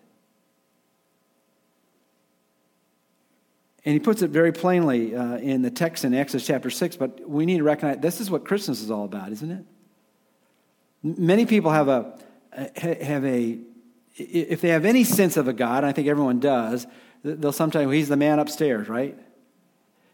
And 3.84 3.94
he 3.94 4.00
puts 4.00 4.24
it 4.24 4.32
very 4.32 4.52
plainly 4.52 5.16
uh, 5.16 5.38
in 5.38 5.62
the 5.62 5.70
text 5.70 6.06
in 6.06 6.14
Exodus 6.16 6.48
chapter 6.48 6.72
6, 6.72 6.96
but 6.96 7.30
we 7.30 7.46
need 7.46 7.58
to 7.58 7.64
recognize 7.64 8.00
this 8.00 8.20
is 8.20 8.32
what 8.32 8.44
Christmas 8.44 8.82
is 8.82 8.90
all 8.90 9.06
about, 9.06 9.32
isn't 9.32 9.52
it? 9.52 9.64
Many 11.04 11.46
people 11.46 11.70
have 11.70 11.88
a, 11.88 12.18
have 12.78 13.26
a 13.26 13.60
if 14.18 14.62
they 14.62 14.70
have 14.70 14.86
any 14.86 15.04
sense 15.04 15.38
of 15.38 15.48
a 15.48 15.54
God, 15.54 15.80
and 15.80 15.88
I 15.88 15.92
think 15.92 16.08
everyone 16.08 16.40
does, 16.40 16.88
they'll 17.24 17.52
sometimes, 17.52 17.92
he's 17.94 18.08
the 18.08 18.18
man 18.18 18.40
upstairs, 18.40 18.88
right? 18.88 19.18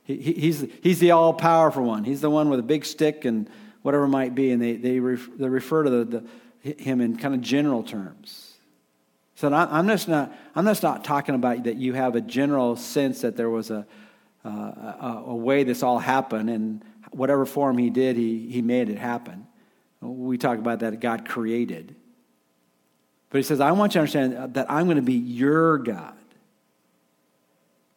He, 0.03 0.17
he's, 0.17 0.65
he's 0.81 0.99
the 0.99 1.11
all 1.11 1.33
powerful 1.33 1.83
one. 1.83 2.03
He's 2.03 2.21
the 2.21 2.29
one 2.29 2.49
with 2.49 2.59
a 2.59 2.63
big 2.63 2.83
stick 2.83 3.25
and 3.25 3.47
whatever 3.81 4.05
it 4.05 4.09
might 4.09 4.35
be, 4.35 4.51
and 4.51 4.61
they, 4.61 4.75
they, 4.75 4.99
ref, 4.99 5.27
they 5.37 5.49
refer 5.49 5.83
to 5.83 5.89
the, 5.89 6.23
the, 6.63 6.73
him 6.73 7.01
in 7.01 7.17
kind 7.17 7.33
of 7.33 7.41
general 7.41 7.83
terms. 7.83 8.53
So 9.35 9.51
I'm 9.51 9.87
just 9.87 10.07
not, 10.07 10.31
I'm 10.55 10.65
just 10.65 10.83
not 10.83 11.03
talking 11.03 11.33
about 11.33 11.63
that 11.63 11.77
you 11.77 11.93
have 11.93 12.15
a 12.15 12.21
general 12.21 12.75
sense 12.75 13.21
that 13.21 13.35
there 13.35 13.49
was 13.49 13.71
a, 13.71 13.87
uh, 14.45 14.49
a, 14.49 15.23
a, 15.27 15.35
way 15.35 15.63
this 15.63 15.81
all 15.81 15.97
happened, 15.97 16.49
and 16.49 16.83
whatever 17.11 17.45
form 17.45 17.77
he 17.77 17.89
did, 17.89 18.17
he, 18.17 18.49
he 18.49 18.61
made 18.61 18.89
it 18.89 18.99
happen. 18.99 19.47
We 19.99 20.37
talk 20.37 20.59
about 20.59 20.79
that 20.79 20.99
God 20.99 21.27
created. 21.27 21.95
But 23.29 23.37
he 23.37 23.43
says, 23.43 23.59
I 23.59 23.71
want 23.71 23.93
you 23.93 23.93
to 23.93 23.99
understand 23.99 24.53
that 24.55 24.69
I'm 24.69 24.85
going 24.85 24.97
to 24.97 25.01
be 25.01 25.13
your 25.13 25.77
God. 25.79 26.13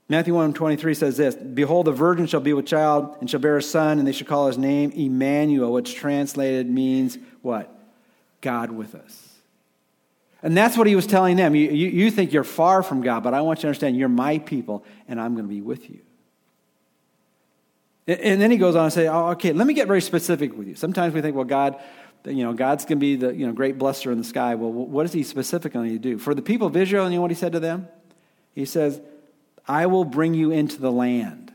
Matthew 0.08 0.34
1 0.34 0.52
23 0.52 0.94
says 0.94 1.16
this 1.16 1.34
Behold, 1.34 1.86
the 1.86 1.92
virgin 1.92 2.26
shall 2.26 2.40
be 2.40 2.52
with 2.52 2.66
child 2.66 3.16
and 3.20 3.30
shall 3.30 3.40
bear 3.40 3.56
a 3.56 3.62
son, 3.62 3.98
and 3.98 4.06
they 4.06 4.12
shall 4.12 4.26
call 4.26 4.46
his 4.46 4.58
name 4.58 4.90
Emmanuel, 4.90 5.72
which 5.72 5.94
translated 5.94 6.68
means 6.68 7.18
what? 7.42 7.70
God 8.40 8.70
with 8.70 8.94
us. 8.94 9.30
And 10.42 10.54
that's 10.54 10.76
what 10.76 10.86
he 10.86 10.94
was 10.94 11.06
telling 11.06 11.36
them. 11.36 11.54
You, 11.54 11.70
you, 11.70 11.88
you 11.88 12.10
think 12.10 12.34
you're 12.34 12.44
far 12.44 12.82
from 12.82 13.00
God, 13.00 13.22
but 13.22 13.32
I 13.32 13.40
want 13.40 13.60
you 13.60 13.62
to 13.62 13.68
understand 13.68 13.96
you're 13.96 14.10
my 14.10 14.38
people, 14.38 14.84
and 15.08 15.18
I'm 15.18 15.32
going 15.34 15.46
to 15.46 15.52
be 15.52 15.62
with 15.62 15.88
you. 15.88 16.00
And 18.06 18.38
then 18.38 18.50
he 18.50 18.58
goes 18.58 18.76
on 18.76 18.84
and 18.84 18.92
say, 18.92 19.08
oh, 19.08 19.28
okay, 19.28 19.54
let 19.54 19.66
me 19.66 19.72
get 19.72 19.86
very 19.86 20.02
specific 20.02 20.54
with 20.54 20.68
you. 20.68 20.74
Sometimes 20.74 21.14
we 21.14 21.22
think, 21.22 21.34
well, 21.34 21.46
God, 21.46 21.80
you 22.26 22.44
know, 22.44 22.52
God's 22.52 22.84
going 22.84 22.98
to 22.98 23.00
be 23.00 23.16
the 23.16 23.34
you 23.34 23.46
know, 23.46 23.54
great 23.54 23.78
blesser 23.78 24.12
in 24.12 24.18
the 24.18 24.24
sky. 24.24 24.54
Well, 24.54 24.70
what 24.70 25.04
does 25.04 25.14
he 25.14 25.22
specifically 25.22 25.98
do? 25.98 26.18
For 26.18 26.34
the 26.34 26.42
people 26.42 26.66
of 26.66 26.76
Israel, 26.76 27.08
you 27.08 27.16
know 27.16 27.22
what 27.22 27.30
he 27.30 27.34
said 27.34 27.52
to 27.52 27.60
them? 27.60 27.88
He 28.54 28.66
says, 28.66 29.00
I 29.66 29.86
will 29.86 30.04
bring 30.04 30.34
you 30.34 30.50
into 30.50 30.80
the 30.80 30.92
land. 30.92 31.52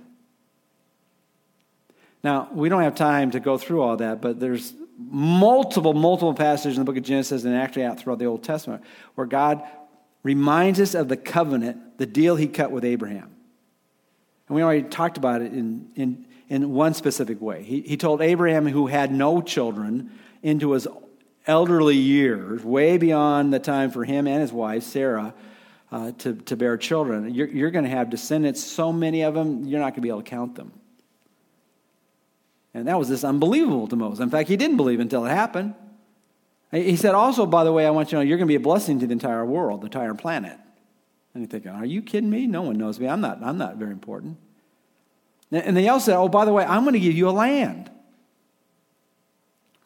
Now, 2.24 2.50
we 2.52 2.70
don't 2.70 2.82
have 2.82 2.96
time 2.96 3.32
to 3.32 3.40
go 3.40 3.58
through 3.58 3.82
all 3.82 3.98
that, 3.98 4.22
but 4.22 4.40
there's 4.40 4.74
multiple, 4.98 5.94
multiple 5.94 6.34
passages 6.34 6.78
in 6.78 6.82
the 6.82 6.86
book 6.86 6.98
of 6.98 7.04
Genesis 7.04 7.46
and 7.46 7.56
actually 7.56 7.86
out 7.86 8.00
throughout 8.00 8.20
the 8.20 8.26
Old 8.26 8.44
Testament 8.44 8.84
where 9.16 9.28
God 9.28 9.64
reminds 10.24 10.80
us 10.80 10.96
of 10.96 11.08
the 11.08 11.16
covenant, 11.16 11.98
the 11.98 12.06
deal 12.06 12.36
he 12.36 12.48
cut 12.48 12.72
with 12.72 12.84
Abraham. 12.84 13.34
And 14.48 14.56
we 14.56 14.62
already 14.62 14.84
talked 14.84 15.18
about 15.18 15.42
it 15.42 15.54
in, 15.54 15.90
in, 15.96 16.26
in 16.50 16.74
one 16.74 16.94
specific 16.94 17.40
way. 17.40 17.64
He, 17.64 17.82
he 17.82 17.96
told 17.96 18.22
Abraham, 18.22 18.68
who 18.68 18.88
had 18.88 19.14
no 19.14 19.42
children, 19.42 20.12
into 20.42 20.72
his 20.72 20.88
elderly 21.48 21.96
years, 21.96 22.64
way 22.64 22.98
beyond 22.98 23.54
the 23.54 23.60
time 23.60 23.92
for 23.92 24.04
him 24.04 24.28
and 24.28 24.42
his 24.42 24.52
wife, 24.52 24.84
Sarah, 24.84 25.34
uh, 25.92 26.12
to, 26.20 26.36
to 26.36 26.56
bear 26.56 26.78
children. 26.78 27.34
You're, 27.34 27.48
you're 27.48 27.72
going 27.72 27.86
to 27.86 27.92
have 27.92 28.10
descendants, 28.10 28.64
so 28.64 28.94
many 28.94 29.22
of 29.22 29.34
them, 29.34 29.66
you're 29.66 29.80
not 29.80 29.92
going 29.92 29.96
to 29.96 30.02
be 30.02 30.10
able 30.10 30.22
to 30.22 30.30
count 30.30 30.56
them. 30.56 30.72
And 32.74 32.88
that 32.88 33.00
was 33.00 33.08
just 33.08 33.24
unbelievable 33.24 33.88
to 33.88 33.96
Moses. 33.96 34.20
In 34.20 34.30
fact, 34.30 34.48
he 34.48 34.58
didn't 34.58 34.78
believe 34.78 35.00
until 35.00 35.26
it 35.26 35.30
happened. 35.30 35.74
He 36.72 36.96
said, 36.96 37.16
also, 37.16 37.48
by 37.48 37.64
the 37.64 37.74
way, 37.74 37.88
I 37.88 37.90
want 37.90 38.10
you 38.10 38.12
to 38.12 38.16
know 38.18 38.22
you're 38.22 38.38
going 38.38 38.48
to 38.48 38.52
be 38.52 38.56
a 38.56 38.60
blessing 38.60 39.00
to 39.00 39.08
the 39.08 39.14
entire 39.14 39.44
world, 39.44 39.82
the 39.82 39.86
entire 39.86 40.14
planet. 40.14 40.58
And 41.34 41.44
you're 41.44 41.50
thinking, 41.50 41.72
are 41.72 41.86
you 41.86 42.04
kidding 42.04 42.30
me? 42.30 42.46
No 42.46 42.62
one 42.62 42.78
knows 42.78 43.00
me. 43.00 43.08
I'm 43.08 43.22
not, 43.22 43.42
I'm 43.42 43.58
not 43.58 43.78
very 43.78 43.92
important. 43.92 44.38
And 45.52 45.76
they 45.76 45.90
also 45.90 46.12
said, 46.12 46.18
oh, 46.18 46.28
by 46.28 46.46
the 46.46 46.54
way, 46.54 46.64
I'm 46.64 46.84
going 46.84 46.94
to 46.94 47.00
give 47.00 47.16
you 47.16 47.28
a 47.28 47.32
land. 47.32 47.90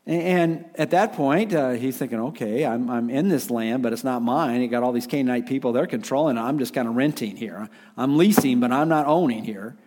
And 0.05 0.65
at 0.75 0.91
that 0.91 1.13
point, 1.13 1.53
uh, 1.53 1.71
he's 1.71 1.97
thinking, 1.97 2.19
okay, 2.19 2.65
I'm, 2.65 2.89
I'm 2.89 3.09
in 3.09 3.29
this 3.29 3.49
land, 3.49 3.83
but 3.83 3.93
it's 3.93 4.03
not 4.03 4.21
mine. 4.21 4.61
You 4.61 4.67
got 4.67 4.83
all 4.83 4.91
these 4.91 5.07
Canaanite 5.07 5.47
people, 5.47 5.71
they're 5.71 5.87
controlling 5.87 6.37
it. 6.37 6.41
I'm 6.41 6.59
just 6.59 6.73
kind 6.73 6.87
of 6.87 6.95
renting 6.95 7.37
here. 7.37 7.69
I'm 7.95 8.17
leasing, 8.17 8.59
but 8.59 8.71
I'm 8.71 8.89
not 8.89 9.07
owning 9.07 9.45
here. 9.45 9.77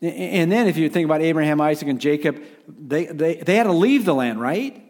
And 0.00 0.50
then 0.50 0.66
if 0.66 0.76
you 0.76 0.88
think 0.88 1.04
about 1.04 1.20
Abraham, 1.20 1.60
Isaac, 1.60 1.88
and 1.88 2.00
Jacob, 2.00 2.42
they, 2.68 3.06
they, 3.06 3.36
they 3.36 3.56
had 3.56 3.64
to 3.64 3.72
leave 3.72 4.04
the 4.04 4.14
land, 4.14 4.40
right? 4.40 4.82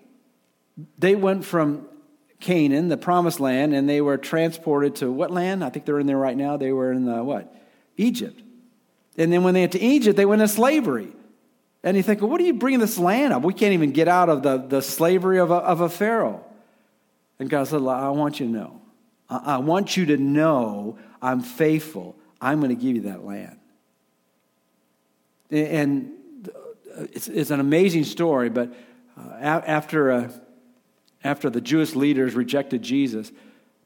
They 0.99 1.15
went 1.15 1.45
from 1.45 1.87
Canaan, 2.41 2.89
the 2.89 2.97
promised 2.97 3.41
land, 3.41 3.75
and 3.75 3.89
they 3.89 4.01
were 4.01 4.19
transported 4.19 4.97
to 4.97 5.11
what 5.11 5.31
land? 5.31 5.65
I 5.65 5.71
think 5.71 5.85
they're 5.85 6.01
in 6.01 6.07
there 6.07 6.19
right 6.19 6.37
now. 6.37 6.57
They 6.57 6.73
were 6.73 6.93
in 6.93 7.05
the 7.07 7.23
what? 7.25 7.55
Egypt. 7.97 8.41
And 9.17 9.33
then 9.33 9.45
when 9.45 9.55
they 9.55 9.61
went 9.61 9.73
to 9.73 9.81
Egypt, 9.81 10.17
they 10.17 10.27
went 10.27 10.43
into 10.43 10.53
slavery. 10.53 11.13
And 11.85 11.99
you 11.99 12.03
think, 12.03 12.23
well, 12.23 12.31
what 12.31 12.41
are 12.41 12.45
you 12.45 12.55
bringing 12.55 12.81
this 12.81 12.99
land 12.99 13.35
up? 13.35 13.43
We 13.43 13.53
can't 13.53 13.75
even 13.75 13.93
get 13.93 14.09
out 14.09 14.31
of 14.31 14.43
the, 14.43 14.57
the 14.57 14.81
slavery 14.81 15.39
of 15.39 15.51
a, 15.51 15.57
of 15.57 15.83
a 15.83 15.91
Pharaoh. 15.91 16.43
And 17.39 17.51
God 17.51 17.69
said, 17.69 17.83
I 17.83 18.09
want 18.09 18.41
you 18.41 18.47
to 18.47 18.53
know. 18.53 18.81
I, 19.29 19.59
want 19.59 19.97
you 19.97 20.07
to 20.07 20.17
know 20.17 20.99
I'm 21.21 21.41
faithful. 21.41 22.17
I'm 22.41 22.61
going 22.61 22.75
to 22.75 22.83
give 22.83 22.97
you 22.97 23.03
that 23.03 23.25
land. 23.25 23.59
And 25.51 26.13
it's, 27.13 27.29
it's 27.29 27.51
an 27.51 27.61
amazing 27.61 28.05
story, 28.05 28.49
but 28.49 28.73
uh, 29.19 29.33
after, 29.41 30.11
uh, 30.11 30.33
after 31.23 31.51
the 31.51 31.61
Jewish 31.61 31.95
leaders 31.95 32.35
rejected 32.35 32.83
Jesus, 32.83 33.31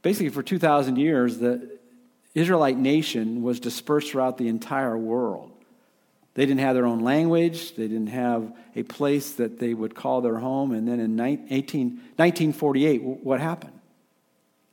basically 0.02 0.28
for 0.28 0.44
2,000 0.44 0.96
years, 0.96 1.38
the 1.38 1.78
Israelite 2.34 2.78
nation 2.78 3.42
was 3.42 3.58
dispersed 3.58 4.12
throughout 4.12 4.38
the 4.38 4.46
entire 4.48 4.96
world. 4.96 5.57
They 6.38 6.46
didn't 6.46 6.60
have 6.60 6.76
their 6.76 6.86
own 6.86 7.00
language. 7.00 7.74
They 7.74 7.88
didn't 7.88 8.10
have 8.10 8.56
a 8.76 8.84
place 8.84 9.32
that 9.32 9.58
they 9.58 9.74
would 9.74 9.96
call 9.96 10.20
their 10.20 10.36
home. 10.36 10.70
And 10.70 10.86
then 10.86 11.00
in 11.00 11.18
18, 11.18 11.88
1948, 12.14 13.02
what 13.02 13.40
happened? 13.40 13.72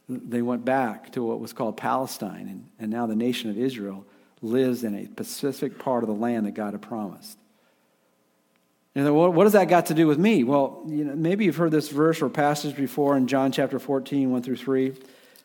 They 0.07 0.43
went 0.43 0.63
back 0.63 1.13
to 1.13 1.23
what 1.23 1.39
was 1.39 1.53
called 1.53 1.75
Palestine, 1.75 2.47
and, 2.47 2.69
and 2.79 2.91
now 2.91 3.07
the 3.07 3.15
nation 3.15 3.49
of 3.49 3.57
Israel 3.57 4.05
lives 4.43 4.83
in 4.83 4.93
a 4.93 5.07
specific 5.07 5.79
part 5.79 6.03
of 6.03 6.07
the 6.07 6.13
land 6.13 6.45
that 6.45 6.51
God 6.51 6.73
had 6.73 6.83
promised. 6.83 7.35
And 8.93 9.15
what, 9.15 9.33
what 9.33 9.45
does 9.45 9.53
that 9.53 9.67
got 9.67 9.87
to 9.87 9.95
do 9.95 10.05
with 10.05 10.19
me? 10.19 10.43
Well, 10.43 10.83
you 10.85 11.03
know, 11.03 11.15
maybe 11.15 11.45
you've 11.45 11.55
heard 11.55 11.71
this 11.71 11.89
verse 11.89 12.21
or 12.21 12.29
passage 12.29 12.75
before 12.75 13.17
in 13.17 13.25
John 13.25 13.51
chapter 13.51 13.79
14, 13.79 14.29
1 14.29 14.43
through 14.43 14.57
3. 14.57 14.91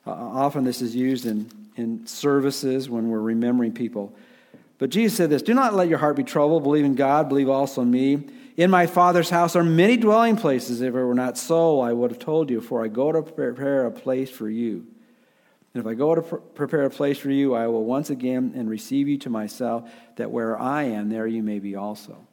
Uh, 0.07 0.11
often 0.11 0.65
this 0.65 0.83
is 0.83 0.95
used 0.95 1.25
in, 1.25 1.51
in 1.77 2.07
services 2.07 2.91
when 2.91 3.09
we're 3.09 3.21
remembering 3.21 3.73
people. 3.73 4.15
But 4.81 4.89
Jesus 4.89 5.15
said 5.15 5.29
this 5.29 5.43
Do 5.43 5.55
not 5.55 5.75
let 5.75 5.89
your 5.89 5.99
heart 5.99 6.17
be 6.17 6.25
troubled. 6.25 6.65
Believe 6.65 6.87
in 6.87 6.95
God, 6.97 7.29
believe 7.29 7.51
also 7.51 7.83
in 7.83 7.91
me. 7.91 8.27
In 8.57 8.71
my 8.71 8.87
Father's 8.87 9.31
house 9.31 9.55
are 9.55 9.63
many 9.63 9.97
dwelling 9.97 10.37
places. 10.37 10.81
If 10.81 10.89
it 10.89 10.93
were 10.93 11.15
not 11.15 11.39
so, 11.39 11.81
I 11.81 11.93
would 11.93 12.11
have 12.11 12.19
told 12.19 12.51
you, 12.51 12.61
for 12.61 12.83
I 12.83 12.89
go 12.89 13.13
to 13.13 13.23
prepare 13.23 13.87
a 13.87 13.91
place 13.91 14.31
for 14.31 14.49
you. 14.49 14.87
And 15.75 15.83
if 15.83 15.87
I 15.87 15.93
go 15.93 16.15
to 16.15 16.23
pr- 16.23 16.37
prepare 16.37 16.83
a 16.85 16.91
place 16.91 17.19
for 17.19 17.31
you, 17.31 17.55
I 17.55 17.67
will 17.69 17.85
once 17.85 18.09
again 18.09 18.55
and 18.57 18.69
receive 18.69 19.07
you 19.07 19.19
to 19.19 19.31
myself, 19.31 19.89
that 20.17 20.31
where 20.31 20.59
I 20.59 20.85
am, 20.85 21.11
there 21.11 21.27
you 21.27 21.43
may 21.43 21.59
be 21.59 21.77
also. 21.77 22.27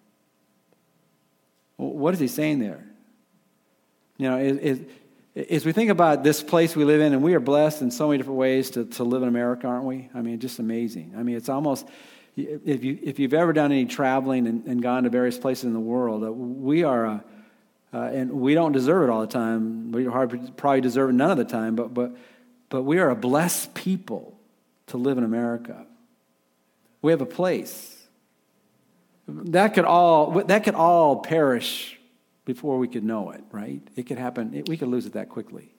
What 1.75 2.13
is 2.13 2.19
he 2.19 2.29
saying 2.29 2.59
there? 2.59 2.83
You 4.17 4.29
know, 4.29 4.79
as 5.49 5.65
we 5.65 5.73
think 5.73 5.91
about 5.91 6.23
this 6.23 6.41
place 6.41 6.77
we 6.77 6.85
live 6.85 7.01
in, 7.01 7.13
and 7.13 7.21
we 7.21 7.35
are 7.35 7.39
blessed 7.41 7.81
in 7.81 7.91
so 7.91 8.07
many 8.07 8.17
different 8.17 8.39
ways 8.39 8.71
to, 8.71 8.85
to 8.85 9.03
live 9.03 9.21
in 9.21 9.27
America, 9.27 9.67
aren't 9.67 9.85
we? 9.85 10.09
I 10.15 10.21
mean, 10.21 10.39
just 10.39 10.59
amazing. 10.59 11.13
I 11.15 11.23
mean, 11.23 11.35
it's 11.35 11.49
almost 11.49 11.85
if, 12.37 12.83
you, 12.83 12.99
if 13.01 13.17
you've 13.17 13.33
ever 13.33 13.51
done 13.51 13.71
any 13.71 13.85
traveling 13.85 14.47
and, 14.47 14.65
and 14.67 14.81
gone 14.81 15.03
to 15.03 15.09
various 15.09 15.37
places 15.37 15.65
in 15.65 15.73
the 15.73 15.79
world, 15.79 16.23
uh, 16.23 16.31
we 16.31 16.83
are, 16.83 17.05
uh, 17.07 17.19
uh, 17.93 17.97
and 17.97 18.31
we 18.31 18.53
don't 18.53 18.73
deserve 18.73 19.09
it 19.09 19.11
all 19.11 19.21
the 19.21 19.27
time. 19.27 19.91
We 19.91 20.05
probably 20.05 20.81
deserve 20.81 21.09
it 21.09 21.13
none 21.13 21.31
of 21.31 21.37
the 21.37 21.45
time, 21.45 21.75
but, 21.75 21.93
but, 21.93 22.15
but 22.69 22.83
we 22.83 22.99
are 22.99 23.09
a 23.09 23.15
blessed 23.15 23.73
people 23.73 24.39
to 24.87 24.97
live 24.97 25.17
in 25.17 25.23
America. 25.23 25.85
We 27.01 27.11
have 27.11 27.21
a 27.21 27.25
place. 27.25 27.95
That 29.27 29.73
could 29.73 29.85
all, 29.85 30.43
that 30.43 30.63
could 30.63 30.75
all 30.75 31.17
perish 31.17 31.99
before 32.45 32.77
we 32.77 32.87
could 32.87 33.03
know 33.03 33.31
it, 33.31 33.43
right? 33.51 33.81
It 33.95 34.03
could 34.03 34.19
happen, 34.19 34.53
it, 34.53 34.69
we 34.69 34.77
could 34.77 34.87
lose 34.89 35.05
it 35.05 35.13
that 35.13 35.29
quickly. 35.29 35.73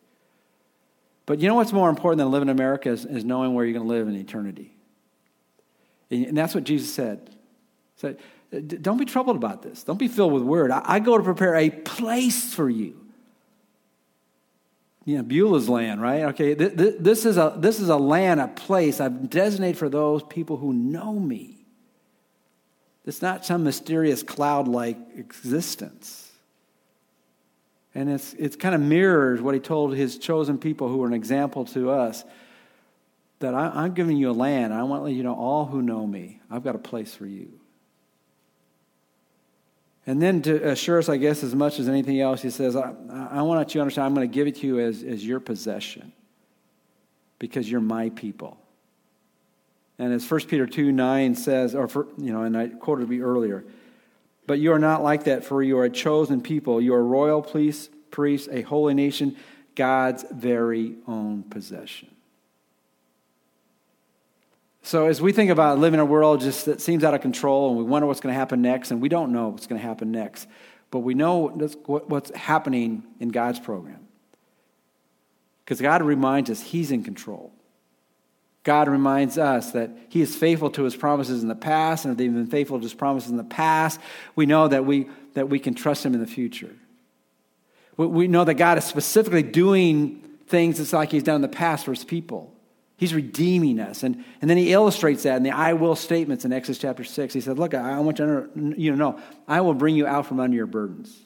But 1.25 1.41
you 1.41 1.49
know 1.49 1.55
what's 1.55 1.73
more 1.73 1.89
important 1.89 2.19
than 2.19 2.31
living 2.31 2.49
in 2.49 2.57
America 2.57 2.91
is, 2.91 3.05
is 3.05 3.25
knowing 3.25 3.55
where 3.55 3.65
you're 3.65 3.75
going 3.75 3.87
to 3.87 3.93
live 3.93 4.09
in 4.09 4.17
eternity. 4.17 4.75
And 6.11 6.37
that's 6.37 6.55
what 6.55 6.65
Jesus 6.65 6.93
said. 6.93 7.31
He 7.97 8.01
said, 8.01 8.83
Don't 8.83 8.99
be 8.99 9.05
troubled 9.05 9.37
about 9.37 9.63
this. 9.63 9.85
Don't 9.85 9.99
be 9.99 10.09
filled 10.09 10.33
with 10.33 10.43
word. 10.43 10.71
I, 10.71 11.01
go 11.01 11.19
to 11.19 11.25
prepare 11.25 11.55
a 11.57 11.71
place 11.71 12.55
for 12.55 12.69
you. 12.69 13.05
You 15.05 15.19
know, 15.19 15.25
Beulah's 15.25 15.69
land, 15.69 16.03
right? 16.03 16.25
Okay, 16.25 16.53
this, 16.55 17.25
is 17.25 17.39
a, 17.39 17.55
this 17.59 17.81
is 17.81 17.89
a 17.89 17.97
land, 17.97 18.41
a 18.41 18.49
place 18.49 19.01
I've 19.01 19.31
designated 19.31 19.79
for 19.79 19.89
those 19.89 20.23
people 20.23 20.59
who 20.59 20.73
know 20.73 21.15
me. 21.15 21.65
It's 23.07 23.23
not 23.23 23.47
some 23.47 23.65
mysterious 23.65 24.23
cloud 24.23 24.69
like 24.69 24.99
existence. 25.17 26.31
And 27.95 28.11
it's, 28.11 28.35
it's 28.35 28.55
kind 28.55 28.75
of 28.75 28.83
mirrors 28.83 29.41
what 29.41 29.55
he 29.55 29.61
told 29.61 29.97
his 29.97 30.19
chosen 30.19 30.59
people 30.59 30.89
who 30.89 30.99
were 30.99 31.07
an 31.07 31.15
example 31.15 31.65
to 31.67 31.91
us 31.91 32.23
that 33.41 33.55
I, 33.55 33.85
am 33.85 33.95
giving 33.95 34.17
you 34.17 34.31
a 34.31 34.33
land. 34.33 34.75
I 34.75 34.83
want 34.83 35.01
to 35.01 35.05
let 35.05 35.15
you 35.15 35.23
know 35.23 35.35
all 35.35 35.67
who 35.67 35.83
know 35.83 36.07
me. 36.07 36.41
I've 36.51 36.65
got 36.65 36.75
a 36.75 36.79
place 36.79 37.15
for 37.15 37.27
you. 37.27 37.49
And 40.07 40.23
then 40.23 40.43
to 40.43 40.71
assure 40.71 40.99
us, 40.99 41.09
I 41.09 41.19
guess, 41.19 41.43
as 41.45 41.55
much 41.55 41.79
as 41.79 41.89
anything 41.89 42.21
else, 42.21 42.41
he 42.41 42.51
says, 42.51 42.75
I, 42.77 42.95
I 43.11 43.43
want 43.43 43.69
you 43.69 43.79
to 43.79 43.83
understand 43.83 44.07
I'm 44.07 44.15
going 44.15 44.29
to 44.29 44.35
give 44.35 44.47
it 44.47 44.57
to 44.57 44.67
you 44.67 44.81
as, 44.81 45.03
as 45.03 45.25
your 45.25 45.39
possession 45.39 46.13
because 47.39 47.71
you're 47.71 47.81
my 47.81 48.11
people. 48.11 48.59
And 49.99 50.13
as 50.13 50.29
1 50.29 50.41
Peter 50.43 50.67
2 50.67 50.93
9 50.93 51.35
says, 51.35 51.75
or, 51.75 51.89
for, 51.89 52.07
you 52.17 52.33
know, 52.33 52.43
and 52.43 52.57
I 52.57 52.69
quoted 52.69 53.09
me 53.09 53.21
earlier, 53.21 53.65
but 54.47 54.59
you 54.59 54.73
are 54.73 54.79
not 54.79 55.03
like 55.03 55.25
that, 55.25 55.45
for 55.45 55.63
you 55.63 55.79
are 55.79 55.85
a 55.85 55.91
chosen 55.91 56.41
people. 56.41 56.81
You 56.81 56.95
are 56.95 57.01
a 57.01 57.03
royal 57.03 57.43
priest, 57.43 57.91
priest, 58.11 58.49
a 58.51 58.63
holy 58.63 58.95
nation, 58.95 59.37
God's 59.75 60.25
very 60.31 60.97
own 61.07 61.43
possession. 61.43 62.09
So 64.89 65.07
as 65.07 65.21
we 65.21 65.33
think 65.33 65.51
about 65.51 65.79
living 65.79 66.01
in 66.01 66.01
a 66.01 66.07
world 66.07 66.41
just 66.41 66.65
that 66.65 66.81
seems 66.81 67.05
out 67.05 67.13
of 67.13 67.21
control 67.21 67.69
and 67.69 67.77
we 67.77 67.85
wonder 67.85 68.07
what's 68.07 68.21
going 68.21 68.33
to 68.33 68.39
happen 68.39 68.63
next, 68.63 68.91
and 68.91 69.03
we 69.03 69.11
don't 69.11 69.33
know 69.33 69.49
what's 69.49 69.67
going 69.67 69.79
to 69.79 69.87
happen 69.87 70.11
next, 70.11 70.49
but 70.91 71.01
we 71.01 71.13
know 71.13 71.49
what's 71.85 72.35
happening 72.35 73.03
in 73.21 73.29
God's 73.29 73.61
program. 73.61 74.09
Because 75.63 75.83
God 75.83 76.01
reminds 76.01 76.49
us 76.49 76.63
He's 76.63 76.91
in 76.91 77.05
control. 77.05 77.53
God 78.65 78.89
reminds 78.89 79.37
us 79.37 79.73
that 79.73 79.91
He 80.09 80.23
is 80.23 80.35
faithful 80.35 80.71
to 80.71 80.85
His 80.85 80.97
promises 80.97 81.43
in 81.43 81.49
the 81.49 81.55
past, 81.55 82.07
and 82.07 82.13
if 82.13 82.17
they've 82.17 82.33
been 82.33 82.47
faithful 82.47 82.79
to 82.79 82.83
His 82.83 82.95
promises 82.95 83.31
in 83.31 83.37
the 83.37 83.45
past, 83.45 84.01
we 84.37 84.47
know 84.47 84.69
that 84.69 84.87
we, 84.87 85.11
that 85.35 85.51
we 85.51 85.59
can 85.59 85.75
trust 85.75 86.03
Him 86.03 86.15
in 86.15 86.21
the 86.21 86.27
future. 86.27 86.75
We, 87.99 88.27
know 88.27 88.45
that 88.45 88.55
God 88.55 88.79
is 88.79 88.85
specifically 88.85 89.43
doing 89.43 90.25
things 90.47 90.79
just 90.79 90.95
like 90.95 91.11
He's 91.11 91.25
done 91.25 91.37
in 91.37 91.43
the 91.43 91.49
past 91.49 91.85
for 91.85 91.93
His 91.93 92.05
people. 92.05 92.55
He's 92.99 93.15
redeeming 93.15 93.79
us. 93.79 94.03
And, 94.03 94.25
and 94.41 94.51
then 94.51 94.57
he 94.57 94.73
illustrates 94.73 95.23
that 95.23 95.37
in 95.37 95.45
the 95.45 95.53
I 95.53 95.75
will 95.75 95.95
statements 95.95 96.45
in 96.45 96.53
Exodus 96.53 96.79
chapter 96.79 97.05
6. 97.05 97.33
He 97.33 97.41
said, 97.41 97.57
Look, 97.57 97.73
I 97.73 98.01
want 98.01 98.19
you 98.19 98.27
to, 98.27 98.75
you 98.77 98.97
know, 98.97 99.21
I 99.47 99.61
will 99.61 99.73
bring 99.73 99.95
you 99.95 100.05
out 100.05 100.27
from 100.27 100.41
under 100.41 100.57
your 100.57 100.67
burdens. 100.67 101.17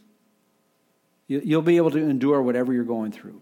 You, 1.29 1.41
you'll 1.43 1.63
be 1.63 1.79
able 1.79 1.91
to 1.93 1.99
endure 1.99 2.43
whatever 2.43 2.75
you're 2.75 2.85
going 2.85 3.11
through. 3.11 3.41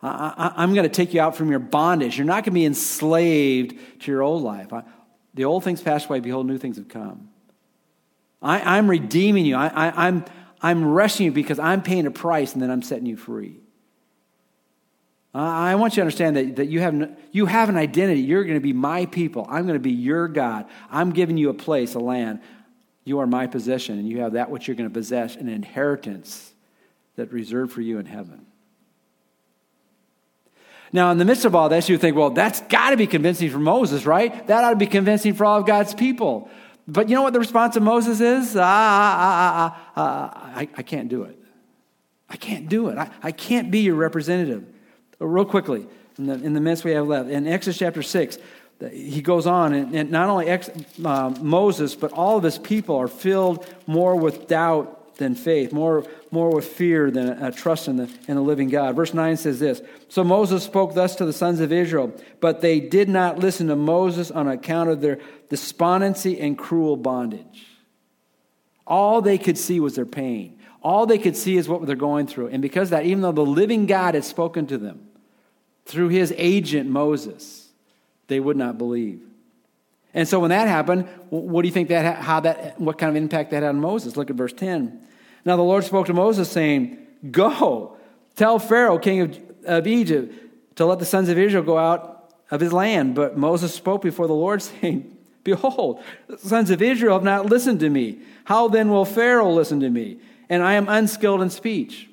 I, 0.00 0.54
am 0.58 0.72
going 0.72 0.88
to 0.88 0.94
take 0.94 1.12
you 1.12 1.20
out 1.20 1.36
from 1.36 1.50
your 1.50 1.58
bondage. 1.58 2.16
You're 2.16 2.26
not 2.26 2.44
going 2.44 2.44
to 2.44 2.50
be 2.52 2.64
enslaved 2.64 3.76
to 4.02 4.10
your 4.10 4.22
old 4.22 4.44
life. 4.44 4.72
I, 4.72 4.84
the 5.34 5.46
old 5.46 5.64
things 5.64 5.82
passed 5.82 6.06
away, 6.06 6.20
behold, 6.20 6.46
new 6.46 6.58
things 6.58 6.76
have 6.76 6.88
come. 6.88 7.28
I, 8.40 8.78
am 8.78 8.88
redeeming 8.88 9.46
you. 9.46 9.56
I, 9.56 10.06
I'm, 10.06 10.24
I'm 10.62 10.84
rescuing 10.84 11.32
you 11.32 11.32
because 11.32 11.58
I'm 11.58 11.82
paying 11.82 12.06
a 12.06 12.12
price 12.12 12.52
and 12.52 12.62
then 12.62 12.70
I'm 12.70 12.82
setting 12.82 13.06
you 13.06 13.16
free. 13.16 13.58
I 15.32 15.76
want 15.76 15.92
you 15.92 15.96
to 15.96 16.00
understand 16.02 16.36
that, 16.36 16.56
that 16.56 16.66
you, 16.66 16.80
have, 16.80 17.16
you 17.30 17.46
have 17.46 17.68
an 17.68 17.76
identity. 17.76 18.20
You're 18.20 18.42
going 18.42 18.56
to 18.56 18.60
be 18.60 18.72
my 18.72 19.06
people. 19.06 19.46
I'm 19.48 19.62
going 19.62 19.74
to 19.74 19.80
be 19.80 19.92
your 19.92 20.26
God. 20.26 20.66
I'm 20.90 21.12
giving 21.12 21.36
you 21.36 21.50
a 21.50 21.54
place, 21.54 21.94
a 21.94 22.00
land. 22.00 22.40
You 23.04 23.20
are 23.20 23.26
my 23.26 23.46
possession, 23.46 23.98
and 23.98 24.08
you 24.08 24.20
have 24.20 24.32
that 24.32 24.50
which 24.50 24.66
you're 24.66 24.74
going 24.74 24.88
to 24.88 24.92
possess, 24.92 25.36
an 25.36 25.48
inheritance 25.48 26.52
that's 27.16 27.32
reserved 27.32 27.72
for 27.72 27.80
you 27.80 27.98
in 27.98 28.06
heaven. 28.06 28.46
Now, 30.92 31.12
in 31.12 31.18
the 31.18 31.24
midst 31.24 31.44
of 31.44 31.54
all 31.54 31.68
this, 31.68 31.88
you 31.88 31.96
think, 31.96 32.16
well, 32.16 32.30
that's 32.30 32.60
got 32.62 32.90
to 32.90 32.96
be 32.96 33.06
convincing 33.06 33.50
for 33.50 33.60
Moses, 33.60 34.04
right? 34.04 34.46
That 34.48 34.64
ought 34.64 34.70
to 34.70 34.76
be 34.76 34.86
convincing 34.86 35.34
for 35.34 35.44
all 35.44 35.60
of 35.60 35.66
God's 35.66 35.94
people. 35.94 36.50
But 36.88 37.08
you 37.08 37.14
know 37.14 37.22
what 37.22 37.32
the 37.32 37.38
response 37.38 37.76
of 37.76 37.84
Moses 37.84 38.20
is? 38.20 38.56
Ah, 38.56 38.60
ah, 38.62 39.16
ah, 39.20 39.92
ah, 39.96 40.32
ah 40.34 40.52
I, 40.56 40.68
I 40.76 40.82
can't 40.82 41.08
do 41.08 41.22
it. 41.22 41.38
I 42.28 42.36
can't 42.36 42.68
do 42.68 42.88
it. 42.88 42.98
I, 42.98 43.10
I 43.22 43.30
can't 43.30 43.70
be 43.70 43.80
your 43.80 43.94
representative. 43.94 44.66
But 45.20 45.26
real 45.26 45.44
quickly, 45.44 45.86
in 46.18 46.26
the, 46.26 46.34
in 46.34 46.54
the 46.54 46.60
minutes 46.60 46.82
we 46.82 46.92
have 46.92 47.06
left, 47.06 47.28
in 47.28 47.46
Exodus 47.46 47.78
chapter 47.78 48.02
6, 48.02 48.38
he 48.90 49.20
goes 49.20 49.46
on, 49.46 49.74
and, 49.74 49.94
and 49.94 50.10
not 50.10 50.30
only 50.30 50.46
ex, 50.46 50.70
uh, 51.04 51.30
Moses, 51.40 51.94
but 51.94 52.12
all 52.12 52.38
of 52.38 52.42
his 52.42 52.58
people 52.58 52.96
are 52.96 53.06
filled 53.06 53.66
more 53.86 54.16
with 54.16 54.48
doubt 54.48 55.16
than 55.18 55.34
faith, 55.34 55.72
more, 55.72 56.06
more 56.30 56.50
with 56.50 56.64
fear 56.66 57.10
than 57.10 57.28
uh, 57.28 57.50
trust 57.50 57.88
in 57.88 57.96
the, 57.96 58.10
in 58.26 58.36
the 58.36 58.40
living 58.40 58.70
God. 58.70 58.96
Verse 58.96 59.12
9 59.12 59.36
says 59.36 59.60
this 59.60 59.82
So 60.08 60.24
Moses 60.24 60.64
spoke 60.64 60.94
thus 60.94 61.14
to 61.16 61.26
the 61.26 61.32
sons 61.34 61.60
of 61.60 61.70
Israel, 61.70 62.12
but 62.40 62.62
they 62.62 62.80
did 62.80 63.10
not 63.10 63.38
listen 63.38 63.68
to 63.68 63.76
Moses 63.76 64.30
on 64.30 64.48
account 64.48 64.88
of 64.88 65.02
their 65.02 65.18
despondency 65.50 66.40
and 66.40 66.56
cruel 66.56 66.96
bondage. 66.96 67.66
All 68.86 69.20
they 69.20 69.36
could 69.36 69.58
see 69.58 69.78
was 69.78 69.94
their 69.94 70.06
pain. 70.06 70.58
All 70.82 71.04
they 71.04 71.18
could 71.18 71.36
see 71.36 71.58
is 71.58 71.68
what 71.68 71.86
they're 71.86 71.94
going 71.94 72.26
through. 72.26 72.48
And 72.48 72.62
because 72.62 72.88
that, 72.88 73.04
even 73.04 73.20
though 73.20 73.32
the 73.32 73.44
living 73.44 73.84
God 73.84 74.14
had 74.14 74.24
spoken 74.24 74.66
to 74.68 74.78
them, 74.78 75.09
through 75.90 76.08
his 76.08 76.32
agent 76.36 76.88
Moses, 76.88 77.68
they 78.28 78.40
would 78.40 78.56
not 78.56 78.78
believe. 78.78 79.20
And 80.14 80.26
so 80.26 80.40
when 80.40 80.50
that 80.50 80.66
happened, 80.68 81.06
what 81.30 81.62
do 81.62 81.68
you 81.68 81.74
think 81.74 81.88
that 81.88 82.16
how 82.16 82.40
that 82.40 82.80
what 82.80 82.98
kind 82.98 83.10
of 83.10 83.16
impact 83.22 83.50
that 83.50 83.62
had 83.62 83.70
on 83.70 83.80
Moses? 83.80 84.16
Look 84.16 84.30
at 84.30 84.36
verse 84.36 84.52
10. 84.52 85.00
Now 85.44 85.56
the 85.56 85.62
Lord 85.62 85.84
spoke 85.84 86.06
to 86.06 86.14
Moses 86.14 86.50
saying, 86.50 86.98
"Go, 87.30 87.96
tell 88.36 88.58
Pharaoh, 88.58 88.98
king 88.98 89.20
of, 89.20 89.38
of 89.64 89.86
Egypt, 89.86 90.34
to 90.76 90.86
let 90.86 90.98
the 90.98 91.04
sons 91.04 91.28
of 91.28 91.38
Israel 91.38 91.62
go 91.62 91.78
out 91.78 92.32
of 92.50 92.60
his 92.60 92.72
land." 92.72 93.14
But 93.14 93.36
Moses 93.36 93.72
spoke 93.72 94.02
before 94.02 94.26
the 94.26 94.34
Lord 94.34 94.62
saying, 94.62 95.16
"Behold, 95.44 96.02
the 96.26 96.38
sons 96.38 96.70
of 96.70 96.82
Israel 96.82 97.14
have 97.14 97.22
not 97.22 97.46
listened 97.46 97.80
to 97.80 97.90
me. 97.90 98.18
How 98.44 98.68
then 98.68 98.90
will 98.90 99.04
Pharaoh 99.04 99.52
listen 99.52 99.80
to 99.80 99.90
me? 99.90 100.18
And 100.48 100.62
I 100.62 100.74
am 100.74 100.88
unskilled 100.88 101.42
in 101.42 101.50
speech." 101.50 102.09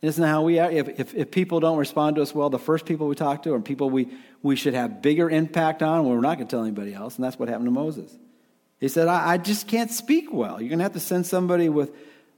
Isn't 0.00 0.22
that 0.22 0.28
how 0.28 0.42
we 0.42 0.58
are? 0.60 0.70
If, 0.70 0.88
if, 1.00 1.14
if, 1.14 1.30
people 1.30 1.58
don't 1.58 1.76
respond 1.76 2.16
to 2.16 2.22
us 2.22 2.32
well, 2.32 2.50
the 2.50 2.58
first 2.58 2.86
people 2.86 3.08
we 3.08 3.16
talk 3.16 3.42
to 3.42 3.54
are 3.54 3.60
people 3.60 3.90
we, 3.90 4.08
we 4.42 4.54
should 4.54 4.74
have 4.74 5.02
bigger 5.02 5.28
impact 5.28 5.82
on, 5.82 6.04
well, 6.04 6.14
we're 6.14 6.20
not 6.20 6.36
going 6.36 6.46
to 6.46 6.50
tell 6.50 6.62
anybody 6.62 6.94
else. 6.94 7.16
And 7.16 7.24
that's 7.24 7.38
what 7.38 7.48
happened 7.48 7.66
to 7.66 7.72
Moses. 7.72 8.16
He 8.78 8.86
said, 8.86 9.08
I, 9.08 9.32
I 9.32 9.38
just 9.38 9.66
can't 9.66 9.90
speak 9.90 10.32
well. 10.32 10.60
You're 10.60 10.68
going 10.68 10.78
to 10.78 10.84
have 10.84 10.92
to 10.92 11.00
send 11.00 11.26
somebody 11.26 11.68
with 11.68 11.90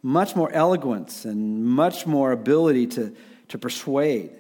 much 0.03 0.35
more 0.35 0.51
eloquence 0.51 1.27
and 1.27 1.63
much 1.65 2.07
more 2.07 2.33
ability 2.33 2.87
to, 2.87 3.15
to 3.49 3.59
persuade. 3.59 4.31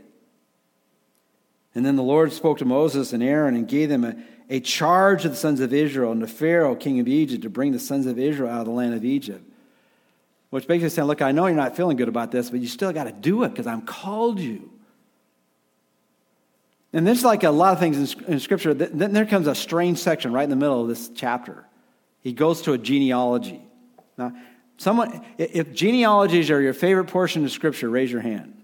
And 1.75 1.85
then 1.85 1.97
the 1.97 2.03
Lord 2.03 2.33
spoke 2.33 2.59
to 2.59 2.64
Moses 2.64 3.12
and 3.12 3.23
Aaron 3.23 3.55
and 3.55 3.68
gave 3.68 3.91
them 3.91 4.05
a, 4.05 4.16
a 4.49 4.61
charge 4.61 5.23
to 5.23 5.29
the 5.29 5.37
sons 5.37 5.61
of 5.61 5.75
Israel 5.75 6.12
and 6.12 6.23
to 6.23 6.27
Pharaoh, 6.27 6.75
king 6.75 7.01
of 7.01 7.07
Egypt, 7.07 7.43
to 7.43 7.51
bring 7.51 7.73
the 7.73 7.79
sons 7.79 8.07
of 8.07 8.18
Israel 8.18 8.51
out 8.51 8.61
of 8.61 8.66
the 8.66 8.73
land 8.73 8.95
of 8.95 9.05
Egypt. 9.05 9.45
Which 10.51 10.67
basically 10.67 10.91
saying, 10.91 11.07
look, 11.07 11.23
I 11.23 11.33
know 11.33 11.47
you're 11.47 11.57
not 11.57 11.77
feeling 11.77 11.97
good 11.97 12.09
about 12.09 12.33
this, 12.33 12.51
but 12.51 12.61
you 12.61 12.67
still 12.67 12.93
got 12.93 13.05
to 13.05 13.13
do 13.13 13.45
it 13.45 13.51
because 13.51 13.67
I'm 13.67 13.83
called 13.83 14.41
you. 14.41 14.71
And 16.93 17.07
there's 17.07 17.25
like 17.25 17.45
a 17.45 17.51
lot 17.51 17.73
of 17.73 17.79
things 17.79 18.15
in, 18.15 18.25
in 18.25 18.41
Scripture. 18.41 18.75
Then 18.75 19.13
there 19.13 19.27
comes 19.27 19.47
a 19.47 19.55
strange 19.55 19.99
section 19.99 20.33
right 20.33 20.43
in 20.43 20.51
the 20.51 20.57
middle 20.57 20.83
of 20.83 20.89
this 20.89 21.09
chapter. 21.15 21.65
He 22.21 22.33
goes 22.33 22.63
to 22.63 22.73
a 22.73 22.79
genealogy. 22.79 23.63
Now, 24.19 24.35
someone, 24.77 25.25
if 25.39 25.73
genealogies 25.73 26.51
are 26.51 26.61
your 26.61 26.75
favorite 26.75 27.07
portion 27.07 27.45
of 27.45 27.53
Scripture, 27.53 27.89
raise 27.89 28.11
your 28.11 28.21
hand. 28.21 28.57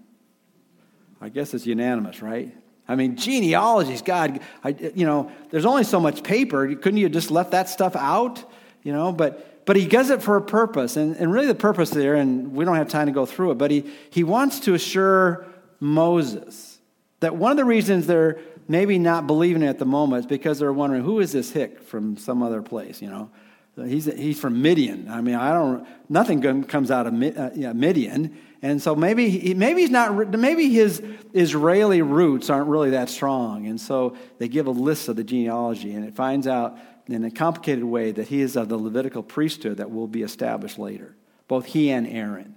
I 1.21 1.29
guess 1.29 1.53
it's 1.53 1.65
unanimous, 1.65 2.21
right? 2.21 2.53
I 2.87 2.95
mean, 2.95 3.15
genealogies, 3.15 4.01
God, 4.01 4.41
I, 4.63 4.69
you 4.69 5.05
know, 5.05 5.31
there's 5.49 5.65
only 5.65 5.83
so 5.83 5.99
much 5.99 6.21
paper. 6.21 6.67
Couldn't 6.75 6.97
you 6.97 7.09
just 7.09 7.31
left 7.31 7.51
that 7.51 7.69
stuff 7.69 7.95
out? 7.95 8.43
You 8.83 8.93
know, 8.93 9.11
but 9.11 9.56
but 9.67 9.75
he 9.75 9.85
does 9.85 10.09
it 10.09 10.23
for 10.23 10.37
a 10.37 10.41
purpose. 10.41 10.95
And, 10.95 11.17
and 11.17 11.31
really, 11.31 11.45
the 11.45 11.53
purpose 11.53 11.89
there, 11.89 12.15
and 12.15 12.53
we 12.53 12.63
don't 12.63 12.77
have 12.77 12.87
time 12.87 13.05
to 13.05 13.11
go 13.11 13.25
through 13.25 13.51
it, 13.51 13.57
but 13.59 13.69
he, 13.69 13.83
he 14.09 14.23
wants 14.23 14.61
to 14.61 14.73
assure 14.73 15.45
Moses 15.81 16.79
that 17.19 17.35
one 17.35 17.51
of 17.51 17.57
the 17.57 17.65
reasons 17.65 18.07
they're 18.07 18.39
maybe 18.69 18.97
not 18.97 19.27
believing 19.27 19.63
it 19.63 19.67
at 19.67 19.77
the 19.77 19.85
moment 19.85 20.21
is 20.21 20.25
because 20.25 20.57
they're 20.59 20.71
wondering 20.71 21.03
who 21.03 21.19
is 21.19 21.33
this 21.33 21.51
hick 21.51 21.81
from 21.81 22.15
some 22.15 22.41
other 22.41 22.61
place, 22.61 23.01
you 23.01 23.09
know? 23.09 23.29
He's, 23.75 24.05
he's 24.05 24.39
from 24.39 24.61
Midian. 24.61 25.07
I 25.07 25.21
mean, 25.21 25.35
I 25.35 25.51
don't, 25.51 25.85
nothing 26.09 26.39
good 26.39 26.67
comes 26.67 26.89
out 26.89 27.05
of 27.05 27.13
uh, 27.13 27.73
Midian. 27.75 28.35
And 28.61 28.81
so 28.81 28.95
maybe, 28.95 29.29
he, 29.29 29.53
maybe 29.53 29.81
he's 29.81 29.91
not, 29.91 30.29
maybe 30.31 30.69
his 30.69 31.03
Israeli 31.33 32.01
roots 32.01 32.49
aren't 32.49 32.69
really 32.69 32.91
that 32.91 33.09
strong. 33.09 33.67
And 33.67 33.79
so 33.79 34.15
they 34.39 34.47
give 34.47 34.65
a 34.65 34.71
list 34.71 35.09
of 35.09 35.15
the 35.15 35.23
genealogy, 35.23 35.93
and 35.93 36.05
it 36.05 36.15
finds 36.15 36.47
out 36.47 36.79
in 37.07 37.23
a 37.23 37.31
complicated 37.31 37.83
way 37.83 38.11
that 38.11 38.27
he 38.27 38.41
is 38.41 38.55
of 38.55 38.69
the 38.69 38.77
Levitical 38.77 39.23
priesthood 39.23 39.77
that 39.77 39.91
will 39.91 40.07
be 40.07 40.23
established 40.23 40.77
later, 40.77 41.15
both 41.47 41.65
he 41.65 41.89
and 41.89 42.07
Aaron. 42.07 42.55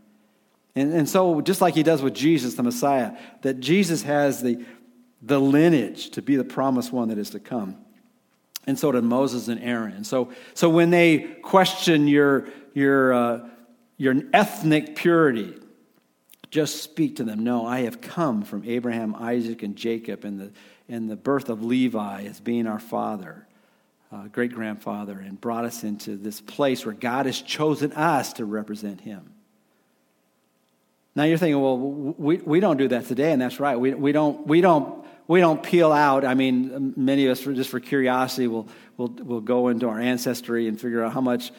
And, 0.74 0.92
and 0.92 1.08
so, 1.08 1.40
just 1.40 1.60
like 1.60 1.74
he 1.74 1.82
does 1.82 2.02
with 2.02 2.14
Jesus, 2.14 2.54
the 2.54 2.62
Messiah, 2.62 3.16
that 3.42 3.60
Jesus 3.60 4.02
has 4.02 4.42
the, 4.42 4.64
the 5.22 5.40
lineage 5.40 6.10
to 6.10 6.22
be 6.22 6.36
the 6.36 6.44
promised 6.44 6.92
one 6.92 7.08
that 7.08 7.18
is 7.18 7.30
to 7.30 7.40
come. 7.40 7.76
And 8.66 8.78
so 8.78 8.92
did 8.92 9.04
Moses 9.04 9.48
and 9.48 9.60
Aaron. 9.62 9.92
And 9.92 10.06
so, 10.06 10.32
so 10.54 10.68
when 10.68 10.90
they 10.90 11.18
question 11.18 12.06
your, 12.06 12.48
your, 12.74 13.12
uh, 13.12 13.48
your 13.96 14.14
ethnic 14.32 14.96
purity, 14.96 15.54
just 16.50 16.82
speak 16.82 17.16
to 17.16 17.24
them. 17.24 17.42
No, 17.42 17.66
I 17.66 17.80
have 17.80 18.00
come 18.00 18.42
from 18.42 18.64
Abraham, 18.64 19.14
Isaac, 19.14 19.62
and 19.62 19.76
Jacob, 19.76 20.24
and 20.24 20.38
the, 20.38 20.52
and 20.88 21.08
the 21.08 21.16
birth 21.16 21.48
of 21.48 21.64
Levi 21.64 22.24
as 22.24 22.40
being 22.40 22.66
our 22.66 22.80
father 22.80 23.46
uh, 24.12 24.28
great 24.28 24.52
grandfather 24.52 25.18
and 25.18 25.40
brought 25.40 25.64
us 25.64 25.84
into 25.84 26.16
this 26.16 26.40
place 26.40 26.84
where 26.84 26.94
God 26.94 27.26
has 27.26 27.40
chosen 27.40 27.92
us 27.92 28.32
to 28.34 28.44
represent 28.44 29.00
him. 29.00 29.32
Now 31.14 31.24
you're 31.24 31.38
thinking, 31.38 31.60
well, 31.60 31.76
we, 31.78 32.36
we 32.38 32.60
don't 32.60 32.76
do 32.76 32.88
that 32.88 33.06
today, 33.06 33.32
and 33.32 33.42
that's 33.42 33.60
right. 33.60 33.76
We, 33.76 33.94
we, 33.94 34.12
don't, 34.12 34.46
we, 34.46 34.60
don't, 34.60 35.04
we 35.26 35.40
don't 35.40 35.62
peel 35.62 35.92
out. 35.92 36.24
I 36.24 36.34
mean, 36.34 36.94
many 36.96 37.26
of 37.26 37.32
us, 37.32 37.44
just 37.44 37.70
for 37.70 37.80
curiosity, 37.80 38.46
will 38.46 38.68
will 38.96 39.08
will 39.08 39.40
go 39.40 39.68
into 39.68 39.88
our 39.88 39.98
ancestry 39.98 40.68
and 40.68 40.80
figure 40.80 41.02
out 41.02 41.12
how 41.12 41.20
much, 41.20 41.52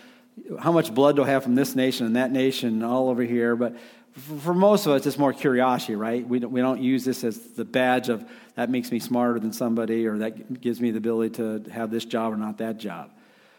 how 0.60 0.72
much 0.72 0.94
blood 0.94 1.16
do 1.16 1.24
I 1.24 1.28
have 1.30 1.44
from 1.44 1.56
this 1.56 1.76
nation 1.76 2.06
and 2.06 2.16
that 2.16 2.32
nation 2.32 2.84
all 2.84 3.10
over 3.10 3.24
here. 3.24 3.56
But 3.56 3.76
for 4.14 4.54
most 4.54 4.86
of 4.86 4.92
us, 4.94 5.06
it's 5.06 5.18
more 5.18 5.34
curiosity, 5.34 5.96
right? 5.96 6.28
We 6.28 6.40
don't, 6.40 6.52
we 6.52 6.62
don't 6.62 6.82
use 6.82 7.06
this 7.06 7.24
as 7.24 7.38
the 7.40 7.64
badge 7.66 8.10
of 8.10 8.26
that 8.56 8.70
makes 8.70 8.92
me 8.92 9.00
smarter 9.00 9.40
than 9.40 9.54
somebody 9.54 10.06
or 10.06 10.18
that 10.20 10.60
gives 10.60 10.82
me 10.82 10.92
the 10.92 10.98
ability 10.98 11.36
to 11.36 11.70
have 11.72 11.92
this 11.92 12.04
job 12.04 12.34
or 12.34 12.38
not 12.38 12.58
that 12.58 12.78
job. 12.78 13.12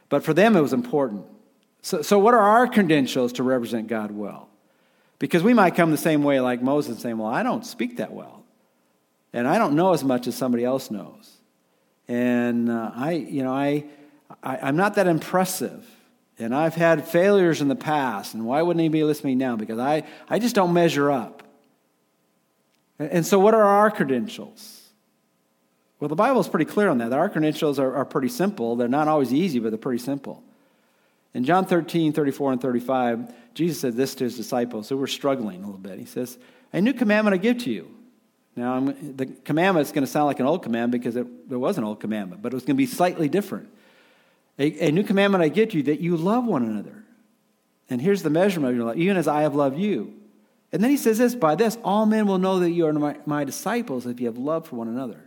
But 0.08 0.24
for 0.24 0.34
them, 0.34 0.56
it 0.56 0.60
was 0.60 0.74
important. 0.74 1.24
So, 1.80 2.02
so 2.02 2.18
what 2.18 2.34
are 2.34 2.40
our 2.40 2.68
credentials 2.68 3.32
to 3.34 3.42
represent 3.42 3.88
God 3.88 4.10
well? 4.10 4.48
Because 5.18 5.42
we 5.42 5.54
might 5.54 5.74
come 5.74 5.90
the 5.90 5.96
same 5.96 6.22
way 6.22 6.40
like 6.40 6.62
Moses 6.62 7.00
saying, 7.00 7.16
Well, 7.16 7.32
I 7.32 7.42
don't 7.42 7.64
speak 7.64 7.96
that 7.96 8.12
well. 8.12 8.44
And 9.32 9.48
I 9.48 9.56
don't 9.56 9.74
know 9.74 9.94
as 9.94 10.04
much 10.04 10.26
as 10.26 10.34
somebody 10.34 10.64
else 10.64 10.90
knows. 10.90 11.30
And 12.08 12.70
uh, 12.70 12.90
I, 12.94 13.12
you 13.12 13.42
know, 13.42 13.54
I, 13.54 13.84
I, 14.42 14.58
I'm 14.58 14.76
not 14.76 14.96
that 14.96 15.06
impressive. 15.06 15.88
And 16.42 16.54
I've 16.54 16.74
had 16.74 17.06
failures 17.06 17.60
in 17.60 17.68
the 17.68 17.76
past. 17.76 18.34
And 18.34 18.44
why 18.44 18.62
wouldn't 18.62 18.80
anybody 18.80 19.04
listen 19.04 19.22
to 19.22 19.26
me 19.28 19.34
now? 19.34 19.56
Because 19.56 19.78
I, 19.78 20.04
I 20.28 20.38
just 20.38 20.54
don't 20.54 20.72
measure 20.72 21.10
up. 21.10 21.42
And 22.98 23.24
so, 23.24 23.38
what 23.38 23.54
are 23.54 23.62
our 23.62 23.90
credentials? 23.90 24.80
Well, 25.98 26.08
the 26.08 26.16
Bible 26.16 26.40
is 26.40 26.48
pretty 26.48 26.64
clear 26.64 26.88
on 26.88 26.98
that. 26.98 27.12
Our 27.12 27.28
credentials 27.28 27.78
are, 27.78 27.94
are 27.94 28.04
pretty 28.04 28.28
simple. 28.28 28.76
They're 28.76 28.88
not 28.88 29.08
always 29.08 29.32
easy, 29.32 29.60
but 29.60 29.70
they're 29.70 29.78
pretty 29.78 30.02
simple. 30.02 30.42
In 31.34 31.44
John 31.44 31.64
13, 31.64 32.12
34, 32.12 32.52
and 32.52 32.60
35, 32.60 33.34
Jesus 33.54 33.80
said 33.80 33.94
this 33.94 34.14
to 34.16 34.24
his 34.24 34.36
disciples 34.36 34.88
who 34.88 34.96
were 34.96 35.06
struggling 35.06 35.62
a 35.62 35.66
little 35.66 35.80
bit. 35.80 35.98
He 35.98 36.04
says, 36.04 36.38
A 36.72 36.80
new 36.80 36.92
commandment 36.92 37.34
I 37.34 37.38
give 37.38 37.58
to 37.58 37.70
you. 37.70 37.88
Now, 38.54 38.74
I'm, 38.74 39.16
the 39.16 39.26
commandment 39.26 39.86
is 39.86 39.92
going 39.92 40.04
to 40.04 40.10
sound 40.10 40.26
like 40.26 40.40
an 40.40 40.46
old 40.46 40.62
commandment 40.62 41.02
because 41.02 41.16
it, 41.16 41.48
there 41.48 41.58
was 41.58 41.78
an 41.78 41.84
old 41.84 42.00
commandment, 42.00 42.42
but 42.42 42.52
it 42.52 42.54
was 42.54 42.64
going 42.64 42.76
to 42.76 42.82
be 42.82 42.86
slightly 42.86 43.28
different. 43.28 43.68
A, 44.58 44.88
a 44.88 44.92
new 44.92 45.02
commandment 45.02 45.42
I 45.42 45.48
give 45.48 45.70
to 45.70 45.78
you 45.78 45.82
that 45.84 46.00
you 46.00 46.16
love 46.16 46.44
one 46.44 46.64
another. 46.64 47.04
And 47.90 48.00
here's 48.00 48.22
the 48.22 48.30
measurement 48.30 48.70
of 48.70 48.76
your 48.76 48.86
love, 48.86 48.96
even 48.96 49.16
as 49.16 49.28
I 49.28 49.42
have 49.42 49.54
loved 49.54 49.78
you. 49.78 50.14
And 50.72 50.82
then 50.82 50.90
he 50.90 50.96
says 50.96 51.18
this 51.18 51.34
By 51.34 51.54
this, 51.54 51.76
all 51.84 52.06
men 52.06 52.26
will 52.26 52.38
know 52.38 52.60
that 52.60 52.70
you 52.70 52.86
are 52.86 52.92
my, 52.92 53.16
my 53.26 53.44
disciples 53.44 54.06
if 54.06 54.20
you 54.20 54.26
have 54.26 54.38
love 54.38 54.66
for 54.66 54.76
one 54.76 54.88
another. 54.88 55.22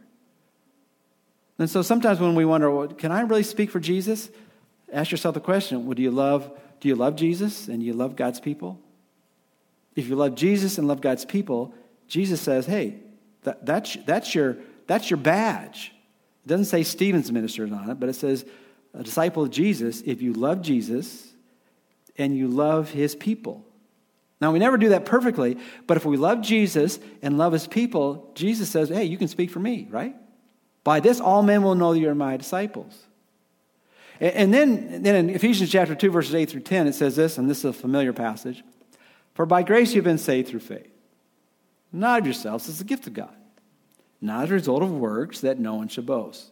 And 1.58 1.70
so 1.70 1.82
sometimes 1.82 2.20
when 2.20 2.36
we 2.36 2.44
wonder, 2.44 2.70
well, 2.70 2.88
can 2.88 3.12
I 3.12 3.22
really 3.22 3.44
speak 3.44 3.70
for 3.70 3.80
Jesus? 3.80 4.30
Ask 4.92 5.12
yourself 5.12 5.36
the 5.36 5.42
question, 5.42 5.86
well, 5.86 5.94
do 5.94 6.02
you 6.02 6.12
love, 6.12 6.52
do 6.80 6.88
you 6.88 6.96
love 6.96 7.16
Jesus 7.16 7.68
and 7.68 7.82
you 7.82 7.94
love 7.94 8.16
God's 8.16 8.40
people? 8.40 8.80
If 9.96 10.08
you 10.08 10.16
love 10.16 10.36
Jesus 10.36 10.78
and 10.78 10.88
love 10.88 11.00
God's 11.00 11.24
people, 11.24 11.74
Jesus 12.08 12.42
says, 12.42 12.66
hey, 12.66 13.00
that, 13.44 13.66
that's, 13.66 13.96
that's, 14.06 14.36
your, 14.36 14.58
that's 14.86 15.10
your 15.10 15.18
badge. 15.18 15.94
It 16.46 16.50
doesn't 16.50 16.66
say 16.66 16.84
Stephen's 16.84 17.32
ministers 17.32 17.72
on 17.72 17.90
it, 17.90 18.00
but 18.00 18.10
it 18.10 18.16
says 18.16 18.46
a 18.98 19.04
disciple 19.04 19.44
of 19.44 19.52
Jesus 19.52 20.02
if 20.02 20.22
you 20.22 20.34
love 20.34 20.62
Jesus 20.62 21.34
and 22.18 22.36
you 22.36 22.48
love 22.48 22.92
his 22.92 23.16
people. 23.16 23.66
Now, 24.42 24.52
we 24.52 24.60
never 24.60 24.78
do 24.78 24.90
that 24.90 25.06
perfectly, 25.06 25.58
but 25.88 25.98
if 25.98 26.06
we 26.06 26.18
love 26.18 26.42
Jesus 26.42 27.00
and 27.22 27.38
love 27.38 27.54
his 27.54 27.68
people, 27.68 28.32
Jesus 28.36 28.70
says, 28.70 28.90
hey, 28.90 29.06
you 29.06 29.18
can 29.18 29.28
speak 29.28 29.50
for 29.50 29.60
me, 29.60 29.88
right? 29.90 30.16
By 30.84 31.00
this, 31.00 31.20
all 31.20 31.42
men 31.42 31.64
will 31.64 31.76
know 31.76 31.94
that 31.94 32.00
you're 32.00 32.16
my 32.16 32.38
disciples. 32.38 32.96
And 34.20 34.54
then, 34.54 35.04
then 35.04 35.16
in 35.16 35.30
Ephesians 35.30 35.70
chapter 35.70 35.96
2, 35.96 36.10
verses 36.10 36.36
8 36.36 36.50
through 36.50 36.62
10, 36.62 36.88
it 36.88 36.96
says 36.96 37.16
this, 37.16 37.38
and 37.38 37.50
this 37.50 37.60
is 37.60 37.66
a 37.66 37.74
familiar 37.74 38.14
passage 38.14 38.64
For 39.34 39.46
by 39.46 39.64
grace 39.64 39.94
you've 39.94 40.06
been 40.06 40.18
saved 40.18 40.48
through 40.48 40.62
faith, 40.62 40.92
not 41.92 42.20
of 42.20 42.26
yourselves, 42.26 42.70
it's 42.70 42.82
a 42.82 42.86
gift 42.86 43.08
of 43.08 43.14
God, 43.14 43.36
not 44.22 44.46
as 44.46 44.52
a 44.52 44.54
result 44.54 44.84
of 44.84 44.92
works 44.92 45.42
that 45.42 45.60
no 45.60 45.76
one 45.76 45.90
should 45.90 46.06
boast. 46.06 46.52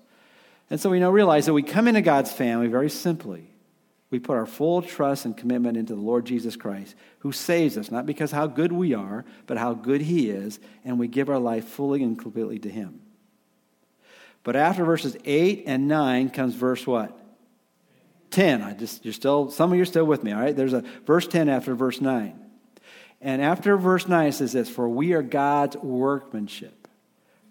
And 0.70 0.80
so 0.80 0.90
we 0.90 1.00
now 1.00 1.12
realize 1.12 1.46
that 1.46 1.54
we 1.54 1.64
come 1.64 1.88
into 1.88 2.02
God's 2.02 2.32
family 2.32 2.68
very 2.68 2.90
simply. 2.90 3.48
We 4.10 4.20
put 4.20 4.38
our 4.38 4.46
full 4.46 4.82
trust 4.82 5.26
and 5.26 5.36
commitment 5.36 5.76
into 5.76 5.96
the 5.96 6.02
Lord 6.02 6.26
Jesus 6.26 6.56
Christ, 6.56 6.96
who 7.20 7.32
saves 7.32 7.78
us, 7.78 7.90
not 7.90 8.06
because 8.06 8.32
how 8.32 8.48
good 8.48 8.72
we 8.72 8.94
are, 8.94 9.26
but 9.48 9.58
how 9.58 9.74
good 9.74 10.02
He 10.02 10.30
is, 10.30 10.60
and 10.86 11.00
we 11.00 11.08
give 11.08 11.30
our 11.30 11.40
life 11.40 11.66
fully 11.66 12.04
and 12.04 12.18
completely 12.18 12.60
to 12.60 12.70
Him. 12.70 13.02
But 14.44 14.56
after 14.56 14.86
verses 14.86 15.18
8 15.26 15.64
and 15.66 15.88
9 15.88 16.30
comes 16.30 16.54
verse 16.54 16.86
what? 16.86 17.18
10. 18.34 18.62
I 18.62 18.74
just 18.74 19.06
you're 19.06 19.14
still 19.14 19.50
some 19.52 19.72
of 19.72 19.78
you 19.78 19.84
are 19.84 19.86
still 19.86 20.06
with 20.06 20.24
me, 20.24 20.32
all 20.32 20.42
right? 20.42 20.56
There's 20.56 20.74
a 20.74 20.84
verse 21.06 21.28
10 21.28 21.50
after 21.50 21.76
verse 21.76 22.02
9. 22.02 22.40
And 23.22 23.42
after 23.42 23.78
verse 23.78 24.08
9 24.08 24.28
it 24.28 24.32
says 24.34 24.52
this, 24.52 24.70
for 24.70 24.90
we 24.90 25.14
are 25.14 25.22
God's 25.22 25.78
workmanship, 25.78 26.88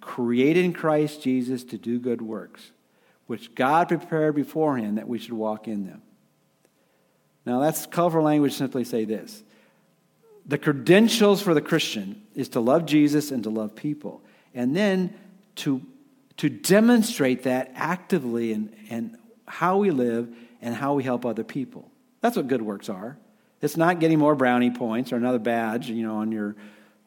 created 0.01 0.65
in 0.65 0.73
Christ 0.73 1.23
Jesus 1.23 1.65
to 1.65 1.79
do 1.79 1.99
good 1.99 2.21
works, 2.21 2.73
which 3.27 3.55
God 3.55 3.89
prepared 3.89 4.35
beforehand 4.35 4.99
that 4.99 5.09
we 5.09 5.19
should 5.19 5.33
walk 5.33 5.69
in 5.69 5.87
them. 5.87 6.03
Now 7.45 7.61
that's 7.61 7.87
colorful 7.87 8.23
language 8.23 8.55
simply 8.55 8.85
say 8.85 9.05
this. 9.05 9.43
The 10.47 10.59
credentials 10.59 11.41
for 11.41 11.55
the 11.55 11.61
Christian 11.61 12.23
is 12.35 12.51
to 12.51 12.61
love 12.61 12.87
Jesus 12.87 13.31
and 13.31 13.43
to 13.45 13.51
love 13.51 13.77
people. 13.77 14.23
And 14.55 14.77
then 14.77 15.15
to, 15.57 15.83
to 16.39 16.49
demonstrate 16.49 17.45
that 17.45 17.73
actively 17.75 18.53
in, 18.53 18.75
in 18.89 19.19
how 19.47 19.79
we 19.79 19.91
live 19.91 20.35
and 20.61 20.75
how 20.75 20.95
we 20.95 21.03
help 21.03 21.25
other 21.25 21.45
people. 21.45 21.91
That's 22.21 22.37
what 22.37 22.49
good 22.49 22.63
works 22.63 22.89
are. 22.89 23.17
It's 23.61 23.77
not 23.77 24.01
getting 24.01 24.19
more 24.19 24.35
brownie 24.35 24.73
points 24.73 25.13
or 25.13 25.17
another 25.17 25.39
badge, 25.39 25.89
you 25.89 26.05
know, 26.07 26.17
on 26.17 26.33
your 26.33 26.57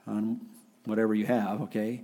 on 0.08 0.40
whatever 0.86 1.14
you 1.14 1.26
have, 1.26 1.64
okay? 1.64 2.04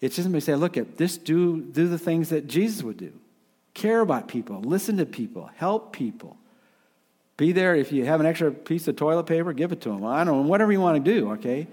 It's 0.00 0.16
just 0.16 0.24
simply 0.24 0.40
say, 0.40 0.54
look 0.54 0.76
at 0.76 0.96
this, 0.96 1.18
do 1.18 1.60
do 1.60 1.88
the 1.88 1.98
things 1.98 2.30
that 2.30 2.46
Jesus 2.46 2.82
would 2.82 2.96
do. 2.96 3.12
Care 3.74 4.00
about 4.00 4.28
people, 4.28 4.60
listen 4.60 4.98
to 4.98 5.06
people, 5.06 5.50
help 5.56 5.92
people. 5.92 6.36
Be 7.36 7.52
there 7.52 7.74
if 7.74 7.90
you 7.90 8.04
have 8.04 8.20
an 8.20 8.26
extra 8.26 8.50
piece 8.50 8.86
of 8.86 8.96
toilet 8.96 9.24
paper, 9.24 9.52
give 9.52 9.72
it 9.72 9.80
to 9.82 9.88
them. 9.88 10.04
I 10.04 10.24
don't 10.24 10.42
know, 10.42 10.48
whatever 10.48 10.70
you 10.70 10.80
want 10.80 11.02
to 11.02 11.12
do, 11.14 11.32
okay? 11.32 11.66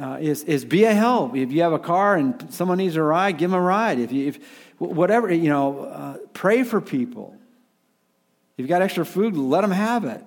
Uh, 0.00 0.18
is, 0.20 0.44
is 0.44 0.64
be 0.64 0.84
a 0.84 0.94
help. 0.94 1.36
If 1.36 1.50
you 1.50 1.62
have 1.62 1.72
a 1.72 1.78
car 1.78 2.16
and 2.16 2.52
someone 2.54 2.78
needs 2.78 2.94
a 2.94 3.02
ride, 3.02 3.38
give 3.38 3.50
them 3.50 3.58
a 3.58 3.62
ride. 3.62 3.98
If 3.98 4.12
you, 4.12 4.28
if, 4.28 4.38
whatever, 4.78 5.32
you 5.32 5.48
know, 5.48 5.84
uh, 5.84 6.16
pray 6.32 6.62
for 6.62 6.80
people. 6.80 7.34
If 8.52 8.62
you've 8.62 8.68
got 8.68 8.82
extra 8.82 9.04
food, 9.04 9.36
let 9.36 9.62
them 9.62 9.72
have 9.72 10.04
it. 10.04 10.24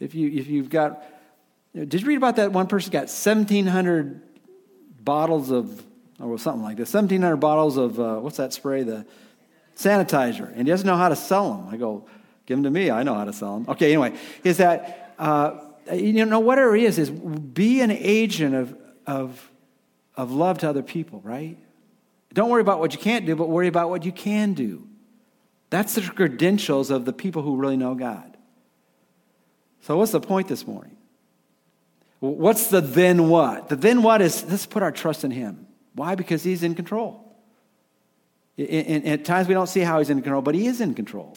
If, 0.00 0.14
you, 0.14 0.30
if 0.30 0.48
you've 0.48 0.70
got, 0.70 1.04
did 1.74 1.94
you 1.94 2.06
read 2.06 2.16
about 2.16 2.36
that 2.36 2.52
one 2.52 2.66
person 2.66 2.90
got 2.90 3.02
1,700 3.02 4.22
bottles 5.04 5.50
of, 5.50 5.84
or 6.18 6.38
something 6.38 6.62
like 6.62 6.78
this, 6.78 6.92
1,700 6.92 7.36
bottles 7.36 7.76
of, 7.76 8.00
uh, 8.00 8.16
what's 8.16 8.38
that 8.38 8.54
spray? 8.54 8.82
The 8.82 9.06
sanitizer. 9.76 10.48
And 10.48 10.58
he 10.58 10.64
doesn't 10.64 10.86
know 10.86 10.96
how 10.96 11.08
to 11.08 11.16
sell 11.16 11.54
them. 11.54 11.68
I 11.68 11.76
go, 11.76 12.06
give 12.46 12.56
them 12.56 12.64
to 12.64 12.70
me. 12.70 12.90
I 12.90 13.02
know 13.02 13.14
how 13.14 13.24
to 13.24 13.32
sell 13.32 13.58
them. 13.58 13.68
Okay, 13.68 13.92
anyway, 13.92 14.16
is 14.42 14.56
that, 14.56 15.14
uh, 15.18 15.58
you 15.92 16.24
know, 16.24 16.40
whatever 16.40 16.74
it 16.74 16.82
is, 16.82 16.98
is 16.98 17.10
be 17.10 17.80
an 17.80 17.90
agent 17.90 18.54
of, 18.54 18.76
of, 19.06 19.50
of 20.16 20.32
love 20.32 20.58
to 20.58 20.68
other 20.68 20.82
people, 20.82 21.20
right? 21.22 21.58
Don't 22.32 22.50
worry 22.50 22.60
about 22.60 22.80
what 22.80 22.92
you 22.92 22.98
can't 22.98 23.26
do, 23.26 23.36
but 23.36 23.48
worry 23.48 23.68
about 23.68 23.88
what 23.88 24.04
you 24.04 24.12
can 24.12 24.54
do. 24.54 24.86
That's 25.70 25.94
the 25.94 26.02
credentials 26.02 26.90
of 26.90 27.04
the 27.04 27.12
people 27.12 27.42
who 27.42 27.56
really 27.56 27.76
know 27.76 27.94
God. 27.94 28.36
So, 29.82 29.96
what's 29.96 30.12
the 30.12 30.20
point 30.20 30.48
this 30.48 30.66
morning? 30.66 30.96
What's 32.20 32.68
the 32.68 32.80
then 32.80 33.28
what? 33.28 33.68
The 33.68 33.76
then 33.76 34.02
what 34.02 34.22
is 34.22 34.44
let's 34.44 34.66
put 34.66 34.82
our 34.82 34.92
trust 34.92 35.24
in 35.24 35.30
Him. 35.30 35.66
Why? 35.94 36.14
Because 36.14 36.42
He's 36.42 36.62
in 36.62 36.74
control. 36.74 37.25
And 38.58 39.06
at 39.06 39.24
times 39.24 39.48
we 39.48 39.54
don't 39.54 39.66
see 39.66 39.80
how 39.80 39.98
He's 39.98 40.10
in 40.10 40.22
control, 40.22 40.42
but 40.42 40.54
He 40.54 40.66
is 40.66 40.80
in 40.80 40.94
control. 40.94 41.36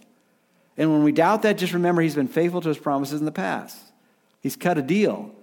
And 0.77 0.91
when 0.91 1.03
we 1.03 1.11
doubt 1.11 1.41
that, 1.41 1.57
just 1.57 1.73
remember 1.73 2.01
He's 2.01 2.15
been 2.15 2.27
faithful 2.27 2.61
to 2.61 2.69
His 2.69 2.77
promises 2.77 3.19
in 3.19 3.25
the 3.25 3.31
past. 3.31 3.77
He's 4.41 4.55
cut 4.55 4.77
a 4.77 4.81
deal. 4.81 5.35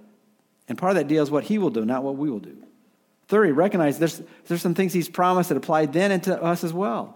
And 0.68 0.76
part 0.78 0.90
of 0.90 0.96
that 0.96 1.08
deal 1.08 1.22
is 1.22 1.30
what 1.30 1.44
He 1.44 1.58
will 1.58 1.70
do, 1.70 1.84
not 1.84 2.02
what 2.02 2.16
we 2.16 2.30
will 2.30 2.40
do. 2.40 2.56
Third, 3.28 3.54
recognize 3.56 3.98
there's, 3.98 4.22
there's 4.46 4.62
some 4.62 4.74
things 4.74 4.92
He's 4.92 5.08
promised 5.08 5.50
that 5.50 5.58
apply 5.58 5.86
then 5.86 6.10
and 6.10 6.22
to 6.24 6.42
us 6.42 6.64
as 6.64 6.72
well. 6.72 7.14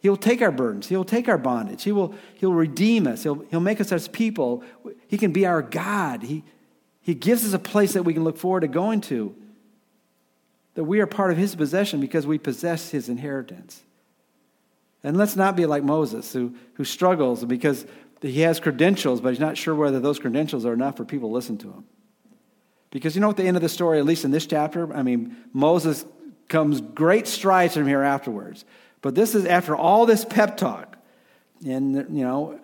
He 0.00 0.08
will 0.08 0.16
take 0.16 0.40
our 0.40 0.50
burdens. 0.50 0.86
He 0.86 0.96
will 0.96 1.04
take 1.04 1.28
our 1.28 1.36
bondage. 1.36 1.82
He 1.82 1.92
will 1.92 2.14
he'll 2.36 2.54
redeem 2.54 3.06
us. 3.06 3.22
He'll, 3.22 3.44
he'll 3.50 3.60
make 3.60 3.80
us 3.80 3.92
as 3.92 4.08
people. 4.08 4.64
He 5.08 5.18
can 5.18 5.32
be 5.32 5.44
our 5.44 5.60
God. 5.60 6.22
He, 6.22 6.42
he 7.02 7.14
gives 7.14 7.44
us 7.44 7.52
a 7.52 7.58
place 7.58 7.92
that 7.92 8.04
we 8.04 8.14
can 8.14 8.24
look 8.24 8.38
forward 8.38 8.60
to 8.60 8.68
going 8.68 9.02
to, 9.02 9.34
that 10.74 10.84
we 10.84 11.00
are 11.00 11.06
part 11.06 11.30
of 11.30 11.36
His 11.36 11.54
possession 11.54 12.00
because 12.00 12.26
we 12.26 12.38
possess 12.38 12.90
His 12.90 13.08
inheritance. 13.08 13.82
And 15.02 15.16
let's 15.16 15.36
not 15.36 15.56
be 15.56 15.66
like 15.66 15.82
Moses, 15.82 16.32
who, 16.32 16.54
who 16.74 16.84
struggles 16.84 17.44
because 17.44 17.86
he 18.20 18.40
has 18.40 18.60
credentials, 18.60 19.20
but 19.20 19.30
he's 19.30 19.40
not 19.40 19.56
sure 19.56 19.74
whether 19.74 19.98
those 19.98 20.18
credentials 20.18 20.66
are 20.66 20.74
enough 20.74 20.96
for 20.96 21.04
people 21.04 21.30
to 21.30 21.34
listen 21.34 21.56
to 21.58 21.68
him. 21.68 21.84
Because 22.90 23.14
you 23.14 23.20
know, 23.20 23.30
at 23.30 23.36
the 23.36 23.44
end 23.44 23.56
of 23.56 23.62
the 23.62 23.68
story, 23.68 23.98
at 23.98 24.04
least 24.04 24.24
in 24.24 24.30
this 24.30 24.46
chapter, 24.46 24.92
I 24.92 25.02
mean, 25.02 25.36
Moses 25.52 26.04
comes 26.48 26.80
great 26.80 27.26
strides 27.26 27.74
from 27.74 27.86
here 27.86 28.02
afterwards. 28.02 28.64
But 29.00 29.14
this 29.14 29.34
is 29.34 29.46
after 29.46 29.74
all 29.74 30.04
this 30.04 30.24
pep 30.24 30.56
talk. 30.56 30.96
And, 31.64 31.94
you 31.94 32.24
know, 32.24 32.60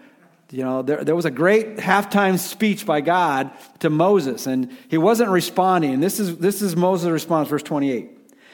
You 0.51 0.62
know, 0.62 0.82
there, 0.82 1.03
there 1.03 1.16
was 1.16 1.24
a 1.24 1.30
great 1.30 1.76
halftime 1.76 2.38
speech 2.38 2.86
by 2.86 3.01
God 3.01 3.51
to 3.80 3.90
Moses, 3.90 4.47
and 4.47 4.76
he 4.88 4.97
wasn't 4.97 5.30
responding. 5.30 5.94
And 5.94 6.03
this 6.03 6.20
is, 6.20 6.38
this 6.38 6.62
is 6.62 6.76
Moses' 6.76 7.11
response, 7.11 7.49
verse 7.49 7.64
28. 7.64 8.11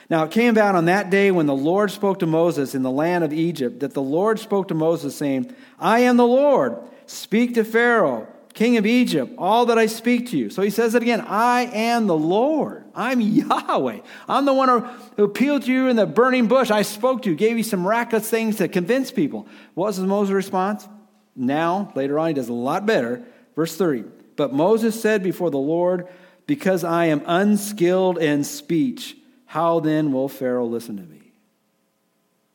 Now 0.09 0.25
it 0.25 0.31
came 0.31 0.51
about 0.51 0.75
on 0.75 0.87
that 0.87 1.11
day 1.11 1.31
when 1.31 1.47
the 1.47 1.55
Lord 1.55 1.91
spoke 1.91 2.19
to 2.21 2.27
Moses 2.27 2.75
in 2.75 2.83
the 2.83 2.91
land 2.91 3.25
of 3.25 3.33
Egypt 3.33 3.81
that 3.81 3.95
the 3.95 4.03
Lord 4.03 4.39
spoke 4.39 4.69
to 4.69 4.75
Moses, 4.75 5.17
saying, 5.17 5.55
I 5.79 6.01
am 6.01 6.17
the 6.17 6.27
Lord. 6.27 6.79
Speak 7.07 7.55
to 7.55 7.65
Pharaoh, 7.65 8.27
king 8.55 8.79
of 8.79 8.87
Egypt, 8.87 9.35
all 9.37 9.67
that 9.67 9.79
I 9.79 9.87
speak 9.87 10.31
to 10.31 10.39
you. 10.39 10.49
So 10.49 10.63
he 10.63 10.71
says 10.71 10.95
it 10.95 11.03
again 11.03 11.21
I 11.21 11.63
am 11.73 12.07
the 12.07 12.17
Lord. 12.17 12.85
I'm 12.95 13.21
Yahweh. 13.21 14.01
I'm 14.29 14.45
the 14.45 14.55
one 14.55 14.69
who, 15.17 15.25
appealed 15.25 15.63
to 15.65 15.73
you 15.73 15.89
in 15.89 15.97
the 15.97 16.07
burning 16.07 16.47
bush. 16.47 16.71
I 16.71 16.83
spoke 16.83 17.23
to 17.23 17.31
you, 17.31 17.37
gave 17.37 17.59
you 17.59 17.65
some 17.65 17.81
miraculous 17.81 18.29
things 18.29 18.57
to 18.57 18.69
convince 18.69 19.11
people. 19.11 19.47
What 19.75 19.89
was 19.89 20.01
Moses' 20.01 20.33
response? 20.33 20.89
Now, 21.35 21.93
later 21.95 22.19
on, 22.19 22.29
he 22.29 22.35
does 22.35 22.49
a 22.49 22.55
lot 22.55 22.87
better. 22.87 23.23
Verse 23.55 23.77
30. 23.77 24.05
But 24.37 24.53
Moses 24.53 25.01
said 25.01 25.23
before 25.23 25.51
the 25.51 25.59
Lord, 25.59 26.09
Because 26.47 26.85
I 26.85 27.07
am 27.07 27.23
unskilled 27.27 28.19
in 28.19 28.45
speech, 28.45 29.17
how 29.47 29.81
then 29.81 30.13
will 30.13 30.29
Pharaoh 30.29 30.67
listen 30.67 30.97
to 30.97 31.03
me? 31.03 31.33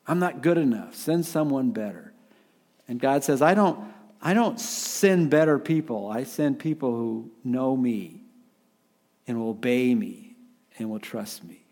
I'm 0.08 0.20
not 0.20 0.42
good 0.42 0.58
enough. 0.58 0.96
Send 0.96 1.26
someone 1.26 1.72
better. 1.72 2.14
And 2.88 3.00
God 3.00 3.24
says, 3.24 3.42
I 3.42 3.54
don't, 3.54 3.80
I 4.22 4.34
don't 4.34 4.60
send 4.60 5.30
better 5.30 5.60
people. 5.60 6.10
I 6.10 6.24
send 6.24 6.60
people 6.60 6.92
who 6.92 7.32
know 7.44 7.76
me 7.76 8.22
and 9.28 9.40
will 9.40 9.50
obey 9.50 9.94
me 9.94 10.36
and 10.80 10.90
will 10.90 11.00
trust 11.00 11.44
me. 11.44 11.66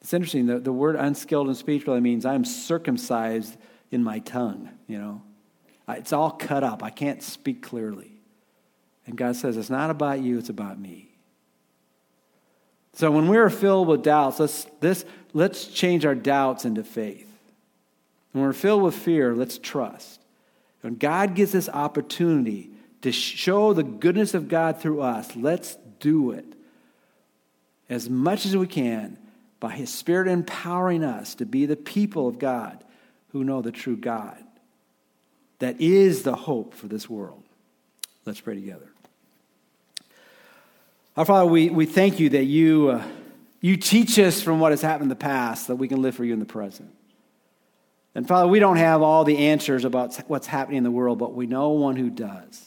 It's 0.00 0.14
interesting. 0.14 0.46
The, 0.46 0.60
the 0.60 0.72
word 0.72 0.96
unskilled 0.96 1.48
in 1.48 1.54
speech 1.54 1.86
really 1.86 2.00
means 2.00 2.24
I'm 2.24 2.44
circumcised 2.44 3.56
in 3.90 4.02
my 4.02 4.20
tongue, 4.20 4.70
you 4.86 4.98
know. 4.98 5.22
It's 5.98 6.12
all 6.12 6.30
cut 6.30 6.62
up. 6.62 6.82
I 6.82 6.90
can't 6.90 7.22
speak 7.22 7.62
clearly. 7.62 8.12
And 9.06 9.16
God 9.16 9.36
says, 9.36 9.56
It's 9.56 9.70
not 9.70 9.90
about 9.90 10.20
you, 10.20 10.38
it's 10.38 10.48
about 10.48 10.78
me. 10.78 11.08
So 12.94 13.10
when 13.10 13.28
we're 13.28 13.50
filled 13.50 13.88
with 13.88 14.02
doubts, 14.02 14.40
let's, 14.40 14.66
this, 14.80 15.04
let's 15.32 15.66
change 15.66 16.04
our 16.04 16.14
doubts 16.14 16.64
into 16.64 16.84
faith. 16.84 17.28
When 18.32 18.44
we're 18.44 18.52
filled 18.52 18.82
with 18.82 18.94
fear, 18.94 19.34
let's 19.34 19.58
trust. 19.58 20.20
When 20.82 20.96
God 20.96 21.34
gives 21.34 21.54
us 21.54 21.68
opportunity 21.68 22.70
to 23.02 23.12
show 23.12 23.72
the 23.72 23.82
goodness 23.82 24.34
of 24.34 24.48
God 24.48 24.80
through 24.80 25.00
us, 25.00 25.34
let's 25.36 25.76
do 25.98 26.32
it 26.32 26.44
as 27.88 28.08
much 28.08 28.46
as 28.46 28.56
we 28.56 28.66
can 28.66 29.18
by 29.58 29.72
His 29.72 29.92
Spirit 29.92 30.28
empowering 30.28 31.04
us 31.04 31.34
to 31.36 31.46
be 31.46 31.66
the 31.66 31.76
people 31.76 32.28
of 32.28 32.38
God 32.38 32.82
who 33.30 33.44
know 33.44 33.62
the 33.62 33.72
true 33.72 33.96
God 33.96 34.42
that 35.60 35.80
is 35.80 36.22
the 36.22 36.34
hope 36.34 36.74
for 36.74 36.88
this 36.88 37.08
world. 37.08 37.42
Let's 38.26 38.40
pray 38.40 38.54
together. 38.54 38.88
Our 41.16 41.24
Father, 41.24 41.46
we, 41.46 41.70
we 41.70 41.86
thank 41.86 42.20
you 42.20 42.30
that 42.30 42.44
you, 42.44 42.90
uh, 42.90 43.04
you 43.60 43.76
teach 43.76 44.18
us 44.18 44.42
from 44.42 44.60
what 44.60 44.72
has 44.72 44.82
happened 44.82 45.04
in 45.04 45.08
the 45.08 45.16
past 45.16 45.68
that 45.68 45.76
we 45.76 45.88
can 45.88 46.02
live 46.02 46.14
for 46.14 46.24
you 46.24 46.32
in 46.32 46.38
the 46.38 46.46
present. 46.46 46.90
And 48.14 48.26
Father, 48.26 48.48
we 48.48 48.58
don't 48.58 48.76
have 48.76 49.02
all 49.02 49.24
the 49.24 49.36
answers 49.38 49.84
about 49.84 50.16
what's 50.28 50.46
happening 50.46 50.78
in 50.78 50.84
the 50.84 50.90
world, 50.90 51.18
but 51.18 51.34
we 51.34 51.46
know 51.46 51.70
one 51.70 51.96
who 51.96 52.10
does. 52.10 52.64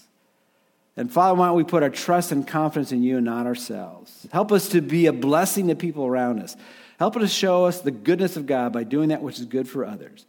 And 0.96 1.12
Father, 1.12 1.40
why 1.40 1.48
don't 1.48 1.58
we 1.58 1.64
put 1.64 1.84
our 1.84 1.90
trust 1.90 2.32
and 2.32 2.48
confidence 2.48 2.92
in 2.92 3.02
you 3.02 3.18
and 3.18 3.26
not 3.26 3.48
ourselves? 3.48 4.28
Help 4.32 4.52
us 4.52 4.70
to 4.70 4.82
be 4.82 5.08
a 5.08 5.14
blessing 5.14 5.68
to 5.68 5.76
people 5.76 6.06
around 6.06 6.40
us. 6.40 6.56
Help 7.00 7.16
us 7.18 7.24
to 7.24 7.28
show 7.28 7.66
us 7.66 7.82
the 7.82 7.92
goodness 7.92 8.38
of 8.38 8.46
God 8.46 8.72
by 8.72 8.84
doing 8.84 9.10
that 9.10 9.22
which 9.22 9.40
is 9.40 9.46
good 9.46 9.68
for 9.68 9.86
others. 9.86 10.26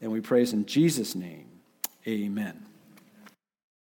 And 0.00 0.12
we 0.12 0.20
praise 0.20 0.52
in 0.52 0.66
Jesus' 0.66 1.14
name. 1.14 1.46
Amen. 2.06 2.73